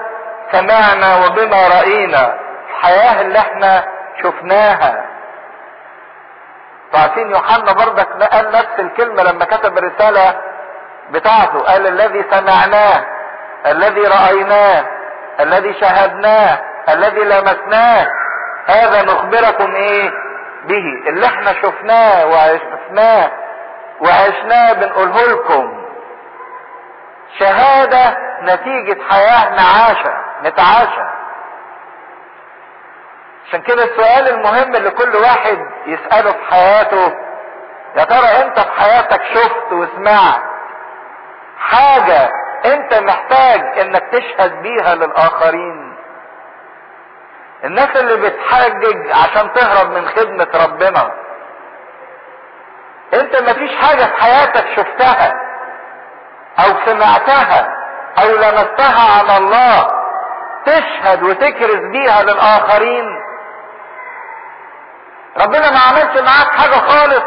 سمعنا 0.52 1.26
وبما 1.26 1.68
رأينا. 1.68 2.36
الحياة 2.70 3.22
اللي 3.22 3.40
إحنا 3.40 3.84
شفناها. 4.24 5.06
عارفين 6.94 7.30
يوحنا 7.32 7.72
برضك 7.74 8.24
قال 8.24 8.52
نفس 8.52 8.80
الكلمة 8.80 9.24
لما 9.24 9.46
كتب 9.46 9.78
الرسالة 9.78 10.42
بتاعته. 11.10 11.60
قال 11.60 11.88
الذي 11.88 12.26
سمعناه 12.32 13.06
الذي 13.66 14.02
رأيناه 14.02 14.86
الذي 15.40 15.74
شاهدناه 15.82 16.60
الذي 16.90 17.24
لمسناه. 17.24 18.08
هذا 18.68 19.02
نخبركم 19.04 19.76
إيه؟ 19.76 20.12
به. 20.66 21.10
اللي 21.10 21.26
إحنا 21.26 21.54
شفناه 21.54 22.26
وعشناه 22.26 23.32
وعشناه 24.02 24.74
بنقوله 24.74 25.26
لكم 25.26 25.84
شهادة 27.40 28.18
نتيجة 28.42 28.98
حياة 29.10 29.50
نعاشة 29.50 30.14
نتعاشى. 30.44 31.12
عشان 33.48 33.62
كده 33.62 33.84
السؤال 33.84 34.30
المهم 34.30 34.76
اللي 34.76 34.90
كل 34.90 35.16
واحد 35.16 35.58
يسأله 35.86 36.32
في 36.32 36.44
حياته 36.52 37.14
يا 37.96 38.04
ترى 38.04 38.28
أنت 38.46 38.60
في 38.60 38.82
حياتك 38.82 39.22
شفت 39.34 39.72
وسمعت 39.72 40.42
حاجة 41.60 42.30
أنت 42.66 42.94
محتاج 42.94 43.80
إنك 43.80 44.04
تشهد 44.12 44.62
بيها 44.62 44.96
للآخرين؟ 44.96 45.96
الناس 47.64 47.90
اللي 47.98 48.30
بتحجج 48.30 49.12
عشان 49.12 49.54
تهرب 49.54 49.92
من 49.92 50.08
خدمة 50.08 50.48
ربنا. 50.66 51.12
انت 53.14 53.36
مفيش 53.50 53.76
حاجة 53.82 54.04
في 54.04 54.22
حياتك 54.24 54.66
شفتها 54.76 55.34
أو 56.60 56.74
سمعتها 56.86 57.68
أو 58.22 58.28
لمستها 58.28 59.20
عن 59.20 59.44
الله 59.44 59.88
تشهد 60.66 61.24
وتكرز 61.24 61.92
بيها 61.92 62.24
للآخرين. 62.24 63.06
ربنا 65.38 65.72
ما 65.72 65.80
عملش 65.80 66.22
معاك 66.22 66.56
حاجة 66.56 66.80
خالص. 66.80 67.24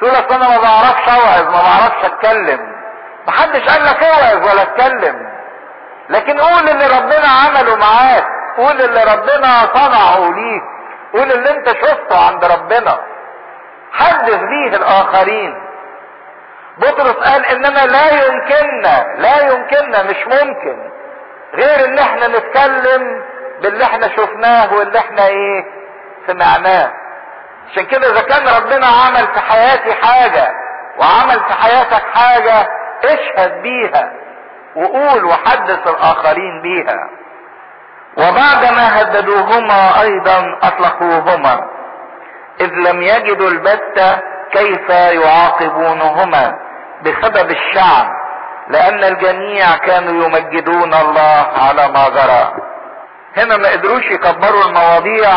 تقول 0.00 0.10
اصل 0.10 0.34
أنا 0.34 0.48
ما 0.48 0.58
بعرفش 0.62 1.08
اوعظ 1.08 1.46
ما 1.54 1.62
بعرفش 1.62 2.04
اتكلم. 2.04 2.72
محدش 3.26 3.68
قال 3.68 3.84
لك 3.84 4.02
اوعظ 4.02 4.46
ولا 4.50 4.62
اتكلم. 4.62 5.32
لكن 6.10 6.40
قول 6.40 6.68
اللي 6.68 6.86
ربنا 6.86 7.28
عمله 7.28 7.76
معاك 7.76 8.24
قول 8.56 8.80
اللي 8.80 9.04
ربنا 9.04 9.68
صنعه 9.74 10.30
ليك 10.34 10.62
قول 11.14 11.32
اللي 11.32 11.50
انت 11.50 11.68
شفته 11.68 12.26
عند 12.26 12.44
ربنا. 12.44 12.98
حدث 13.92 14.36
بيه 14.36 14.76
الآخرين. 14.76 15.54
بطرس 16.78 17.12
قال 17.14 17.46
إنما 17.46 17.86
لا 17.86 18.24
يمكننا 18.26 19.04
لا 19.18 19.52
يمكننا 19.52 20.02
مش 20.02 20.26
ممكن. 20.26 20.90
غير 21.54 21.84
إن 21.88 21.98
إحنا 21.98 22.28
نتكلم 22.28 23.22
باللي 23.62 23.84
إحنا 23.84 24.08
شفناه 24.08 24.74
واللي 24.74 24.98
إحنا 24.98 25.26
إيه 25.26 25.64
سمعناه. 26.26 26.92
عشان 27.70 27.84
كده 27.86 28.10
إذا 28.12 28.20
كان 28.20 28.48
ربنا 28.62 28.86
عمل 28.86 29.26
في 29.34 29.40
حياتي 29.40 29.94
حاجة 29.94 30.48
وعمل 30.98 31.40
في 31.48 31.52
حياتك 31.54 32.02
حاجة 32.14 32.68
اشهد 33.04 33.62
بيها 33.62 34.12
وقول 34.76 35.24
وحدث 35.24 35.86
الآخرين 35.86 36.62
بيها. 36.62 37.08
وبعدما 38.16 39.00
هددوهما 39.02 40.00
أيضا 40.02 40.58
أطلقوهما. 40.62 41.68
إذ 42.60 42.70
لم 42.70 43.02
يجدوا 43.02 43.48
البتة 43.48 44.20
كيف 44.52 44.88
يعاقبونهما 44.88 46.58
بسبب 47.02 47.50
الشعب 47.50 48.06
لأن 48.68 49.04
الجميع 49.04 49.76
كانوا 49.76 50.24
يمجدون 50.24 50.94
الله 50.94 51.48
على 51.56 51.88
ما 51.88 52.08
جرى. 52.08 52.52
هنا 53.36 53.56
ما 53.56 53.68
قدروش 53.68 54.04
يكبروا 54.04 54.64
المواضيع 54.64 55.30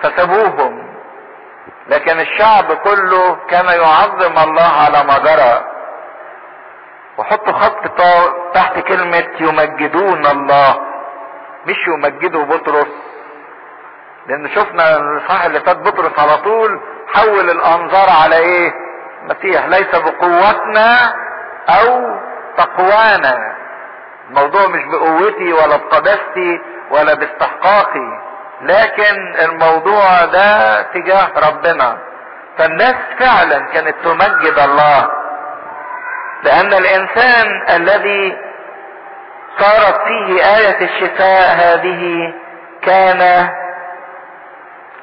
فسابوهم. 0.00 0.92
لكن 1.88 2.20
الشعب 2.20 2.72
كله 2.72 3.36
كان 3.48 3.66
يعظم 3.66 4.38
الله 4.38 4.70
على 4.82 5.04
ما 5.04 5.18
جرى. 5.18 5.64
وحطوا 7.18 7.52
خط 7.52 8.00
تحت 8.54 8.78
كلمة 8.78 9.28
يمجدون 9.40 10.26
الله 10.26 10.80
مش 11.66 11.86
يمجدوا 11.88 12.44
بطرس. 12.44 13.01
لأن 14.26 14.48
شفنا 14.54 14.96
الصح 14.96 15.44
اللي 15.44 15.60
فات 15.60 15.76
بطرس 15.76 16.18
على 16.18 16.36
طول 16.38 16.80
حول 17.14 17.50
الأنظار 17.50 18.10
على 18.22 18.36
إيه؟ 18.36 18.72
المسيح 19.22 19.66
ليس 19.66 19.88
بقوتنا 19.94 21.14
أو 21.68 22.16
تقوانا. 22.56 23.56
الموضوع 24.30 24.66
مش 24.68 24.84
بقوتي 24.84 25.52
ولا 25.52 25.76
بقداستي 25.76 26.60
ولا 26.90 27.14
باستحقاقي 27.14 28.18
لكن 28.62 29.34
الموضوع 29.44 30.24
ده 30.24 30.82
تجاه 30.82 31.28
ربنا. 31.48 31.98
فالناس 32.58 32.94
فعلا 33.18 33.58
كانت 33.58 33.94
تمجد 34.04 34.58
الله 34.58 35.08
لأن 36.42 36.72
الإنسان 36.72 37.62
الذي 37.76 38.36
صارت 39.58 40.00
فيه 40.06 40.56
آية 40.56 40.84
الشفاء 40.84 41.54
هذه 41.56 42.34
كان 42.82 43.48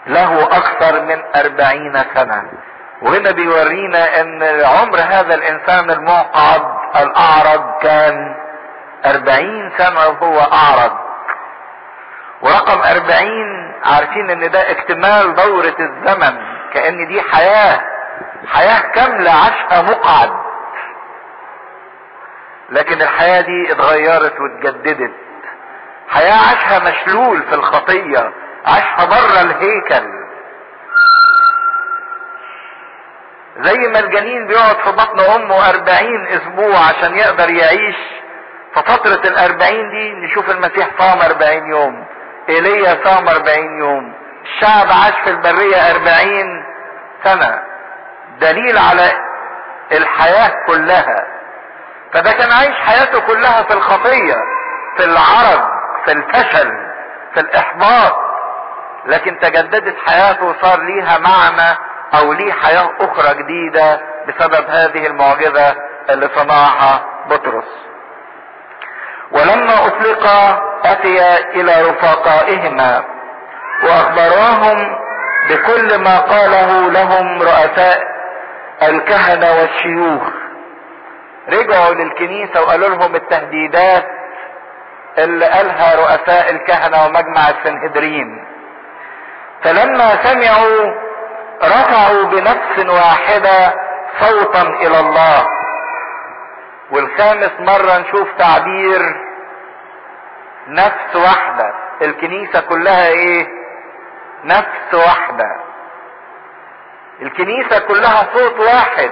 له 0.09 0.43
أكثر 0.43 1.01
من 1.01 1.21
أربعين 1.35 2.03
سنة. 2.15 2.43
وهنا 3.01 3.31
بيورينا 3.31 4.21
إن 4.21 4.43
عمر 4.65 4.99
هذا 4.99 5.35
الإنسان 5.35 5.91
المعقد 5.91 6.63
الأعرج 6.95 7.61
كان 7.81 8.35
أربعين 9.05 9.71
سنة 9.77 9.99
وهو 9.99 10.39
أعرج. 10.39 10.91
ورقم 12.41 12.81
أربعين 12.81 13.73
عارفين 13.85 14.29
إن 14.29 14.51
ده 14.51 14.71
اكتمال 14.71 15.35
دورة 15.35 15.75
الزمن 15.79 16.37
كأن 16.73 17.07
دي 17.07 17.21
حياة. 17.21 17.81
حياة 18.47 18.79
كاملة 18.79 19.31
عاشها 19.31 19.81
مقعد. 19.81 20.31
لكن 22.69 23.01
الحياة 23.01 23.41
دي 23.41 23.71
اتغيرت 23.71 24.33
واتجددت. 24.39 25.11
حياة 26.09 26.33
عاشها 26.33 26.79
مشلول 26.79 27.43
في 27.43 27.55
الخطية. 27.55 28.31
عاشها 28.65 29.05
بره 29.05 29.41
الهيكل. 29.41 30.19
زي 33.61 33.77
ما 33.87 33.99
الجنين 33.99 34.47
بيقعد 34.47 34.75
في 34.75 34.91
بطن 34.91 35.19
أمه 35.19 35.69
أربعين 35.69 36.27
أسبوع 36.27 36.77
عشان 36.79 37.17
يقدر 37.17 37.49
يعيش 37.49 37.95
ففترة 38.75 39.27
الأربعين 39.29 39.89
دي 39.89 40.11
نشوف 40.11 40.49
المسيح 40.49 40.87
صام 40.99 41.21
أربعين 41.21 41.65
يوم 41.67 42.05
إيليا 42.49 42.97
صام 43.03 43.27
أربعين 43.29 43.79
يوم 43.79 44.13
الشعب 44.45 44.87
عاش 44.87 45.13
في 45.23 45.29
البرية 45.29 45.91
أربعين 45.91 46.63
سنة. 47.23 47.61
دليل 48.41 48.77
على 48.77 49.11
الحياة 49.91 50.51
كلها. 50.67 51.27
فده 52.13 52.31
كان 52.31 52.51
عايش 52.51 52.75
حياته 52.75 53.19
كلها 53.19 53.63
في 53.63 53.73
الخطية 53.73 54.35
في 54.97 55.03
العرض 55.05 55.69
في 56.05 56.11
الفشل 56.11 56.71
في 57.33 57.39
الإحباط. 57.39 58.28
لكن 59.05 59.39
تجددت 59.39 59.95
حياته 60.07 60.45
وصار 60.45 60.79
ليها 60.81 61.17
معنى 61.17 61.77
أو 62.13 62.33
ليه 62.33 62.53
حياة 62.53 62.91
أخرى 62.99 63.43
جديدة 63.43 64.01
بسبب 64.27 64.69
هذه 64.69 65.07
المعجزة 65.07 65.75
اللي 66.09 66.29
صنعها 66.35 67.05
بطرس. 67.29 67.89
ولما 69.31 69.85
أطلق 69.87 70.25
أتي 70.85 71.37
إلى 71.37 71.81
رفقائهما 71.81 73.03
واخبراهم 73.83 74.97
بكل 75.49 75.97
ما 75.97 76.19
قاله 76.19 76.91
لهم 76.91 77.41
رؤساء 77.41 78.03
الكهنة 78.83 79.51
والشيوخ. 79.59 80.23
رجعوا 81.49 81.93
للكنيسة 81.93 82.61
وقالوا 82.61 82.89
لهم 82.89 83.15
التهديدات 83.15 84.05
اللي 85.17 85.45
قالها 85.45 85.95
رؤساء 85.95 86.51
الكهنة 86.51 87.05
ومجمع 87.05 87.49
السنهدرين. 87.49 88.45
فلما 89.63 90.23
سمعوا 90.23 90.93
رفعوا 91.63 92.23
بنفس 92.23 92.89
واحدة 92.89 93.73
صوتا 94.19 94.61
إلى 94.61 94.99
الله. 94.99 95.47
والخامس 96.91 97.51
مرة 97.59 97.97
نشوف 97.97 98.27
تعبير 98.37 99.15
نفس 100.67 101.15
واحدة. 101.15 101.73
الكنيسة 102.01 102.61
كلها 102.61 103.07
إيه؟ 103.07 103.47
نفس 104.43 104.93
واحدة. 104.93 105.59
الكنيسة 107.21 107.79
كلها 107.79 108.27
صوت 108.33 108.59
واحد 108.59 109.11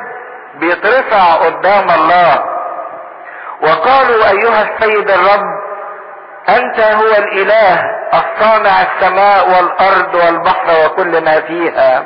بيترفع 0.56 1.34
قدام 1.34 1.89
الله. 1.91 2.58
وقالوا 3.62 4.30
أيها 4.30 4.62
السيد 4.62 5.12
الرب 5.12 5.57
أنت 6.50 6.80
هو 6.80 7.08
الإله 7.18 7.80
الصانع 8.14 8.82
السماء 8.82 9.48
والأرض 9.50 10.16
والبحر 10.16 10.86
وكل 10.86 11.24
ما 11.24 11.41
فيها. 11.41 12.06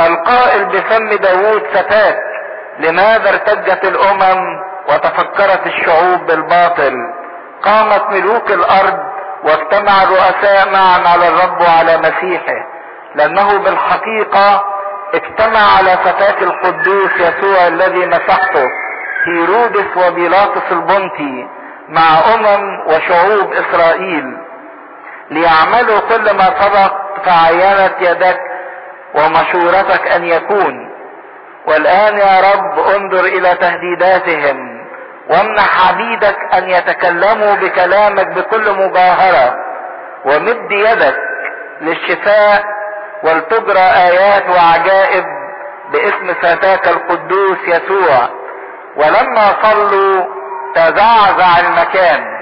القائل 0.00 0.64
بفم 0.64 1.08
داوود 1.16 1.62
فتاك 1.74 2.16
لماذا 2.78 3.28
ارتجت 3.30 3.84
الأمم 3.84 4.44
وتفكرت 4.88 5.66
الشعوب 5.66 6.26
بالباطل؟ 6.26 6.92
قامت 7.62 8.10
ملوك 8.10 8.50
الأرض 8.50 8.98
واجتمع 9.44 10.02
الرؤساء 10.02 10.68
معا 10.72 11.08
على 11.12 11.28
الرب 11.28 11.60
وعلى 11.60 11.98
مسيحه. 11.98 12.66
لأنه 13.14 13.58
بالحقيقة 13.58 14.64
اجتمع 15.14 15.76
على 15.78 15.90
فتاة 16.04 16.42
القدوس 16.42 17.10
يسوع 17.16 17.66
الذي 17.66 18.06
مسحته 18.06 18.64
هيرودس 19.26 19.96
وبيلاطس 19.96 20.72
البنطي 20.72 21.48
مع 21.88 22.34
أمم 22.34 22.80
وشعوب 22.86 23.52
إسرائيل 23.52 24.38
ليعملوا 25.30 26.00
كل 26.08 26.36
ما 26.36 26.44
سبق 26.60 26.92
فعينت 27.24 27.94
يدك 28.00 28.40
ومشورتك 29.14 30.08
أن 30.08 30.24
يكون. 30.24 30.90
والآن 31.66 32.18
يا 32.18 32.40
رب 32.40 32.78
انظر 32.78 33.24
إلى 33.24 33.54
تهديداتهم 33.54 34.78
وامنح 35.30 35.88
عبيدك 35.88 36.36
أن 36.54 36.70
يتكلموا 36.70 37.54
بكلامك 37.54 38.26
بكل 38.26 38.72
مجاهرة 38.72 39.54
ومد 40.24 40.72
يدك 40.72 41.16
للشفاء 41.80 42.64
ولتجرى 43.22 43.80
آيات 43.80 44.44
وعجائب 44.48 45.24
باسم 45.92 46.34
فتاك 46.34 46.88
القدوس 46.88 47.58
يسوع. 47.66 48.28
ولما 48.96 49.54
صلوا 49.62 50.37
تزعزع 50.74 51.58
المكان 51.60 52.38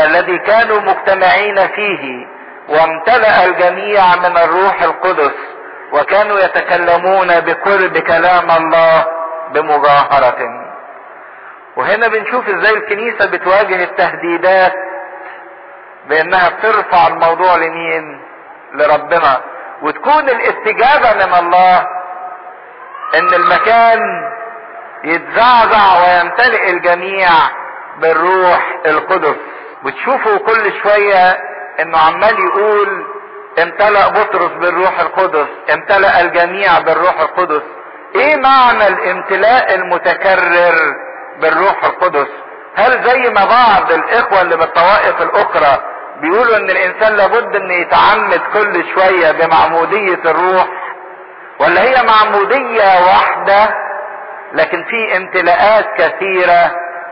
الذي 0.00 0.38
كانوا 0.38 0.80
مجتمعين 0.80 1.68
فيه 1.68 2.26
وامتلأ 2.68 3.44
الجميع 3.44 4.16
من 4.16 4.36
الروح 4.36 4.82
القدس 4.82 5.34
وكانوا 5.92 6.40
يتكلمون 6.40 7.40
بكل 7.40 7.88
بكلام 7.88 8.50
الله 8.50 9.04
بمجاهرة 9.52 10.66
وهنا 11.76 12.08
بنشوف 12.08 12.48
إزاي 12.48 12.74
الكنيسة 12.74 13.26
بتواجه 13.26 13.84
التهديدات 13.84 14.72
بأنها 16.08 16.48
بترفع 16.48 17.06
الموضوع 17.06 17.56
لمين؟ 17.56 18.20
لربنا. 18.74 19.40
وتكون 19.82 20.28
الاستجابة 20.28 21.26
من 21.26 21.34
الله 21.34 21.78
إن 23.14 23.34
المكان 23.34 23.98
يتزعزع 25.06 26.00
ويمتلئ 26.02 26.70
الجميع 26.70 27.28
بالروح 27.98 28.76
القدس. 28.86 29.36
وتشوفوا 29.84 30.38
كل 30.38 30.72
شوية 30.82 31.38
إنه 31.80 31.98
عمال 31.98 32.38
يقول 32.40 33.06
امتلأ 33.62 34.08
بطرس 34.08 34.50
بالروح 34.60 35.00
القدس 35.00 35.46
امتلأ 35.74 36.20
الجميع 36.20 36.78
بالروح 36.78 37.20
القدس. 37.20 37.62
إيه 38.14 38.36
معنى 38.36 38.86
الامتلاء 38.88 39.74
المتكرر 39.74 40.94
بالروح 41.40 41.84
القدس؟ 41.84 42.28
هل 42.76 43.04
زي 43.04 43.30
ما 43.30 43.44
بعض 43.44 43.92
الإخوة 43.92 44.42
اللي 44.42 44.56
بالطوائف 44.56 45.22
الأخرى 45.22 45.78
بيقولوا 46.20 46.56
إن 46.56 46.70
الإنسان 46.70 47.16
لابد 47.16 47.56
ان 47.56 47.70
يتعمد 47.70 48.40
كل 48.52 48.84
شوية 48.94 49.32
بمعمودية 49.32 50.20
الروح؟ 50.24 50.66
ولا 51.60 51.82
هي 51.82 52.02
معمودية 52.02 53.00
واحدة 53.06 53.85
لكن 54.56 54.84
في 54.84 55.16
امتلاءات 55.16 55.84
كثيرة 55.98 56.70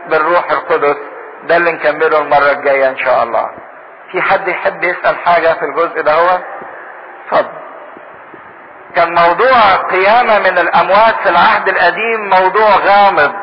بالروح 0.09 0.51
القدس. 0.51 0.95
ده 1.43 1.57
اللي 1.57 1.71
نكمله 1.71 2.21
المرة 2.21 2.51
الجاية 2.51 2.89
إن 2.89 2.97
شاء 2.97 3.23
الله. 3.23 3.49
في 4.11 4.21
حد 4.21 4.47
يحب 4.47 4.83
يسأل 4.83 5.17
حاجة 5.17 5.53
في 5.53 5.65
الجزء 5.65 6.01
ده 6.01 6.13
هو؟ 6.13 6.39
اتفضل. 7.31 7.49
كان 8.95 9.13
موضوع 9.13 9.75
قيامة 9.75 10.39
من 10.39 10.57
الأموات 10.57 11.15
في 11.23 11.29
العهد 11.29 11.67
القديم 11.69 12.29
موضوع 12.29 12.69
غامض. 12.75 13.33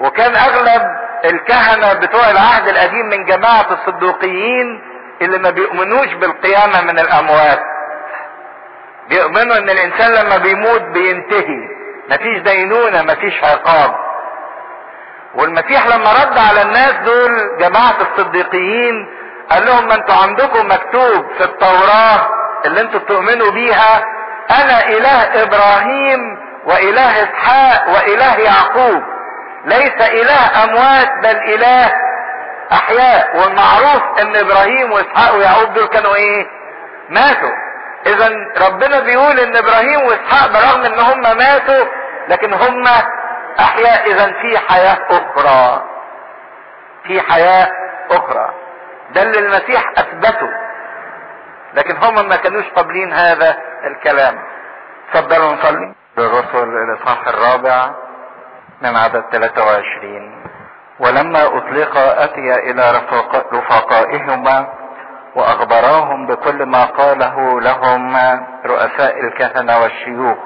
وكان 0.00 0.36
أغلب 0.36 0.82
الكهنة 1.24 1.92
بتوع 1.92 2.30
العهد 2.30 2.68
القديم 2.68 3.06
من 3.06 3.24
جماعة 3.24 3.66
الصدوقيين 3.72 4.82
اللي 5.22 5.38
ما 5.38 5.50
بيؤمنوش 5.50 6.14
بالقيامة 6.14 6.82
من 6.82 6.98
الأموات. 6.98 7.60
بيؤمنوا 9.08 9.56
إن 9.56 9.70
الإنسان 9.70 10.12
لما 10.12 10.36
بيموت 10.36 10.82
بينتهي. 10.82 11.81
مفيش 12.10 12.38
دينونة 12.42 13.02
مفيش 13.02 13.44
عقاب. 13.44 13.94
والمسيح 15.34 15.86
لما 15.86 16.12
رد 16.12 16.38
على 16.38 16.62
الناس 16.62 16.92
دول 16.92 17.58
جماعة 17.58 17.94
الصديقيين 18.00 19.08
قال 19.50 19.66
لهم 19.66 19.88
ما 19.88 19.94
أنتوا 19.94 20.14
عندكم 20.14 20.66
مكتوب 20.66 21.26
في 21.38 21.44
التوراة 21.44 22.28
اللي 22.64 22.80
أنتوا 22.80 23.00
بتؤمنوا 23.00 23.50
بيها 23.50 24.04
أنا 24.50 24.86
إله 24.88 25.42
إبراهيم 25.42 26.38
وإله 26.66 27.22
إسحاق 27.22 27.88
وإله 27.88 28.36
يعقوب. 28.38 29.02
ليس 29.64 30.00
إله 30.00 30.64
أموات 30.64 31.08
بل 31.22 31.36
إله 31.54 31.92
أحياء. 32.72 33.36
والمعروف 33.36 34.02
إن 34.22 34.36
إبراهيم 34.36 34.92
وإسحاق 34.92 35.34
ويعقوب 35.36 35.72
دول 35.74 35.86
كانوا 35.86 36.14
إيه؟ 36.14 36.46
ماتوا. 37.10 37.50
اذا 38.06 38.30
ربنا 38.68 39.00
بيقول 39.00 39.40
إن 39.40 39.56
إبراهيم 39.56 40.00
وإسحاق 40.06 40.52
برغم 40.52 40.84
إن 40.84 40.98
هم 40.98 41.20
ماتوا 41.38 41.84
لكن 42.28 42.52
هم 42.52 42.84
أحياء 43.60 44.10
اذا 44.10 44.26
في 44.42 44.58
حياة 44.58 44.98
أخرى. 45.10 45.82
في 47.04 47.20
حياة 47.20 47.68
أخرى. 48.10 48.50
ده 49.14 49.22
اللي 49.22 49.38
المسيح 49.38 49.90
أثبته. 49.98 50.48
لكن 51.74 51.96
هم 51.96 52.28
ما 52.28 52.36
كانوش 52.36 52.64
قابلين 52.76 53.12
هذا 53.12 53.56
الكلام. 53.84 54.38
تفضلوا 55.12 55.52
نصلي. 55.52 55.94
الرسل 56.18 56.68
الاصحاح 56.68 57.28
الرابع 57.28 57.90
من 58.82 58.96
عدد 58.96 59.24
23 59.32 60.44
ولما 61.00 61.46
أطلق 61.46 61.96
أتي 61.98 62.54
إلى 62.70 62.90
رفاق 62.90 63.54
رفقائهما 63.54 64.66
واخبراهم 65.34 66.26
بكل 66.26 66.66
ما 66.66 66.84
قاله 66.84 67.60
لهم 67.60 68.16
رؤساء 68.66 69.20
الكهنة 69.20 69.82
والشيوخ. 69.82 70.38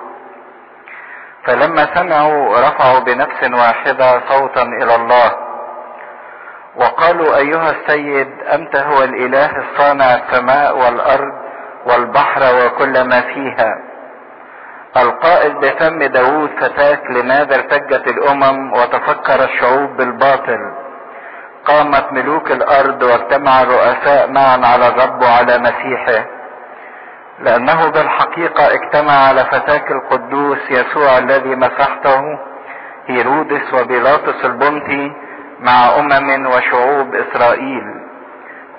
فلما 1.45 1.89
سمعوا 1.95 2.59
رفعوا 2.59 2.99
بنفس 2.99 3.51
واحدة 3.53 4.21
صوتا 4.29 4.63
إلى 4.63 4.95
الله. 4.95 5.33
وقالوا 6.77 7.37
أيها 7.37 7.71
السيد 7.71 8.29
أنت 8.53 8.77
هو 8.77 9.03
الإله 9.03 9.51
الصانع 9.59 10.15
السماء 10.15 10.79
والأرض 10.79 11.33
والبحر 11.87 12.67
وكل 12.67 13.05
ما 13.05 13.21
فيها. 13.21 13.79
القائل 14.97 15.55
بفم 15.55 16.03
داود 16.03 16.51
فتاك 16.61 17.03
لماذا 17.11 17.55
ارتجت 17.55 18.07
الأمم 18.09 18.73
وتفكر 18.73 19.45
الشعوب 19.45 19.97
بالباطل. 19.97 20.86
قامت 21.67 22.13
ملوك 22.13 22.51
الأرض 22.53 23.03
واجتمع 23.03 23.63
الرؤساء 23.63 24.31
معا 24.31 24.61
على 24.67 24.89
الرب 24.89 25.23
وعلى 25.23 25.59
مسيحه. 25.59 26.27
لأنه 27.41 27.91
بالحقيقة 27.91 28.75
اجتمع 28.75 29.13
على 29.13 29.45
فتاك 29.45 29.91
القدوس 29.91 30.59
يسوع 30.71 31.19
الذي 31.19 31.57
مسحته 31.57 32.23
هيرودس 33.07 33.75
وبيلاطس 33.75 34.45
البنطي 34.45 35.13
مع 35.61 35.99
أمم 35.99 36.47
وشعوب 36.47 37.15
إسرائيل. 37.15 37.85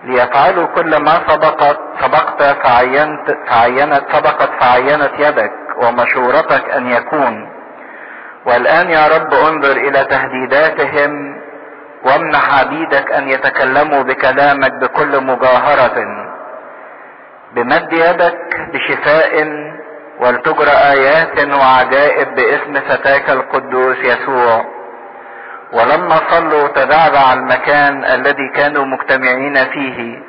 ليفعلوا 0.03 0.65
كل 0.65 1.03
ما 1.03 1.21
سبقت 1.27 1.79
سبقت 2.01 2.43
فعينت 2.43 3.37
فعينت 3.47 4.03
سبقت 4.11 4.49
فعينت 4.59 5.11
يدك 5.19 5.53
ومشورتك 5.77 6.69
أن 6.69 6.87
يكون. 6.87 7.49
والآن 8.45 8.89
يا 8.89 9.07
رب 9.07 9.33
انظر 9.33 9.71
إلى 9.71 10.03
تهديداتهم 10.03 11.36
وامنح 12.07 12.59
عبيدك 12.59 13.11
أن 13.11 13.29
يتكلموا 13.29 14.03
بكلامك 14.03 14.73
بكل 14.73 15.23
مجاهرة. 15.23 15.97
بمد 17.53 17.93
يدك 17.93 18.59
بشفاء 18.73 19.47
ولتجرى 20.19 20.71
آيات 20.71 21.53
وعجائب 21.53 22.35
باسم 22.35 22.73
فتاك 22.73 23.29
القدوس 23.29 23.97
يسوع. 23.97 24.65
ولما 25.73 26.19
صلوا 26.29 26.67
تدعبع 26.67 27.33
المكان 27.33 28.05
الذي 28.05 28.49
كانوا 28.55 28.85
مجتمعين 28.85 29.65
فيه 29.65 30.19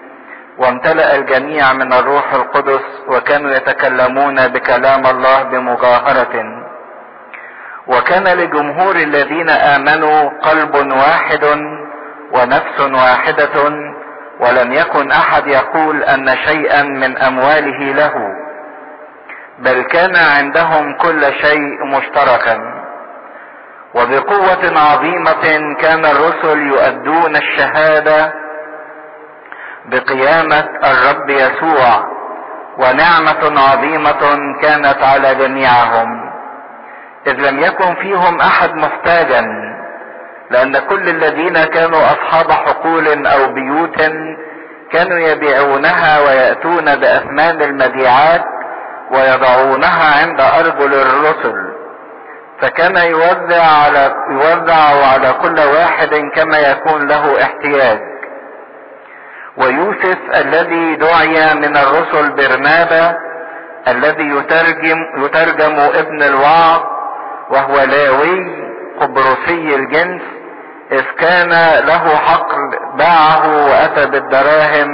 وامتلأ 0.58 1.16
الجميع 1.16 1.72
من 1.72 1.92
الروح 1.92 2.34
القدس 2.34 2.84
وكانوا 3.08 3.50
يتكلمون 3.50 4.48
بكلام 4.48 5.06
الله 5.06 5.42
بمجاهرة. 5.42 6.57
وكان 7.88 8.24
لجمهور 8.38 8.96
الذين 8.96 9.50
آمنوا 9.50 10.30
قلب 10.42 10.74
واحد 10.92 11.44
ونفس 12.32 12.80
واحدة 12.80 13.64
ولم 14.40 14.72
يكن 14.72 15.10
أحد 15.10 15.46
يقول 15.46 16.02
أن 16.02 16.36
شيئا 16.36 16.82
من 16.82 17.18
أمواله 17.18 17.92
له 17.92 18.14
بل 19.58 19.82
كان 19.82 20.16
عندهم 20.16 20.96
كل 20.96 21.32
شيء 21.32 21.84
مشتركا. 21.86 22.58
وبقوة 23.94 24.80
عظيمة 24.80 25.74
كان 25.80 26.04
الرسل 26.04 26.58
يؤدون 26.58 27.36
الشهادة 27.36 28.32
بقيامة 29.86 30.68
الرب 30.84 31.30
يسوع 31.30 32.04
ونعمة 32.78 33.60
عظيمة 33.60 34.38
كانت 34.62 35.02
على 35.02 35.34
جميعهم. 35.34 36.17
إذ 37.26 37.32
لم 37.32 37.58
يكن 37.58 37.94
فيهم 37.94 38.40
أحد 38.40 38.74
محتاجا 38.74 39.44
لأن 40.50 40.78
كل 40.78 41.08
الذين 41.08 41.64
كانوا 41.64 42.00
أصحاب 42.00 42.52
حقول 42.52 43.26
أو 43.26 43.52
بيوت 43.52 44.00
كانوا 44.92 45.18
يبيعونها 45.18 46.20
ويأتون 46.20 46.96
بأثمان 46.96 47.62
المبيعات 47.62 48.44
ويضعونها 49.10 50.20
عند 50.20 50.40
أرجل 50.40 50.94
الرسل. 50.94 51.54
فكان 52.60 52.96
يوزع 52.96 53.62
على 53.62 54.14
يوزع 54.30 55.06
على 55.12 55.32
كل 55.42 55.60
واحد 55.60 56.14
كما 56.34 56.58
يكون 56.58 57.08
له 57.08 57.42
احتياج. 57.42 57.98
ويوسف 59.56 60.18
الذي 60.34 60.96
دعي 60.96 61.54
من 61.54 61.76
الرسل 61.76 62.32
برنابا 62.32 63.16
الذي 63.88 64.28
يترجم 64.28 64.98
يترجم 65.24 65.80
ابن 65.80 66.22
الوعظ 66.22 66.97
وهو 67.50 67.80
لاوي 67.80 68.68
قبرصي 69.00 69.74
الجنس 69.74 70.22
إذ 70.92 71.02
كان 71.18 71.48
له 71.86 72.16
حقل 72.16 72.78
باعه 72.94 73.66
وأتى 73.66 74.06
بالدراهم 74.06 74.88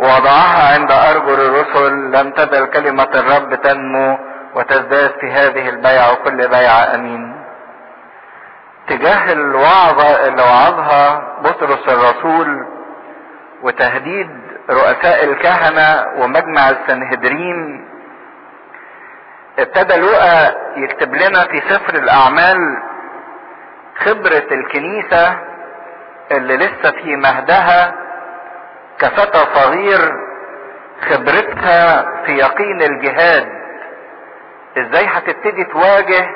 ووضعها 0.00 0.74
عند 0.74 0.90
أرجل 0.92 1.40
الرسل 1.40 2.10
لم 2.12 2.30
تزل 2.30 2.66
كلمة 2.66 3.08
الرب 3.14 3.54
تنمو 3.54 4.18
وتزداد 4.54 5.10
في 5.20 5.32
هذه 5.32 5.68
البيعة 5.68 6.12
وكل 6.12 6.48
بيعة 6.48 6.94
أمين. 6.94 7.34
تجاه 8.88 9.32
الوعظة 9.32 10.26
اللي 10.28 10.42
وعظها 10.42 11.22
بطرس 11.44 11.88
الرسول 11.88 12.66
وتهديد 13.62 14.30
رؤساء 14.70 15.24
الكهنة 15.24 16.04
ومجمع 16.18 16.70
السنهدرين 16.70 17.87
ابتدى 19.58 19.96
لوقا 19.96 20.54
يكتب 20.76 21.14
لنا 21.14 21.44
في 21.44 21.60
سفر 21.60 21.94
الأعمال 21.94 22.58
خبرة 23.98 24.46
الكنيسة 24.52 25.38
اللي 26.30 26.56
لسه 26.56 26.90
في 26.90 27.16
مهدها 27.16 27.94
كفتى 28.98 29.38
صغير 29.54 30.12
خبرتها 31.10 32.06
في 32.26 32.32
يقين 32.32 32.82
الجهاد. 32.82 33.48
إزاي 34.78 35.06
هتبتدي 35.06 35.64
تواجه 35.64 36.26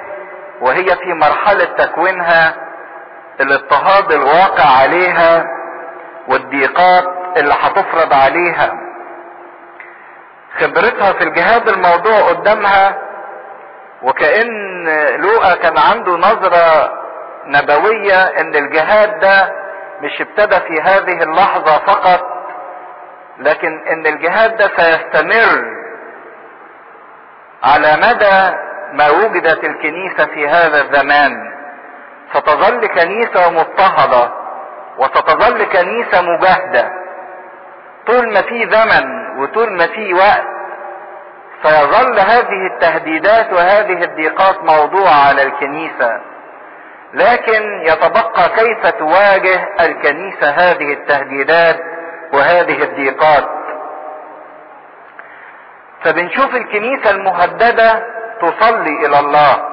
وهي 0.60 0.84
في 0.96 1.12
مرحلة 1.14 1.64
تكوينها 1.64 2.54
الاضطهاد 3.40 4.12
الواقع 4.12 4.78
عليها 4.82 5.46
والضيقات 6.28 7.04
اللي 7.36 7.54
هتفرض 7.62 8.12
عليها. 8.12 8.72
خبرتها 10.60 11.12
في 11.12 11.24
الجهاد 11.24 11.68
الموضوع 11.68 12.20
قدامها 12.28 12.98
وكأن 14.02 14.84
لوقا 15.20 15.54
كان 15.54 15.78
عنده 15.78 16.12
نظرة 16.16 16.92
نبوية 17.46 18.22
إن 18.22 18.54
الجهاد 18.54 19.20
ده 19.20 19.52
مش 20.00 20.20
ابتدى 20.20 20.56
في 20.60 20.80
هذه 20.82 21.22
اللحظة 21.22 21.78
فقط 21.78 22.26
لكن 23.38 23.86
إن 23.86 24.06
الجهاد 24.06 24.56
ده 24.56 24.68
سيستمر 24.76 25.64
على 27.62 27.96
مدى 27.96 28.56
ما 28.92 29.10
وجدت 29.10 29.64
الكنيسة 29.64 30.24
في 30.26 30.48
هذا 30.48 30.82
الزمان. 30.82 31.52
ستظل 32.34 32.86
كنيسة 32.86 33.50
مضطهدة 33.50 34.30
وستظل 34.98 35.64
كنيسة 35.64 36.22
مجاهدة. 36.22 36.92
طول 38.06 38.32
ما 38.32 38.42
في 38.42 38.68
زمن 38.70 39.38
وطول 39.42 39.72
ما 39.72 39.86
في 39.86 40.14
وقت 40.14 40.51
سيظل 41.62 42.18
هذه 42.18 42.66
التهديدات 42.74 43.52
وهذه 43.52 44.04
الضيقات 44.04 44.64
موضوعة 44.64 45.28
على 45.28 45.42
الكنيسة. 45.42 46.20
لكن 47.14 47.82
يتبقى 47.82 48.48
كيف 48.48 48.86
تواجه 48.86 49.68
الكنيسة 49.80 50.50
هذه 50.50 50.92
التهديدات 50.92 51.80
وهذه 52.32 52.82
الضيقات؟ 52.82 53.48
فبنشوف 56.04 56.54
الكنيسة 56.54 57.10
المهددة 57.10 58.04
تصلي 58.40 59.06
إلى 59.06 59.18
الله. 59.18 59.68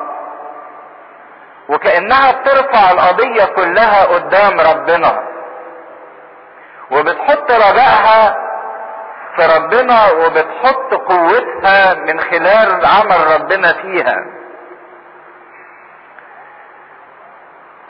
وكأنها 1.70 2.32
بترفع 2.32 2.92
القضية 2.92 3.46
كلها 3.46 4.06
قدام 4.06 4.60
ربنا. 4.60 5.24
وبتحط 6.92 7.52
رجائها 7.52 8.49
في 9.36 9.46
ربنا 9.58 10.12
وبتحط 10.12 10.94
قوتها 10.94 11.94
من 11.94 12.20
خلال 12.20 12.86
عمل 12.86 13.42
ربنا 13.42 13.74
فيها. 13.74 14.16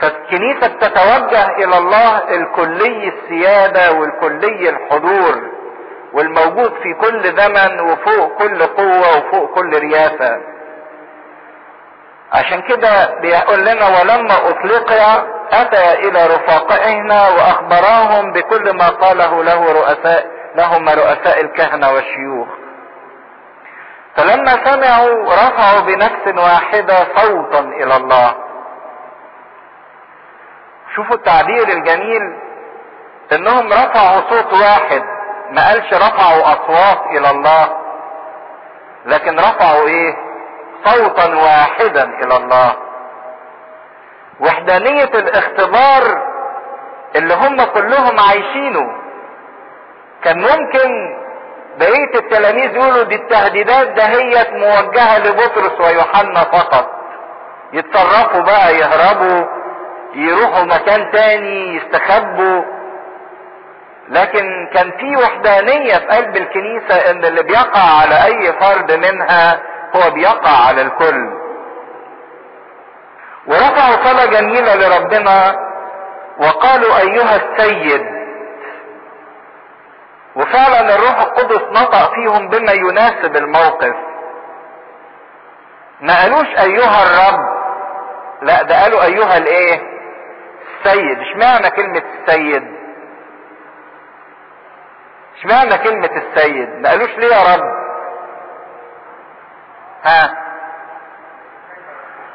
فالكنيسة 0.01 0.67
بتتوجه 0.67 1.47
إلى 1.57 1.77
الله 1.77 2.17
الكلي 2.17 3.07
السيادة 3.13 3.91
والكلي 3.91 4.69
الحضور 4.69 5.51
والموجود 6.13 6.73
في 6.83 6.93
كل 6.93 7.23
زمن 7.23 7.79
وفوق 7.81 8.37
كل 8.37 8.63
قوة 8.63 9.17
وفوق 9.17 9.55
كل 9.55 9.79
رياسة. 9.79 10.41
عشان 12.33 12.61
كده 12.61 13.19
بيقول 13.21 13.59
لنا 13.59 13.87
ولما 13.87 14.33
اطلق 14.49 14.91
أتى 15.51 15.93
إلى 16.07 16.27
رفاقائنا 16.27 17.29
وأخبراهم 17.29 18.31
بكل 18.33 18.77
ما 18.77 18.89
قاله 18.89 19.43
له 19.43 19.71
رؤساء 19.73 20.38
لهم 20.55 20.89
رؤساء 20.89 21.41
الكهنة 21.41 21.91
والشيوخ. 21.91 22.47
فلما 24.15 24.65
سمعوا 24.65 25.33
رفعوا 25.33 25.79
بنفس 25.79 26.43
واحدة 26.43 27.07
صوتا 27.15 27.59
إلى 27.59 27.95
الله. 27.97 28.35
شوفوا 30.95 31.15
التعبير 31.15 31.67
الجميل 31.67 32.21
إنهم 33.31 33.67
رفعوا 33.73 34.21
صوت 34.29 34.53
واحد 34.53 35.03
ما 35.51 35.67
قالش 35.67 35.93
رفعوا 35.93 36.41
أصوات 36.53 37.05
إلى 37.11 37.29
الله 37.29 37.77
لكن 39.05 39.39
رفعوا 39.39 39.87
إيه؟ 39.87 40.13
صوتا 40.85 41.35
واحدا 41.35 42.03
إلى 42.03 42.37
الله. 42.37 42.75
وحدانية 44.39 45.03
الاختبار 45.13 46.29
اللي 47.15 47.33
هم 47.33 47.63
كلهم 47.63 48.19
عايشينه. 48.19 49.08
كان 50.23 50.41
ممكن 50.41 51.15
بقية 51.79 52.15
التلاميذ 52.19 52.75
يقولوا 52.75 53.03
دي 53.03 53.15
التهديدات 53.15 53.87
دهيت 53.87 54.49
موجهة 54.53 55.19
لبطرس 55.19 55.79
ويوحنا 55.81 56.39
فقط. 56.43 56.89
يتصرفوا 57.73 58.41
بقى 58.41 58.75
يهربوا 58.75 59.45
يروحوا 60.15 60.63
مكان 60.63 61.11
تاني 61.11 61.75
يستخبوا. 61.75 62.63
لكن 64.09 64.69
كان 64.73 64.91
في 64.91 65.15
وحدانية 65.17 65.93
في 65.97 66.05
قلب 66.05 66.37
الكنيسة 66.37 66.95
إن 67.11 67.25
اللي 67.25 67.43
بيقع 67.43 67.81
على 68.01 68.25
أي 68.25 68.53
فرد 68.53 68.91
منها 68.91 69.59
هو 69.95 70.11
بيقع 70.11 70.67
على 70.67 70.81
الكل. 70.81 71.39
ورفعوا 73.47 74.05
صلاة 74.05 74.25
جميلة 74.25 74.75
لربنا 74.75 75.55
وقالوا 76.39 76.97
أيها 76.99 77.35
السيد 77.35 78.18
وفعلا 80.35 80.95
الروح 80.95 81.21
القدس 81.21 81.61
نطق 81.81 82.13
فيهم 82.13 82.47
بما 82.49 82.71
يناسب 82.71 83.35
الموقف. 83.35 83.95
ما 86.01 86.21
قالوش 86.21 86.47
أيها 86.47 87.03
الرب. 87.03 87.59
لا 88.41 88.63
ده 88.63 88.81
قالوا 88.83 89.03
أيها 89.03 89.37
الإيه؟ 89.37 89.81
السيد. 90.85 91.19
اشمعنى 91.19 91.69
كلمة 91.69 92.03
السيد. 92.19 92.63
اشمعنى 95.39 95.77
كلمة 95.77 96.09
السيد. 96.15 96.69
ما 96.69 96.89
قالوش 96.89 97.09
ليه 97.09 97.35
يا 97.35 97.55
رب؟ 97.55 97.63
ها؟ 100.03 100.33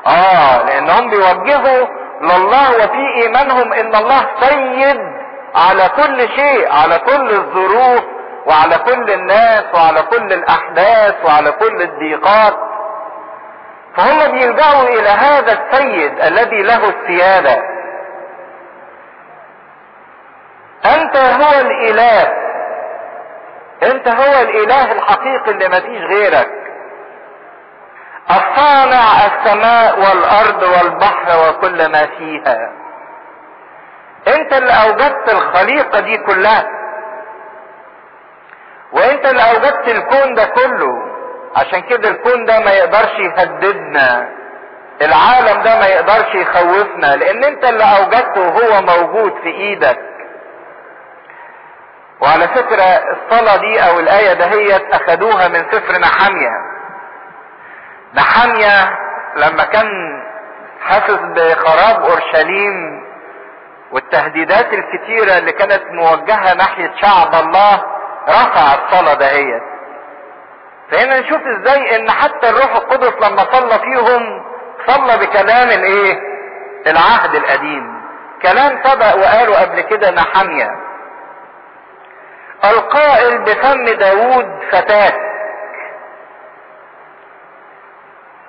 آه 0.07 0.63
لأنهم 0.67 1.11
بيوجهوا 1.11 1.87
لله 2.21 2.77
وفي 2.77 3.23
إيمانهم 3.23 3.73
إن 3.73 3.95
الله 3.95 4.27
سيد. 4.41 5.14
على 5.55 5.89
كل 5.97 6.29
شيء 6.29 6.73
على 6.73 6.99
كل 6.99 7.31
الظروف 7.31 8.05
وعلى 8.47 8.79
كل 8.79 9.11
الناس 9.11 9.65
وعلى 9.75 10.03
كل 10.03 10.33
الأحداث 10.33 11.15
وعلى 11.25 11.53
كل 11.53 11.83
الضيقات. 11.83 12.55
فهم 13.97 14.33
بيلجأوا 14.33 14.89
إلى 14.89 15.09
هذا 15.09 15.53
السيد 15.53 16.21
الذي 16.21 16.63
له 16.63 16.89
السيادة 16.89 17.63
أنت 20.85 21.17
هو 21.17 21.61
الإله. 21.61 22.33
أنت 23.83 24.09
هو 24.09 24.43
الإله 24.43 24.93
الحقيقي 24.93 25.51
اللي 25.51 25.69
مفيش 25.69 26.03
غيرك. 26.03 26.49
الصانع 28.31 29.27
السماء 29.27 29.99
والأرض 29.99 30.63
والبحر 30.63 31.49
وكل 31.49 31.93
ما 31.93 32.07
فيها. 32.07 32.84
انت 34.29 34.53
اللي 34.53 34.73
اوجدت 34.73 35.29
الخليقة 35.33 36.01
دي 36.01 36.19
كلها. 36.19 36.67
وانت 38.93 39.27
اللي 39.27 39.43
اوجدت 39.43 39.89
الكون 39.89 40.35
ده 40.35 40.45
كله. 40.45 41.15
عشان 41.57 41.81
كده 41.81 42.09
الكون 42.09 42.45
ده 42.45 42.61
ما 42.61 42.71
يقدرش 42.71 43.13
يهددنا. 43.19 44.29
العالم 45.03 45.63
ده 45.63 45.79
ما 45.81 45.87
يقدرش 45.87 46.35
يخوفنا. 46.35 47.17
لأن 47.17 47.45
انت 47.45 47.65
اللي 47.65 47.85
اوجدته 47.85 48.41
وهو 48.41 48.83
موجود 48.83 49.33
في 49.43 49.49
إيدك. 49.49 49.99
وعلى 52.21 52.49
فكرة 52.49 52.83
الصلاة 52.83 53.57
دي 53.57 53.81
أو 53.81 54.01
الآية 54.01 54.33
دهيت 54.33 54.95
اخدوها 54.95 55.49
من 55.49 55.67
سفر 55.73 55.99
نحمية 55.99 56.51
نحمية 58.15 58.99
لما 59.37 59.65
كان 59.65 59.87
حاسس 60.83 61.19
بخراب 61.37 62.03
اورشليم 62.03 63.04
والتهديدات 63.95 64.67
الكتيرة 64.73 65.39
اللي 65.39 65.53
كانت 65.53 65.83
موجهة 65.91 66.55
ناحية 66.55 66.93
شعب 67.03 67.35
الله 67.35 67.85
رفع 68.29 68.75
الصلاة 68.75 69.15
دهيت 69.15 69.63
فهنا 70.91 71.21
نشوف 71.21 71.41
إزاي 71.47 71.97
ان 71.97 72.11
حتى 72.11 72.49
الروح 72.49 72.77
القدس 72.77 73.29
لما 73.29 73.45
صلى 73.53 73.79
فيهم 73.79 74.45
صلى 74.87 75.19
بكلام 75.19 75.69
الايه؟ 75.69 76.19
العهد 76.87 77.35
القديم. 77.35 78.03
كلام 78.43 78.81
سبق 78.85 79.15
وقالوا 79.17 79.61
قبل 79.61 79.81
كده 79.81 80.11
نحمية. 80.11 80.69
القائل 82.65 83.39
بفم 83.39 83.85
داود 83.85 84.61
فتاك 84.73 85.15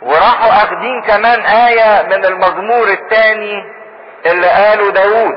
وراحوا 0.01 0.49
أخدين 0.63 1.01
كمان 1.01 1.39
آية 1.39 2.03
من 2.07 2.25
المزمور 2.25 2.87
الثاني. 2.87 3.74
اللي 4.25 4.47
قاله 4.47 4.91
داود. 4.91 5.35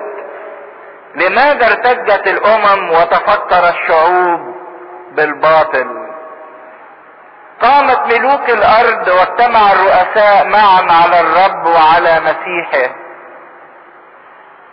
لماذا 1.15 1.66
ارتجت 1.66 2.27
الأمم 2.27 2.90
وتفكر 2.90 3.69
الشعوب 3.69 4.55
بالباطل؟ 5.12 6.09
قامت 7.62 8.01
ملوك 8.12 8.51
الأرض 8.51 9.09
واجتمع 9.09 9.73
الرؤساء 9.73 10.47
معا 10.47 10.86
على 11.02 11.20
الرب 11.20 11.66
وعلى 11.66 12.20
مسيحه. 12.20 12.94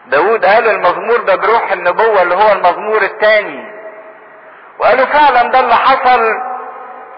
داود 0.08 0.46
قال 0.46 0.70
المزمور 0.70 1.18
ده 1.18 1.36
بروح 1.36 1.72
النبوة 1.72 2.22
اللي 2.22 2.36
هو 2.36 2.52
المزمور 2.52 3.02
الثاني. 3.02 3.76
وقالوا 4.80 5.06
فعلا 5.06 5.50
ده 5.52 5.60
اللي 5.60 5.76
حصل 5.76 6.22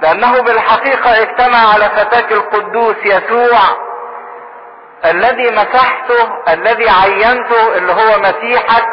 لأنه 0.02 0.41
بالحقيقة 0.41 1.22
اجتمع 1.22 1.74
على 1.74 1.86
فتاك 1.90 2.32
القدوس 2.32 2.95
يسوع. 3.06 3.86
الذي 5.06 5.52
مسحته 5.52 6.44
الذي 6.53 6.90
عينته 6.90 7.78
اللي 7.78 7.91
هو 7.94 8.19
مسيحك 8.19 8.86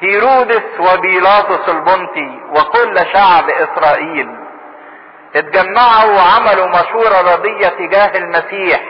هيرودس 0.00 0.80
وبيلاطس 0.80 1.68
البنطي 1.68 2.40
وكل 2.50 3.06
شعب 3.12 3.50
إسرائيل. 3.50 4.36
اتجمعوا 5.36 6.12
وعملوا 6.16 6.66
مشورة 6.66 7.32
رضية 7.34 7.68
تجاه 7.68 8.18
المسيح 8.18 8.80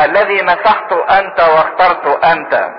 الذي 0.00 0.42
مسحته 0.42 1.04
أنت 1.18 1.40
واخترته 1.40 2.32
أنت. 2.32 2.70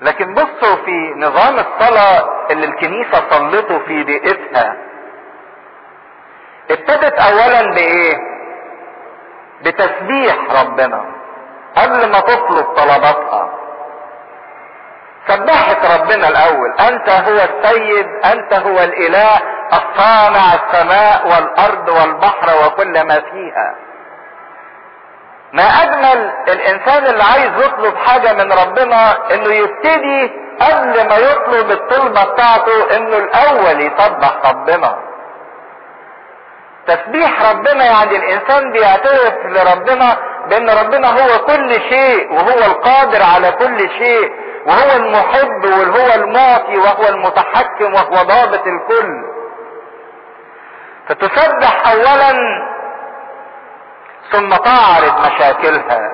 لكن 0.00 0.34
بصوا 0.34 0.76
في 0.84 1.14
نظام 1.16 1.54
الصلاة 1.58 2.46
اللي 2.50 2.66
الكنيسة 2.66 3.30
صلته 3.30 3.78
في 3.78 4.04
بيئتها. 4.04 4.76
ابتدت 6.70 7.18
اولا 7.18 7.70
بإيه؟ 7.70 8.33
بتسبيح 9.62 10.36
ربنا 10.60 11.04
قبل 11.76 12.10
ما 12.10 12.20
تطلب 12.20 12.64
طلباتها. 12.76 13.48
سبحت 15.28 16.00
ربنا 16.00 16.28
الأول. 16.28 16.72
أنت 16.80 17.08
هو 17.10 17.36
السيد 17.36 18.06
أنت 18.24 18.54
هو 18.54 18.78
الإله 18.78 19.40
الصانع 19.72 20.54
السماء 20.54 21.26
والأرض 21.26 21.88
والبحر 21.88 22.66
وكل 22.66 23.06
ما 23.06 23.20
فيها. 23.20 23.74
ما 25.52 25.62
أجمل 25.62 26.32
الإنسان 26.48 27.06
اللي 27.06 27.22
عايز 27.22 27.64
يطلب 27.66 27.96
حاجة 27.96 28.32
من 28.32 28.52
ربنا 28.52 29.16
إنه 29.34 29.54
يبتدي 29.54 30.32
قبل 30.60 31.08
ما 31.08 31.16
يطلب 31.16 31.70
الطلبة 31.70 32.24
بتاعته 32.24 32.96
إنه 32.96 33.16
الأول 33.16 33.80
يسبح 33.80 34.32
ربنا. 34.44 35.13
تسبيح 36.86 37.50
ربنا 37.50 37.84
يعني 37.84 38.16
الإنسان 38.16 38.72
بيعترف 38.72 39.34
لربنا 39.44 40.16
بأن 40.48 40.70
ربنا 40.70 41.08
هو 41.08 41.38
كل 41.46 41.72
شيء 41.72 42.32
وهو 42.32 42.58
القادر 42.58 43.22
على 43.34 43.52
كل 43.52 43.90
شيء 43.90 44.32
وهو 44.66 44.96
المحب 44.96 45.64
وهو 45.64 46.14
المعطي 46.14 46.78
وهو 46.78 47.08
المتحكم 47.08 47.94
وهو 47.94 48.22
ضابط 48.22 48.66
الكل. 48.66 49.34
فتسبح 51.08 51.88
اولا 51.90 52.32
ثم 54.32 54.50
تعرض 54.50 55.26
مشاكلها 55.26 56.12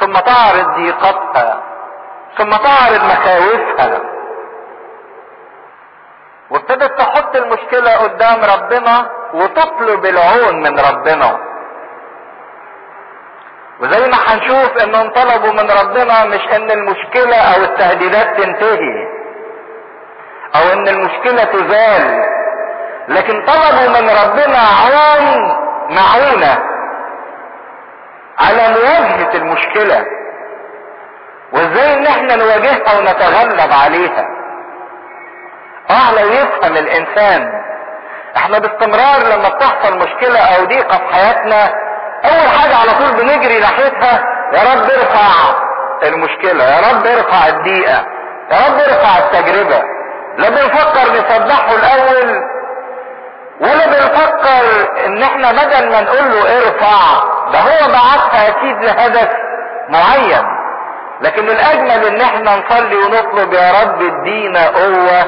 ثم 0.00 0.12
تعرض 0.12 0.74
ضيقتها 0.74 1.62
ثم 2.38 2.50
تعرض 2.50 3.04
مخاوفها. 3.04 4.00
وابتدت 6.50 6.98
تحط 6.98 7.36
المشكلة 7.36 7.96
قدام 7.96 8.40
ربنا 8.44 9.17
وتطلب 9.34 10.06
العون 10.06 10.62
من 10.62 10.80
ربنا. 10.80 11.38
وزي 13.80 14.08
ما 14.08 14.16
هنشوف 14.26 14.82
إنهم 14.82 15.08
طلبوا 15.10 15.52
من 15.52 15.70
ربنا 15.70 16.24
مش 16.24 16.40
إن 16.56 16.70
المشكلة 16.70 17.36
أو 17.36 17.62
التهديدات 17.64 18.40
تنتهي 18.40 19.06
أو 20.56 20.72
إن 20.72 20.88
المشكلة 20.88 21.44
تزال 21.44 22.22
لكن 23.08 23.44
طلبوا 23.46 24.00
من 24.00 24.08
ربنا 24.10 24.58
عون 24.58 25.56
معونة 25.90 26.58
على 28.38 28.68
مواجهة 28.68 29.30
المشكلة. 29.34 30.04
وإزاي 31.52 31.94
إن 31.98 32.06
إحنا 32.06 32.36
نواجهها 32.36 32.98
ونتغلب 32.98 33.72
عليها؟ 33.72 34.26
آه 35.90 36.12
لو 36.22 36.28
يفهم 36.28 36.76
الإنسان 36.76 37.52
إحنا 38.38 38.58
باستمرار 38.58 39.18
لما 39.36 39.48
بتحصل 39.48 39.98
مشكلة 39.98 40.38
أو 40.40 40.64
ضيقة 40.64 40.96
في 40.98 41.14
حياتنا 41.14 41.64
اول 42.24 42.48
حاجة 42.60 42.76
على 42.76 42.90
طول 42.98 43.16
بنجري 43.20 43.58
ناحيتها 43.60 44.20
يا 44.52 44.60
رب 44.74 44.82
ارفع 44.90 45.28
المشكلة 46.02 46.64
يا 46.64 46.78
رب 46.90 47.06
ارفع 47.06 47.46
الضيقة 47.48 48.04
يا 48.50 48.56
رب 48.68 48.78
ارفع 48.78 49.18
التجربة. 49.18 49.82
لا 50.38 50.48
بنفكر 50.50 51.12
نصلحه 51.12 51.74
الأول 51.74 52.42
ولا 53.60 53.86
بنفكر 53.86 54.88
إن 55.06 55.22
إحنا 55.22 55.52
بدل 55.52 55.90
ما 55.92 56.00
نقول 56.00 56.30
له 56.30 56.56
ارفع 56.58 57.22
ده 57.52 57.58
هو 57.58 57.88
بعتها 57.92 58.48
أكيد 58.48 58.84
لهدف 58.84 59.28
معين. 59.88 60.44
لكن 61.20 61.44
الأجمل 61.48 62.04
إن 62.06 62.20
إحنا 62.20 62.56
نصلي 62.56 62.96
ونطلب 62.96 63.52
يا 63.52 63.72
رب 63.82 64.02
ادينا 64.02 64.66
قوة 64.68 65.24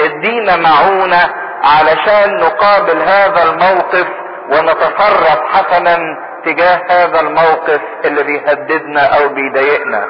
ادينا 0.00 0.56
معونة 0.56 1.30
علشان 1.64 2.36
نقابل 2.36 3.02
هذا 3.02 3.42
الموقف 3.42 4.06
ونتصرف 4.50 5.38
حسنا 5.52 5.98
تجاه 6.44 6.80
هذا 6.90 7.20
الموقف 7.20 7.80
اللي 8.04 8.22
بيهددنا 8.22 9.18
أو 9.18 9.28
بيضايقنا. 9.28 10.06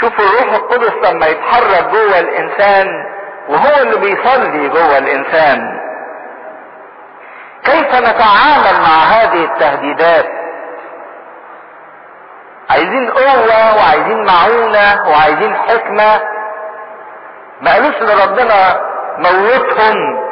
شوفوا 0.00 0.24
الروح 0.24 0.54
القدس 0.54 1.10
لما 1.10 1.26
يتحرك 1.26 1.84
جوه 1.90 2.18
الانسان 2.18 2.86
وهو 3.48 3.82
اللي 3.82 3.96
بيصلي 3.96 4.68
جوه 4.68 4.98
الانسان. 4.98 5.80
كيف 7.64 7.94
نتعامل 7.94 8.80
مع 8.82 8.96
هذه 9.04 9.44
التهديدات؟ 9.44 10.26
عايزين 12.70 13.10
قوة 13.10 13.76
وعايزين 13.76 14.24
معونة 14.24 15.08
وعايزين 15.08 15.54
حكمة. 15.54 16.20
ما 17.60 17.72
قالوش 17.72 17.94
لربنا 18.02 18.80
موتهم 19.18 20.24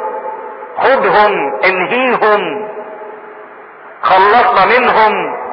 خدهم 0.77 1.59
انهيهم 1.65 2.69
خلصنا 4.01 4.65
منهم. 4.79 5.43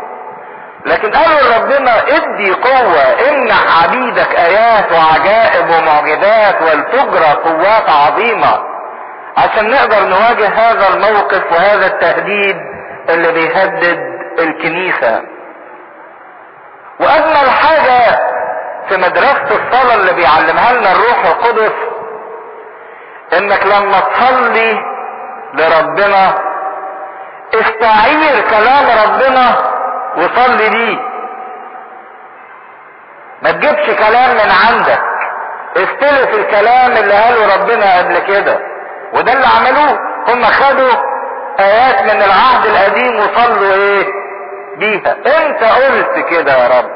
لكن 0.87 1.11
قالوا 1.11 1.41
لربنا 1.41 1.99
ادي 1.99 2.53
قوة 2.53 3.31
امنح 3.31 3.85
عبيدك 3.85 4.35
آيات 4.35 4.93
وعجائب 4.93 5.69
ومعجزات 5.71 6.63
ولتجرى 6.63 7.33
قوات 7.45 7.91
عظيمة. 7.91 8.59
عشان 9.37 9.71
نقدر 9.71 10.05
نواجه 10.05 10.49
هذا 10.49 10.89
الموقف 10.95 11.53
وهذا 11.53 11.87
التهديد 11.87 12.57
اللي 13.09 13.33
بيهدد 13.33 13.99
الكنيسة. 14.39 15.23
وأجمل 17.01 17.51
حاجة 17.51 18.21
في 18.89 18.97
مدرسة 18.97 19.45
الصلاة 19.51 19.95
اللي 19.95 20.13
بيعلمها 20.13 20.73
لنا 20.73 20.93
الروح 20.93 21.27
القدس 21.27 21.73
إنك 23.33 23.67
لما 23.67 24.01
تصلي 24.01 24.79
لربنا 25.55 26.35
استعير 27.55 28.41
كلام 28.51 28.87
ربنا 29.05 29.57
وصلي 30.17 30.71
بيه. 30.71 30.99
ما 33.43 33.51
تجيبش 33.53 33.91
كلام 33.99 34.31
من 34.35 34.51
عندك. 34.69 35.03
استلف 35.77 36.35
الكلام 36.35 36.93
اللي 36.93 37.15
قاله 37.15 37.55
ربنا 37.57 37.99
قبل 37.99 38.19
كده. 38.19 38.59
وده 39.15 39.33
اللي 39.33 39.47
عملوه. 39.47 39.99
هم 40.29 40.45
خدوا 40.45 40.93
آيات 41.61 42.03
من 42.03 42.23
العهد 42.23 42.67
القديم 42.67 43.17
وصلوا 43.21 43.75
إيه؟ 43.75 44.07
بيها. 44.77 45.17
أنت 45.27 45.65
قلت 45.65 46.27
كده 46.31 46.53
يا 46.53 46.79
رب. 46.79 46.91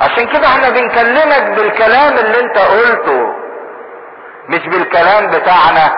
عشان 0.00 0.26
كده 0.26 0.46
إحنا 0.46 0.70
بنكلمك 0.70 1.42
بالكلام 1.56 2.18
اللي 2.18 2.40
أنت 2.40 2.58
قلته. 2.58 3.34
مش 4.48 4.66
بالكلام 4.68 5.26
بتاعنا. 5.30 5.92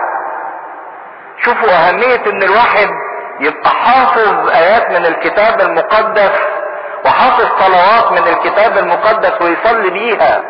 شوفوا 1.45 1.69
أهمية 1.69 2.21
إن 2.27 2.43
الواحد 2.43 2.89
يبقى 3.39 3.69
حافظ 3.69 4.49
آيات 4.49 4.89
من 4.89 5.05
الكتاب 5.05 5.61
المقدس 5.61 6.31
وحافظ 7.05 7.45
صلوات 7.59 8.11
من 8.11 8.27
الكتاب 8.27 8.77
المقدس 8.77 9.41
ويصلي 9.41 9.89
بيها. 9.89 10.41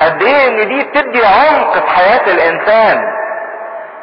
قد 0.00 0.22
إيه 0.22 0.48
إن 0.48 0.68
دي 0.68 0.84
بتدي 0.84 1.26
عمق 1.26 1.72
في 1.78 1.90
حياة 1.90 2.26
الإنسان. 2.34 2.98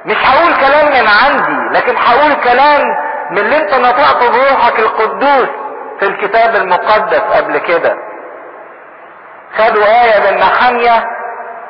مش 0.06 0.16
هقول 0.28 0.54
كلام 0.54 0.86
من 0.86 1.08
عندي 1.24 1.78
لكن 1.80 1.98
هقول 1.98 2.34
كلام 2.34 2.88
من 3.32 3.38
اللي 3.38 3.58
أنت 3.58 3.74
نطقته 3.74 4.30
بروحك 4.30 4.80
القدوس 4.80 5.50
في 6.00 6.06
الكتاب 6.06 6.56
المقدس 6.56 7.20
قبل 7.22 7.58
كده. 7.58 7.96
خدوا 9.58 9.84
آية 9.86 10.32
من 10.32 10.38
نحمية 10.40 11.06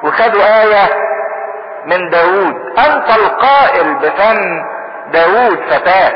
وخدوا 0.03 0.61
آية 0.61 1.09
من 1.89 2.09
داود 2.09 2.55
أنت 2.77 3.09
القائل 3.17 3.93
بفم 3.95 4.37
داود 5.13 5.59
فتاك. 5.69 6.15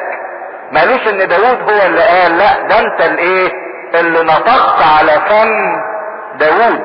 مالوش 0.71 1.07
إن 1.07 1.27
داود 1.27 1.61
هو 1.71 1.85
اللي 1.85 2.01
قال 2.01 2.37
لا 2.37 2.67
ده 2.67 2.79
أنت 2.79 3.01
الإيه؟ 3.01 3.51
اللي 3.95 4.23
نطقت 4.23 4.81
على 4.97 5.11
فم 5.29 5.81
داود 6.37 6.83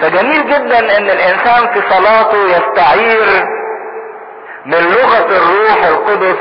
فجميل 0.00 0.46
جدا 0.46 0.78
إن 0.98 1.10
الإنسان 1.10 1.68
في 1.72 1.82
صلاته 1.90 2.38
يستعير 2.48 3.46
من 4.66 4.78
لغة 4.78 5.26
الروح 5.36 5.84
القدس 5.88 6.38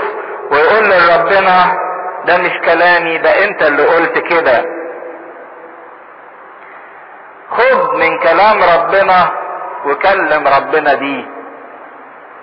ويقول 0.52 0.90
لربنا 0.90 1.78
ده 2.26 2.38
مش 2.38 2.52
كلامي 2.66 3.18
ده 3.18 3.44
أنت 3.46 3.62
اللي 3.62 3.84
قلت 3.86 4.18
كده. 4.20 4.66
خد 7.52 7.94
من 7.96 8.20
كلام 8.20 8.60
ربنا 8.64 9.32
وكلم 9.86 10.48
ربنا 10.48 10.94
بيه. 10.94 11.26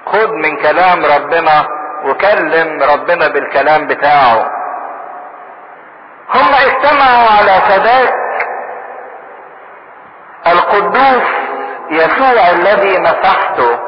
خد 0.07 0.31
من 0.31 0.57
كلام 0.57 1.05
ربنا 1.05 1.67
وكلم 2.05 2.83
ربنا 2.83 3.29
بالكلام 3.29 3.87
بتاعه. 3.87 4.51
هم 6.35 6.55
اجتمعوا 6.55 7.29
على 7.39 7.61
فداك 7.69 8.15
القدوس 10.47 11.23
يسوع 11.91 12.51
الذي 12.51 12.99
مسحته 13.01 13.79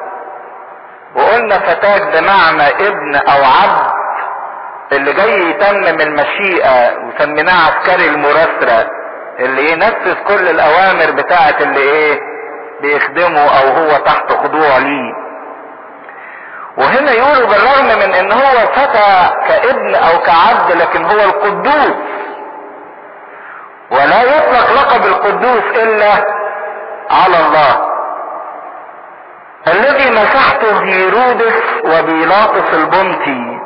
وقلنا 1.17 1.59
فتاك 1.59 2.03
بمعنى 2.03 2.69
ابن 2.89 3.17
أو 3.17 3.45
عبد 3.45 3.93
اللي 4.93 5.13
جاي 5.13 5.51
يتمم 5.51 6.01
المشيئة 6.01 6.97
وسميناه 7.07 7.67
عسكري 7.67 8.09
المراسلة 8.09 8.87
اللي 9.41 9.73
ينفذ 9.73 10.15
كل 10.15 10.49
الأوامر 10.49 11.11
بتاعة 11.23 11.55
اللي 11.61 11.81
إيه 11.81 12.21
بيخدمه 12.81 13.41
أو 13.41 13.69
هو 13.69 13.97
تحت 13.97 14.33
خضوع 14.33 14.79
ليه. 14.79 15.13
وهنا 16.79 17.13
يقولوا 17.13 17.49
بالرغم 17.49 17.99
من 17.99 18.15
إن 18.15 18.33
هو 18.33 18.67
فتى 18.73 19.31
كابن 19.49 19.95
أو 19.95 20.19
كعبد 20.19 20.73
لكن 20.73 21.05
هو 21.05 21.21
القدوس. 21.21 21.95
ولا 23.91 24.23
يطلق 24.23 24.73
لقب 24.73 25.07
القدوس 25.07 25.83
إلا 25.83 26.13
على 27.11 27.37
الله. 27.47 27.89
الذي 29.67 30.11
مسحته 30.11 30.85
هيرودس 30.85 31.63
وبيلاطس 31.85 32.75
البنطي 32.75 33.61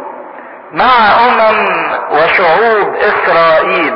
مع 0.72 0.92
أمم 1.26 1.66
وشعوب 2.10 2.94
إسرائيل. 2.94 3.94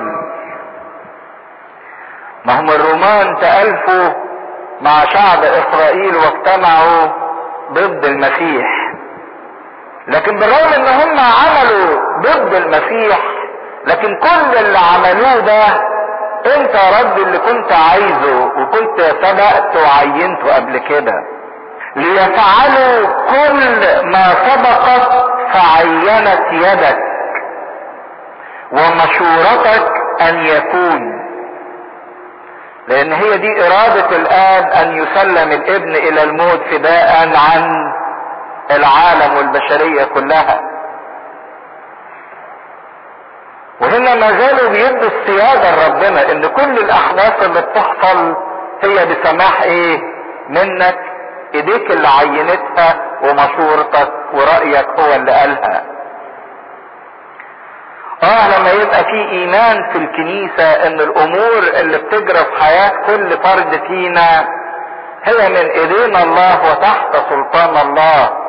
ما 2.44 2.60
هم 2.60 2.70
الرومان 2.70 3.36
تألفوا 3.40 4.12
مع 4.80 5.04
شعب 5.04 5.44
إسرائيل 5.44 6.16
واجتمعوا 6.16 7.08
ضد 7.72 8.04
المسيح. 8.04 8.85
لكن 10.08 10.38
بالرغم 10.38 10.72
ان 10.72 10.86
هم 10.86 11.18
عملوا 11.18 12.00
ضد 12.20 12.54
المسيح 12.54 13.18
لكن 13.86 14.16
كل 14.20 14.56
اللي 14.58 14.78
عملوه 14.78 15.38
ده 15.40 15.64
انت 16.56 16.74
يا 16.74 17.00
رب 17.02 17.18
اللي 17.18 17.38
كنت 17.38 17.72
عايزه 17.72 18.44
وكنت 18.44 19.00
سبقت 19.00 19.76
وعينته 19.76 20.54
قبل 20.54 20.78
كده. 20.78 21.12
ليفعلوا 21.96 23.06
كل 23.28 23.60
ما 24.06 24.34
سبقت 24.46 25.26
فعينت 25.52 26.40
يدك 26.52 26.98
ومشورتك 28.72 29.92
أن 30.20 30.46
يكون. 30.46 31.26
لأن 32.88 33.12
هي 33.12 33.38
دي 33.38 33.66
إرادة 33.66 34.16
الآب 34.16 34.70
أن 34.70 34.96
يسلم 34.96 35.52
الابن 35.52 35.94
إلى 35.94 36.22
الموت 36.22 36.60
فداء 36.70 37.28
عن 37.36 37.70
العالم 38.70 39.36
والبشرية 39.36 40.04
كلها. 40.04 40.60
وهنا 43.80 44.14
ما 44.14 44.38
زالوا 44.40 44.70
بيدوا 44.70 45.08
السيادة 45.10 45.70
لربنا 45.88 46.32
إن 46.32 46.46
كل 46.46 46.78
الاحداث 46.78 47.42
اللي 47.42 47.60
بتحصل 47.62 48.34
هي 48.82 49.06
بسماح 49.06 49.62
إيه؟ 49.62 49.98
منك 50.48 50.98
إيديك 51.54 51.90
اللي 51.90 52.08
عينتها 52.08 52.96
ومشورتك 53.22 54.12
ورأيك 54.34 54.86
هو 55.00 55.14
اللي 55.14 55.32
قالها. 55.32 55.84
آه 58.22 58.58
لما 58.58 58.70
يبقى 58.72 59.04
في 59.04 59.28
إيمان 59.30 59.92
في 59.92 59.98
الكنيسة 59.98 60.86
إن 60.86 61.00
الأمور 61.00 61.58
اللي 61.80 61.98
بتجرى 61.98 62.38
في 62.44 62.62
حياة 62.64 62.92
كل 63.06 63.30
فرد 63.30 63.80
فينا 63.86 64.48
هي 65.24 65.48
من 65.48 65.70
ايدينا 65.70 66.22
الله 66.22 66.70
وتحت 66.70 67.16
سلطان 67.30 67.88
الله. 67.88 68.45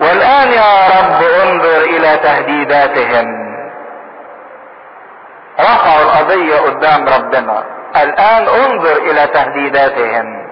والآن 0.00 0.48
يا 0.48 0.86
رب 0.98 1.22
انظر 1.22 1.80
إلى 1.80 2.16
تهديداتهم. 2.16 3.46
رفعوا 5.60 6.02
القضية 6.02 6.56
قدام 6.60 7.08
ربنا. 7.08 7.64
الآن 7.96 8.48
انظر 8.48 8.96
إلى 8.96 9.26
تهديداتهم. 9.26 10.46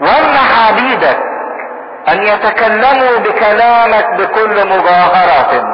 وامنح 0.00 0.68
عبيدك 0.68 1.18
أن 2.08 2.22
يتكلموا 2.22 3.18
بكلامك 3.18 4.10
بكل 4.10 4.68
مجاهرة 4.68 5.64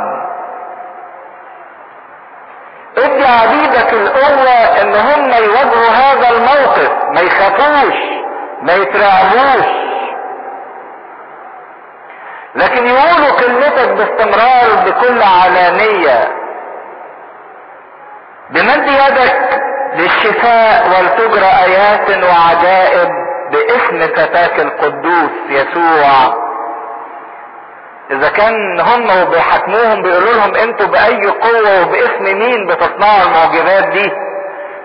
ادي 2.99 3.25
عبيدك 3.27 3.93
القوة 3.93 4.81
ان 4.83 4.95
هم 4.95 5.31
يواجهوا 5.45 5.91
هذا 5.91 6.29
الموقف. 6.31 6.91
ما 7.15 7.21
يخافوش 7.21 7.95
ما 8.63 8.73
يترعبوش. 8.75 9.67
لكن 12.55 12.87
يقولوا 12.87 13.41
كلمتك 13.41 13.89
باستمرار 13.89 14.85
بكل 14.87 15.23
علانية. 15.23 16.29
بمد 18.51 18.89
يدك 18.89 19.63
للشفاء 19.95 20.87
ولتجرى 20.89 21.47
آيات 21.65 22.25
وعجائب 22.25 23.09
باسم 23.53 24.15
فتاك 24.15 24.61
القدوس 24.61 25.31
يسوع. 25.49 26.35
إذا 28.11 28.29
كان 28.29 28.81
هم 28.81 29.23
وبيحاكموهم 29.23 30.03
بيقولوا 30.03 30.33
لهم 30.35 30.55
أنتوا 30.55 30.87
بأي 30.87 31.27
قوة 31.27 31.83
وباسم 31.83 32.23
مين 32.39 32.67
بتصنعوا 32.67 33.23
المعجزات 33.23 33.85
دي؟ 33.89 34.11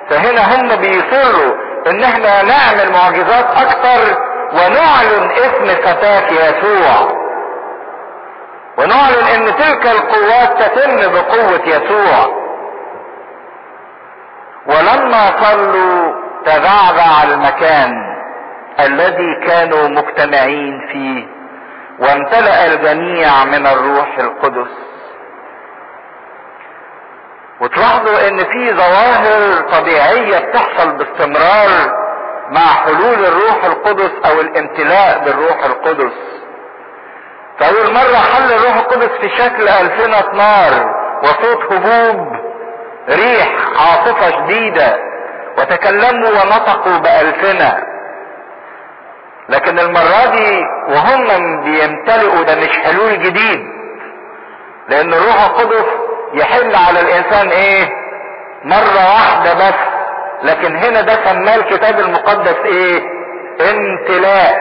فهنا 0.09 0.55
هم 0.55 0.75
بيصروا 0.75 1.53
إن 1.87 2.03
إحنا 2.03 2.41
نعمل 2.43 2.91
معجزات 2.93 3.45
أكتر 3.45 4.17
ونعلن 4.53 5.31
اسم 5.31 5.81
فتاك 5.83 6.31
يسوع. 6.31 7.24
ونعلن 8.77 9.27
إن 9.35 9.56
تلك 9.56 9.85
القوات 9.85 10.64
تتم 10.64 11.11
بقوة 11.11 11.61
يسوع. 11.65 12.45
ولما 14.68 15.43
صلوا 15.43 16.14
تبعبع 16.45 17.23
المكان 17.23 17.91
الذي 18.80 19.47
كانوا 19.47 19.88
مجتمعين 19.88 20.88
فيه 20.91 21.27
وامتلأ 21.99 22.65
الجميع 22.65 23.45
من 23.45 23.68
الروح 23.68 24.18
القدس. 24.18 24.72
وتلاحظوا 27.61 28.27
إن 28.27 28.38
في 28.38 28.73
ظواهر 28.73 29.61
طبيعية 29.61 30.39
بتحصل 30.39 30.91
باستمرار 30.97 31.69
مع 32.49 32.65
حلول 32.65 33.26
الروح 33.26 33.65
القدس 33.65 34.11
أو 34.26 34.41
الامتلاء 34.41 35.26
بالروح 35.26 35.65
القدس. 35.65 36.14
فأول 37.60 37.94
مرة 37.94 38.15
حل 38.34 38.53
الروح 38.53 38.76
القدس 38.76 39.10
في 39.22 39.30
شكل 39.30 39.68
الفنة 39.68 40.34
نار 40.34 40.95
وصوت 41.23 41.73
هبوب 41.73 42.27
ريح 43.10 43.49
عاصفة 43.80 44.32
شديدة 44.32 44.98
وتكلموا 45.57 46.30
ونطقوا 46.30 46.98
بألسنة 46.98 47.84
لكن 49.49 49.80
المرة 49.80 50.26
دي 50.32 50.61
وهم 50.90 51.27
بيمتلئوا 51.64 52.44
ده 52.44 52.56
مش 52.56 52.77
حلول 52.77 53.23
جديد 53.23 53.65
لأن 54.90 55.14
الروح 55.14 55.44
القدس 55.45 55.86
يحل 56.34 56.76
على 56.76 56.99
الإنسان 57.02 57.49
إيه؟ 57.49 57.90
مرة 58.64 59.06
واحدة 59.14 59.53
بس 59.53 59.76
لكن 60.44 60.76
هنا 60.76 61.02
ده 61.02 61.19
سماه 61.26 61.56
الكتاب 61.56 61.99
المقدس 61.99 62.56
إيه؟ 62.65 63.02
امتلاء. 63.72 64.57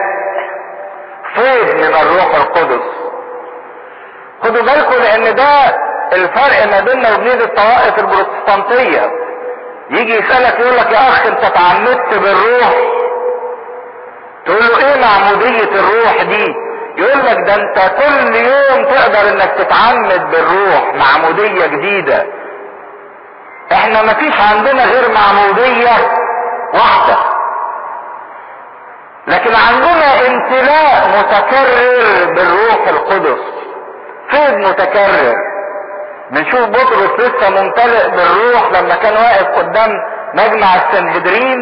فيض 1.35 1.75
من 1.75 1.95
الروح 1.95 2.35
القدس. 2.35 2.83
خدوا 4.43 4.61
بالكم 4.61 5.03
لأن 5.03 5.35
ده 5.35 5.77
الفرق 6.13 6.65
ما 6.71 6.79
بيننا 6.79 7.15
وبين 7.15 7.41
الطوائف 7.41 7.99
البروتستانتية. 7.99 9.11
يجي 9.89 10.13
يسألك 10.15 10.59
يقول 10.59 10.77
لك 10.77 10.91
يا 10.91 11.09
أخ 11.09 11.25
أنت 11.25 11.43
اتعمدت 11.43 12.13
بالروح. 12.17 12.73
تقول 14.45 14.59
له 14.67 14.77
إيه 14.87 15.01
معمودية 15.01 15.79
الروح 15.79 16.21
دي؟ 16.23 16.55
يقول 16.97 17.25
لك 17.25 17.37
ده 17.47 17.55
أنت 17.55 17.91
كل 17.97 18.35
يوم 18.35 18.83
تقدر 18.85 19.29
إنك 19.29 19.51
تتعمد 19.57 20.31
بالروح 20.31 20.93
معمودية 20.95 21.65
جديدة. 21.67 22.25
إحنا 23.71 24.01
مفيش 24.03 24.33
عندنا 24.51 24.85
غير 24.85 25.11
معمودية 25.11 25.89
واحدة. 26.73 27.34
لكن 29.27 29.51
عندنا 29.55 30.27
امتلاء 30.27 31.07
متكرر 31.17 32.33
بالروح 32.35 32.87
القدس. 32.87 33.39
فيض 34.29 34.53
متكرر؟ 34.53 35.35
بنشوف 36.31 36.61
بطرس 36.69 37.19
لسه 37.19 37.49
ممتلئ 37.49 38.09
بالروح 38.09 38.71
لما 38.71 38.95
كان 38.95 39.13
واقف 39.13 39.47
قدام 39.57 39.89
مجمع 40.33 40.75
السنهدرين 40.75 41.57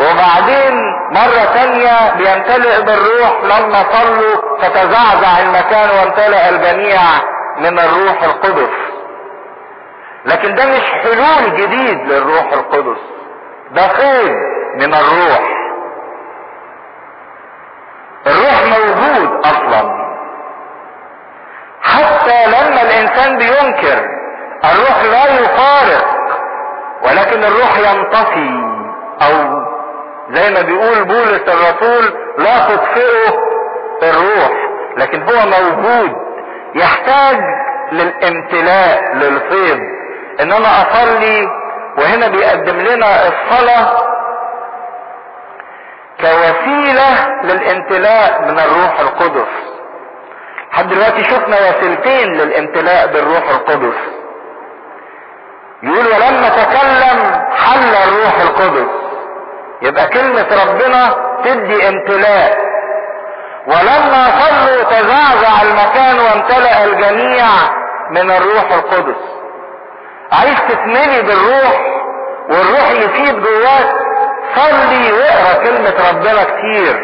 وبعدين 0.00 0.80
مرة 1.10 1.44
تانية 1.54 2.12
بيمتلئ 2.16 2.82
بالروح 2.82 3.40
لما 3.44 3.84
صلوا 3.92 4.58
فتزعزع 4.58 5.38
المكان 5.42 5.88
وامتلأ 5.90 6.48
الجميع 6.48 7.00
من 7.58 7.78
الروح 7.78 8.22
القدس. 8.22 8.74
لكن 10.26 10.54
ده 10.54 10.66
مش 10.66 10.82
حلول 10.90 11.56
جديد 11.56 12.12
للروح 12.12 12.52
القدس. 12.52 13.00
ده 13.70 13.88
فيض 13.88 14.34
من 14.74 14.94
الروح. 14.94 15.40
الروح 18.26 18.62
موجود 18.78 19.44
أصلا. 19.44 20.04
حتى 21.82 22.46
لما 22.46 22.82
الإنسان 22.82 23.38
بينكر 23.38 24.04
الروح 24.64 25.04
لا 25.04 25.24
يفارق 25.40 26.04
ولكن 27.02 27.44
الروح 27.44 27.78
ينطفي. 27.78 28.50
أو 29.22 29.64
زي 30.30 30.50
ما 30.50 30.62
بيقول 30.62 31.04
بولس 31.04 31.42
الرسول 31.48 32.14
لا 32.38 32.58
تطفئه 32.68 33.34
الروح. 34.02 34.50
لكن 34.96 35.22
هو 35.22 35.46
موجود. 35.46 36.12
يحتاج 36.74 37.36
للامتلاء 37.92 39.14
للفيض 39.14 39.78
ان 40.40 40.52
أنا 40.52 40.68
أصلي 40.82 41.46
وهنا 41.98 42.28
بيقدم 42.28 42.76
لنا 42.80 43.06
الصلاة 43.28 44.13
كوسيلة 46.20 47.40
للامتلاء 47.42 48.42
من 48.42 48.58
الروح 48.58 49.00
القدس. 49.00 49.48
لحد 50.72 50.88
دلوقتي 50.88 51.24
شفنا 51.24 51.56
وسيلتين 51.56 52.32
للامتلاء 52.32 53.06
بالروح 53.06 53.48
القدس. 53.50 53.94
يقول 55.82 56.06
ولما 56.06 56.48
تكلم 56.48 57.44
حل 57.56 57.94
الروح 58.08 58.40
القدس. 58.40 58.90
يبقى 59.82 60.06
كلمة 60.06 60.46
ربنا 60.64 61.14
تدي 61.44 61.88
امتلاء. 61.88 62.58
ولما 63.66 64.26
صلوا 64.40 64.82
تزعزع 64.82 65.62
المكان 65.62 66.18
وامتلأ 66.20 66.84
الجميع 66.84 67.46
من 68.10 68.30
الروح 68.30 68.72
القدس. 68.72 69.20
عايز 70.32 70.58
تتملي 70.68 71.22
بالروح 71.22 71.80
والروح 72.48 72.90
يفيد 72.90 73.42
جواك 73.42 74.03
صلي 74.56 75.12
واقرأ 75.12 75.64
كلمة 75.64 75.94
ربنا 76.10 76.44
كتير. 76.44 77.00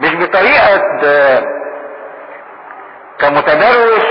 مش 0.00 0.14
بطريقة 0.14 0.82
كمتدرس 3.18 4.06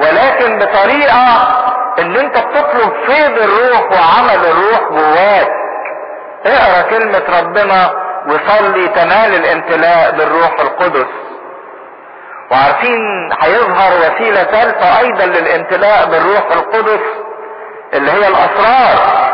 ولكن 0.00 0.58
بطريقة 0.58 1.54
إن 1.98 2.16
أنت 2.16 2.38
بتطلب 2.38 2.92
فيض 3.06 3.38
الروح 3.42 3.82
وعمل 3.82 4.44
الروح 4.46 4.88
جواك. 4.90 5.48
اقرأ 6.46 6.82
كلمة 6.90 7.22
ربنا 7.40 7.90
وصلي 8.26 8.88
تنال 8.88 9.34
الامتلاء 9.34 10.10
بالروح 10.10 10.60
القدس. 10.60 11.06
وعارفين 12.50 13.32
هيظهر 13.40 13.92
وسيلة 13.98 14.44
ثالثة 14.44 14.98
أيضا 15.00 15.24
للامتلاء 15.26 16.06
بالروح 16.06 16.46
القدس 16.52 17.00
اللي 17.94 18.10
هي 18.10 18.28
الأسرار. 18.28 19.27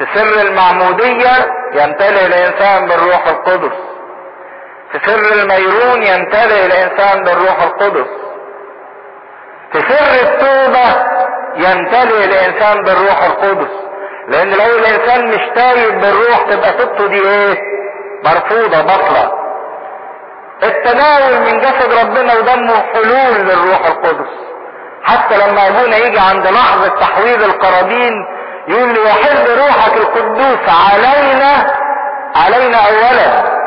في 0.00 0.06
سر 0.14 0.40
المعمودية 0.42 1.46
يمتلئ 1.72 2.26
الإنسان 2.26 2.86
بالروح 2.88 3.26
القدس. 3.26 3.76
في 4.92 4.98
سر 5.06 5.32
الميرون 5.32 6.02
يمتلئ 6.02 6.66
الإنسان 6.66 7.24
بالروح 7.24 7.62
القدس. 7.62 8.06
في 9.72 9.78
سر 9.80 10.14
التوبة 10.22 10.86
يمتلئ 11.56 12.24
الإنسان 12.24 12.82
بالروح 12.84 13.22
القدس. 13.24 13.70
لأن 14.28 14.50
لو 14.50 14.78
الإنسان 14.78 15.28
مش 15.28 15.40
تايب 15.54 16.00
بالروح 16.00 16.42
تبقى 16.50 16.72
توبته 16.72 17.06
دي 17.06 17.20
إيه؟ 17.28 17.58
مرفوضة 18.24 18.80
بطلة 18.82 19.32
التناول 20.62 21.40
من 21.40 21.60
جسد 21.60 21.92
ربنا 21.92 22.34
ودمه 22.38 22.82
حلول 22.94 23.46
للروح 23.46 23.86
القدس. 23.86 24.30
حتى 25.04 25.36
لما 25.36 25.68
أبونا 25.68 25.96
يجي 25.96 26.18
عند 26.18 26.46
لحظة 26.46 26.88
تحويل 26.88 27.44
القرابين 27.44 28.12
يقول 28.68 28.88
لي 28.94 29.08
يحل 29.08 29.58
روحك 29.58 29.96
القدوس 29.96 30.68
علينا 30.68 31.80
علينا 32.36 32.76
اولا. 32.76 33.60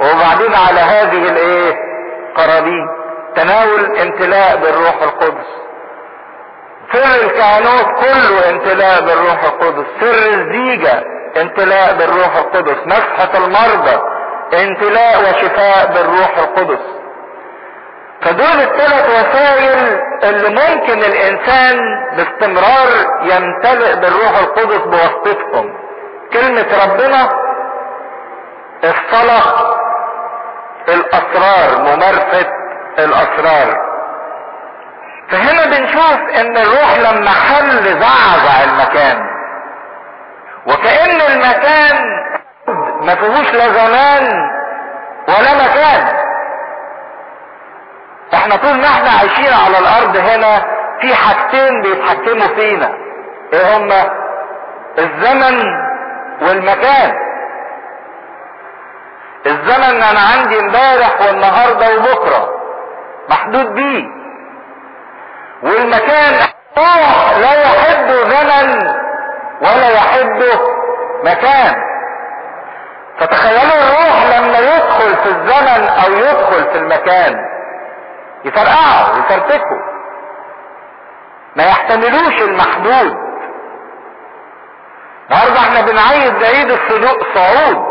وبعدين 0.00 0.54
على 0.54 0.80
هذه 0.80 1.28
الإيه؟ 1.30 1.74
قرابين. 2.36 2.86
تناول 3.36 3.98
امتلاء 4.00 4.56
بالروح 4.56 5.02
القدس. 5.02 5.46
سر 6.92 7.24
الكهنوت 7.24 7.86
كله 8.00 8.50
امتلاء 8.50 9.00
بالروح 9.00 9.44
القدس. 9.44 9.86
سر 10.00 10.28
الزيجة 10.32 11.04
امتلاء 11.42 11.94
بالروح 11.94 12.36
القدس. 12.36 12.76
مسحة 12.86 13.30
المرضى 13.34 14.02
امتلاء 14.54 15.20
وشفاء 15.20 15.92
بالروح 15.94 16.38
القدس. 16.38 16.99
فدول 18.22 18.60
الثلاث 18.60 19.08
وسائل 19.08 20.00
اللي 20.24 20.48
ممكن 20.48 20.98
الإنسان 20.98 21.78
باستمرار 22.16 22.88
يمتلئ 23.22 23.96
بالروح 23.96 24.38
القدس 24.38 24.78
بواسطتهم. 24.78 25.74
كلمة 26.32 26.66
ربنا 26.84 27.28
الصلاة 28.84 29.76
الأسرار 30.88 31.78
ممارسة 31.78 32.46
الأسرار. 32.98 33.90
فهنا 35.30 35.66
بنشوف 35.66 36.20
إن 36.40 36.56
الروح 36.56 36.98
لما 36.98 37.30
حل 37.30 37.82
زعزع 38.00 38.64
المكان. 38.64 39.30
وكأن 40.66 41.20
المكان 41.20 42.04
ما 43.00 43.14
فيهوش 43.14 43.52
لا 43.52 43.68
زمان 43.68 44.50
ولا 45.28 45.54
مكان. 45.54 46.19
إحنا 48.34 48.56
طول 48.56 48.74
ما 48.76 48.86
إحنا 48.86 49.10
عايشين 49.10 49.52
على 49.66 49.78
الأرض 49.78 50.16
هنا 50.16 50.64
في 51.00 51.14
حاجتين 51.14 51.82
بيتحكموا 51.82 52.54
فينا. 52.54 52.92
إيه 53.52 53.76
هما 53.76 54.10
الزمن 54.98 55.64
والمكان. 56.42 57.12
الزمن 59.46 60.02
أنا 60.02 60.20
عندي 60.20 60.60
امبارح 60.60 61.20
والنهارده 61.20 61.96
وبكره 61.96 62.48
محدود 63.28 63.74
بيه. 63.74 64.04
والمكان 65.62 66.34
روح 66.78 67.38
لا 67.38 67.62
يحب 67.62 68.08
زمن 68.08 68.88
ولا 69.60 69.88
يحب 69.90 70.42
مكان. 71.24 71.74
فتخيلوا 73.18 73.74
الروح 73.82 74.38
لما 74.38 74.58
يدخل 74.58 75.16
في 75.16 75.28
الزمن 75.30 75.88
أو 75.88 76.12
يدخل 76.12 76.64
في 76.72 76.78
المكان. 76.78 77.49
يفرقعوا 78.44 79.18
يفرتكوا. 79.18 79.80
ما 81.56 81.64
يحتملوش 81.64 82.42
المحدود. 82.42 83.16
النهارده 85.30 85.58
إحنا 85.60 85.80
بنعيد 85.80 86.44
عيد 86.44 86.70
الصعود. 86.70 87.90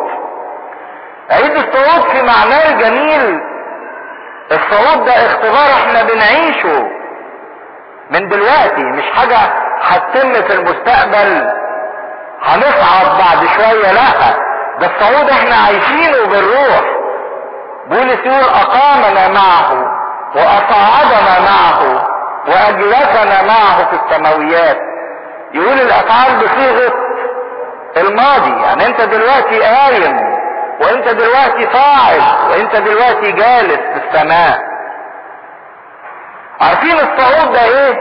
عيد 1.31 1.51
الصعود 1.51 2.09
في 2.11 2.21
معناه 2.21 2.69
الجميل 2.69 3.39
الصعود 4.51 5.05
ده 5.05 5.11
اختبار 5.25 5.73
إحنا 5.73 6.03
بنعيشه 6.03 6.87
من 8.11 8.29
دلوقتي 8.29 8.83
مش 8.83 9.03
حاجة 9.15 9.37
هتتم 9.81 10.33
في 10.33 10.53
المستقبل. 10.53 11.51
هنصعد 12.43 13.17
بعد 13.19 13.47
شوية 13.55 13.91
لا. 13.91 14.35
ده 14.79 14.87
الصعود 14.87 15.29
إحنا 15.29 15.55
عايشينه 15.55 16.25
بالروح. 16.31 16.81
بولس 17.87 18.19
يقول 18.25 18.43
أقامنا 18.49 19.27
معه. 19.27 19.98
واصعدنا 20.35 21.39
معه 21.39 22.07
وأجلسنا 22.47 23.43
معه 23.47 23.89
في 23.89 23.99
السماويات. 24.05 24.77
يقول 25.53 25.79
الأفعال 25.79 26.31
بصيغة 26.37 26.93
الماضي 27.97 28.61
يعني 28.63 28.85
أنت 28.85 29.01
دلوقتي 29.01 29.59
قايم 29.61 30.17
وأنت 30.81 31.07
دلوقتي 31.09 31.67
صاعد 31.73 32.21
وأنت 32.51 32.75
دلوقتي 32.75 33.31
جالس 33.31 33.77
في 33.79 34.01
السماء. 34.07 34.59
عارفين 36.61 36.95
الصعود 36.99 37.53
ده 37.53 37.63
إيه؟ 37.63 37.97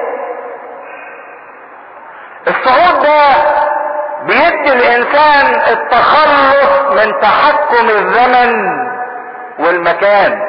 الصعود 2.48 3.02
ده 3.02 3.18
بيدي 4.22 4.72
الإنسان 4.72 5.55
التخلص 5.72 6.80
من 6.90 7.20
تحكم 7.20 7.88
الزمن 7.88 8.68
والمكان. 9.59 10.40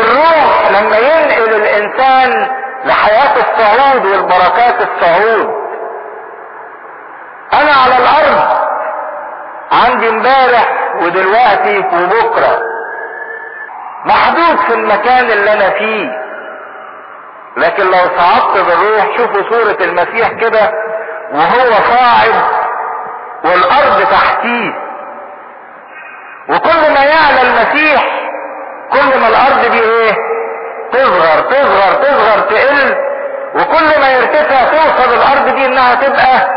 الروح 0.00 0.70
لما 0.70 0.98
ينقل 0.98 1.54
الإنسان 1.54 2.48
لحياة 2.84 3.34
الصعود 3.36 4.06
والبركات 4.06 4.74
الصعود. 4.80 5.54
أنا 7.52 7.72
على 7.72 7.96
الأرض 7.98 8.64
عندي 9.72 10.08
امبارح 10.08 10.92
ودلوقتي 11.02 11.78
وبكرة 11.78 12.58
محدود 14.04 14.56
في 14.66 14.74
المكان 14.74 15.24
اللي 15.30 15.52
أنا 15.52 15.70
فيه. 15.70 16.24
لكن 17.56 17.84
لو 17.84 17.98
صعدت 18.18 18.66
بالروح 18.66 19.16
شوفوا 19.16 19.50
صورة 19.50 19.76
المسيح 19.80 20.28
كده 20.28 20.70
وهو 21.32 21.70
صاعد 21.70 22.34
والأرض 23.44 24.02
تحتيه. 24.10 24.72
وكل 26.48 26.92
ما 26.94 27.04
يعلى 27.04 27.42
المسيح 27.42 28.04
كل 28.94 29.18
ما 29.20 29.28
الأرض 29.28 29.70
دي 29.70 29.80
إيه؟ 29.82 30.12
تصغر 30.92 31.40
تصغر 31.50 31.94
تصغر 31.94 32.40
تقل. 32.40 32.96
وكل 33.54 34.00
ما 34.00 34.10
يرتفع 34.12 34.64
توصل 34.64 35.12
الأرض 35.14 35.54
دي 35.54 35.66
إنها 35.66 35.94
تبقى 35.94 36.48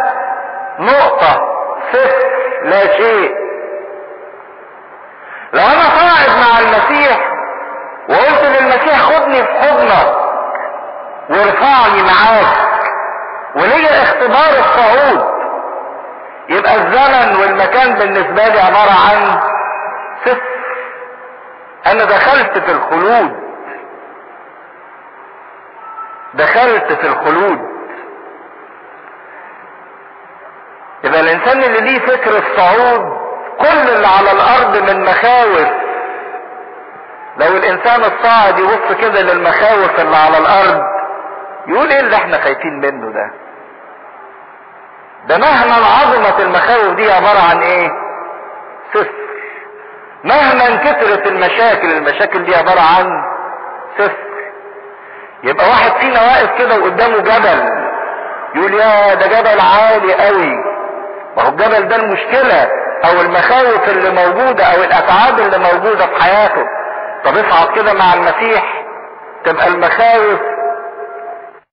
نقطة 0.79 1.41
صفر 1.93 2.27
لا 2.63 2.97
شيء. 2.97 3.31
لو 5.53 5.61
أنا 5.61 5.83
صاعد 5.99 6.29
مع 6.29 6.59
المسيح 6.59 7.17
وقلت 8.09 8.41
للمسيح 8.59 8.99
خدني 9.01 9.43
في 9.43 9.53
حضنك 9.59 10.15
وارفعني 11.29 12.03
معاك 12.03 12.57
وليا 13.55 14.03
اختبار 14.03 14.59
الصعود 14.59 15.25
يبقى 16.49 16.75
الزمن 16.75 17.41
والمكان 17.41 17.93
بالنسبة 17.93 18.47
لي 18.47 18.59
عبارة 18.59 18.91
عن 19.09 19.39
صفر. 20.25 20.56
أنا 21.91 22.05
دخلت 22.05 22.57
في 22.57 22.71
الخلود. 22.71 23.31
دخلت 26.33 26.93
في 26.93 27.07
الخلود. 27.07 27.59
يبقى 31.03 31.19
الإنسان 31.19 31.63
اللي 31.63 31.79
ليه 31.79 31.99
فكر 31.99 32.37
الصعود 32.37 33.17
كل 33.59 33.89
اللي 33.95 34.07
على 34.07 34.31
الأرض 34.31 34.77
من 34.89 35.03
مخاوف. 35.05 35.67
لو 37.37 37.57
الإنسان 37.57 38.03
الصاعد 38.03 38.59
يبص 38.59 38.97
كده 39.01 39.21
للمخاوف 39.21 39.99
اللي 39.99 40.15
على 40.17 40.37
الأرض 40.37 40.81
يقول 41.67 41.89
إيه 41.91 41.99
اللي 41.99 42.15
إحنا 42.15 42.37
خايفين 42.37 42.79
منه 42.79 43.11
ده؟ 43.13 43.31
ده 45.27 45.37
مهما 45.37 45.73
عظمت 45.75 46.39
المخاوف 46.41 46.95
دي 46.95 47.11
عبارة 47.11 47.49
عن 47.49 47.59
إيه؟ 47.61 47.89
صفر 48.93 49.13
مهما 50.23 50.75
كثرت 50.75 51.27
المشاكل 51.27 51.91
المشاكل 51.91 52.43
دي 52.45 52.55
عبارة 52.55 52.79
عن 52.79 53.23
صفر 53.97 54.27
يبقى 55.43 55.69
واحد 55.69 55.91
فينا 55.99 56.21
واقف 56.21 56.57
كده 56.57 56.79
وقدامه 56.79 57.17
جبل 57.17 57.69
يقول 58.55 58.73
يا 58.73 59.13
ده 59.15 59.27
جبل 59.27 59.59
عالي 59.59 60.13
قوي. 60.13 60.55
ما 61.37 61.43
هو 61.43 61.49
الجبل 61.49 61.87
ده 61.87 61.95
المشكلة 61.95 62.67
أو 63.05 63.21
المخاوف 63.21 63.89
اللي 63.89 64.09
موجودة 64.09 64.63
أو 64.63 64.83
الاتعاب 64.83 65.39
اللي 65.39 65.57
موجودة 65.57 66.05
في 66.07 66.23
حياته. 66.23 66.65
طب 67.25 67.37
اصعد 67.37 67.75
كده 67.75 67.93
مع 67.93 68.13
المسيح 68.13 68.83
تبقى 69.45 69.67
المخاوف 69.67 70.39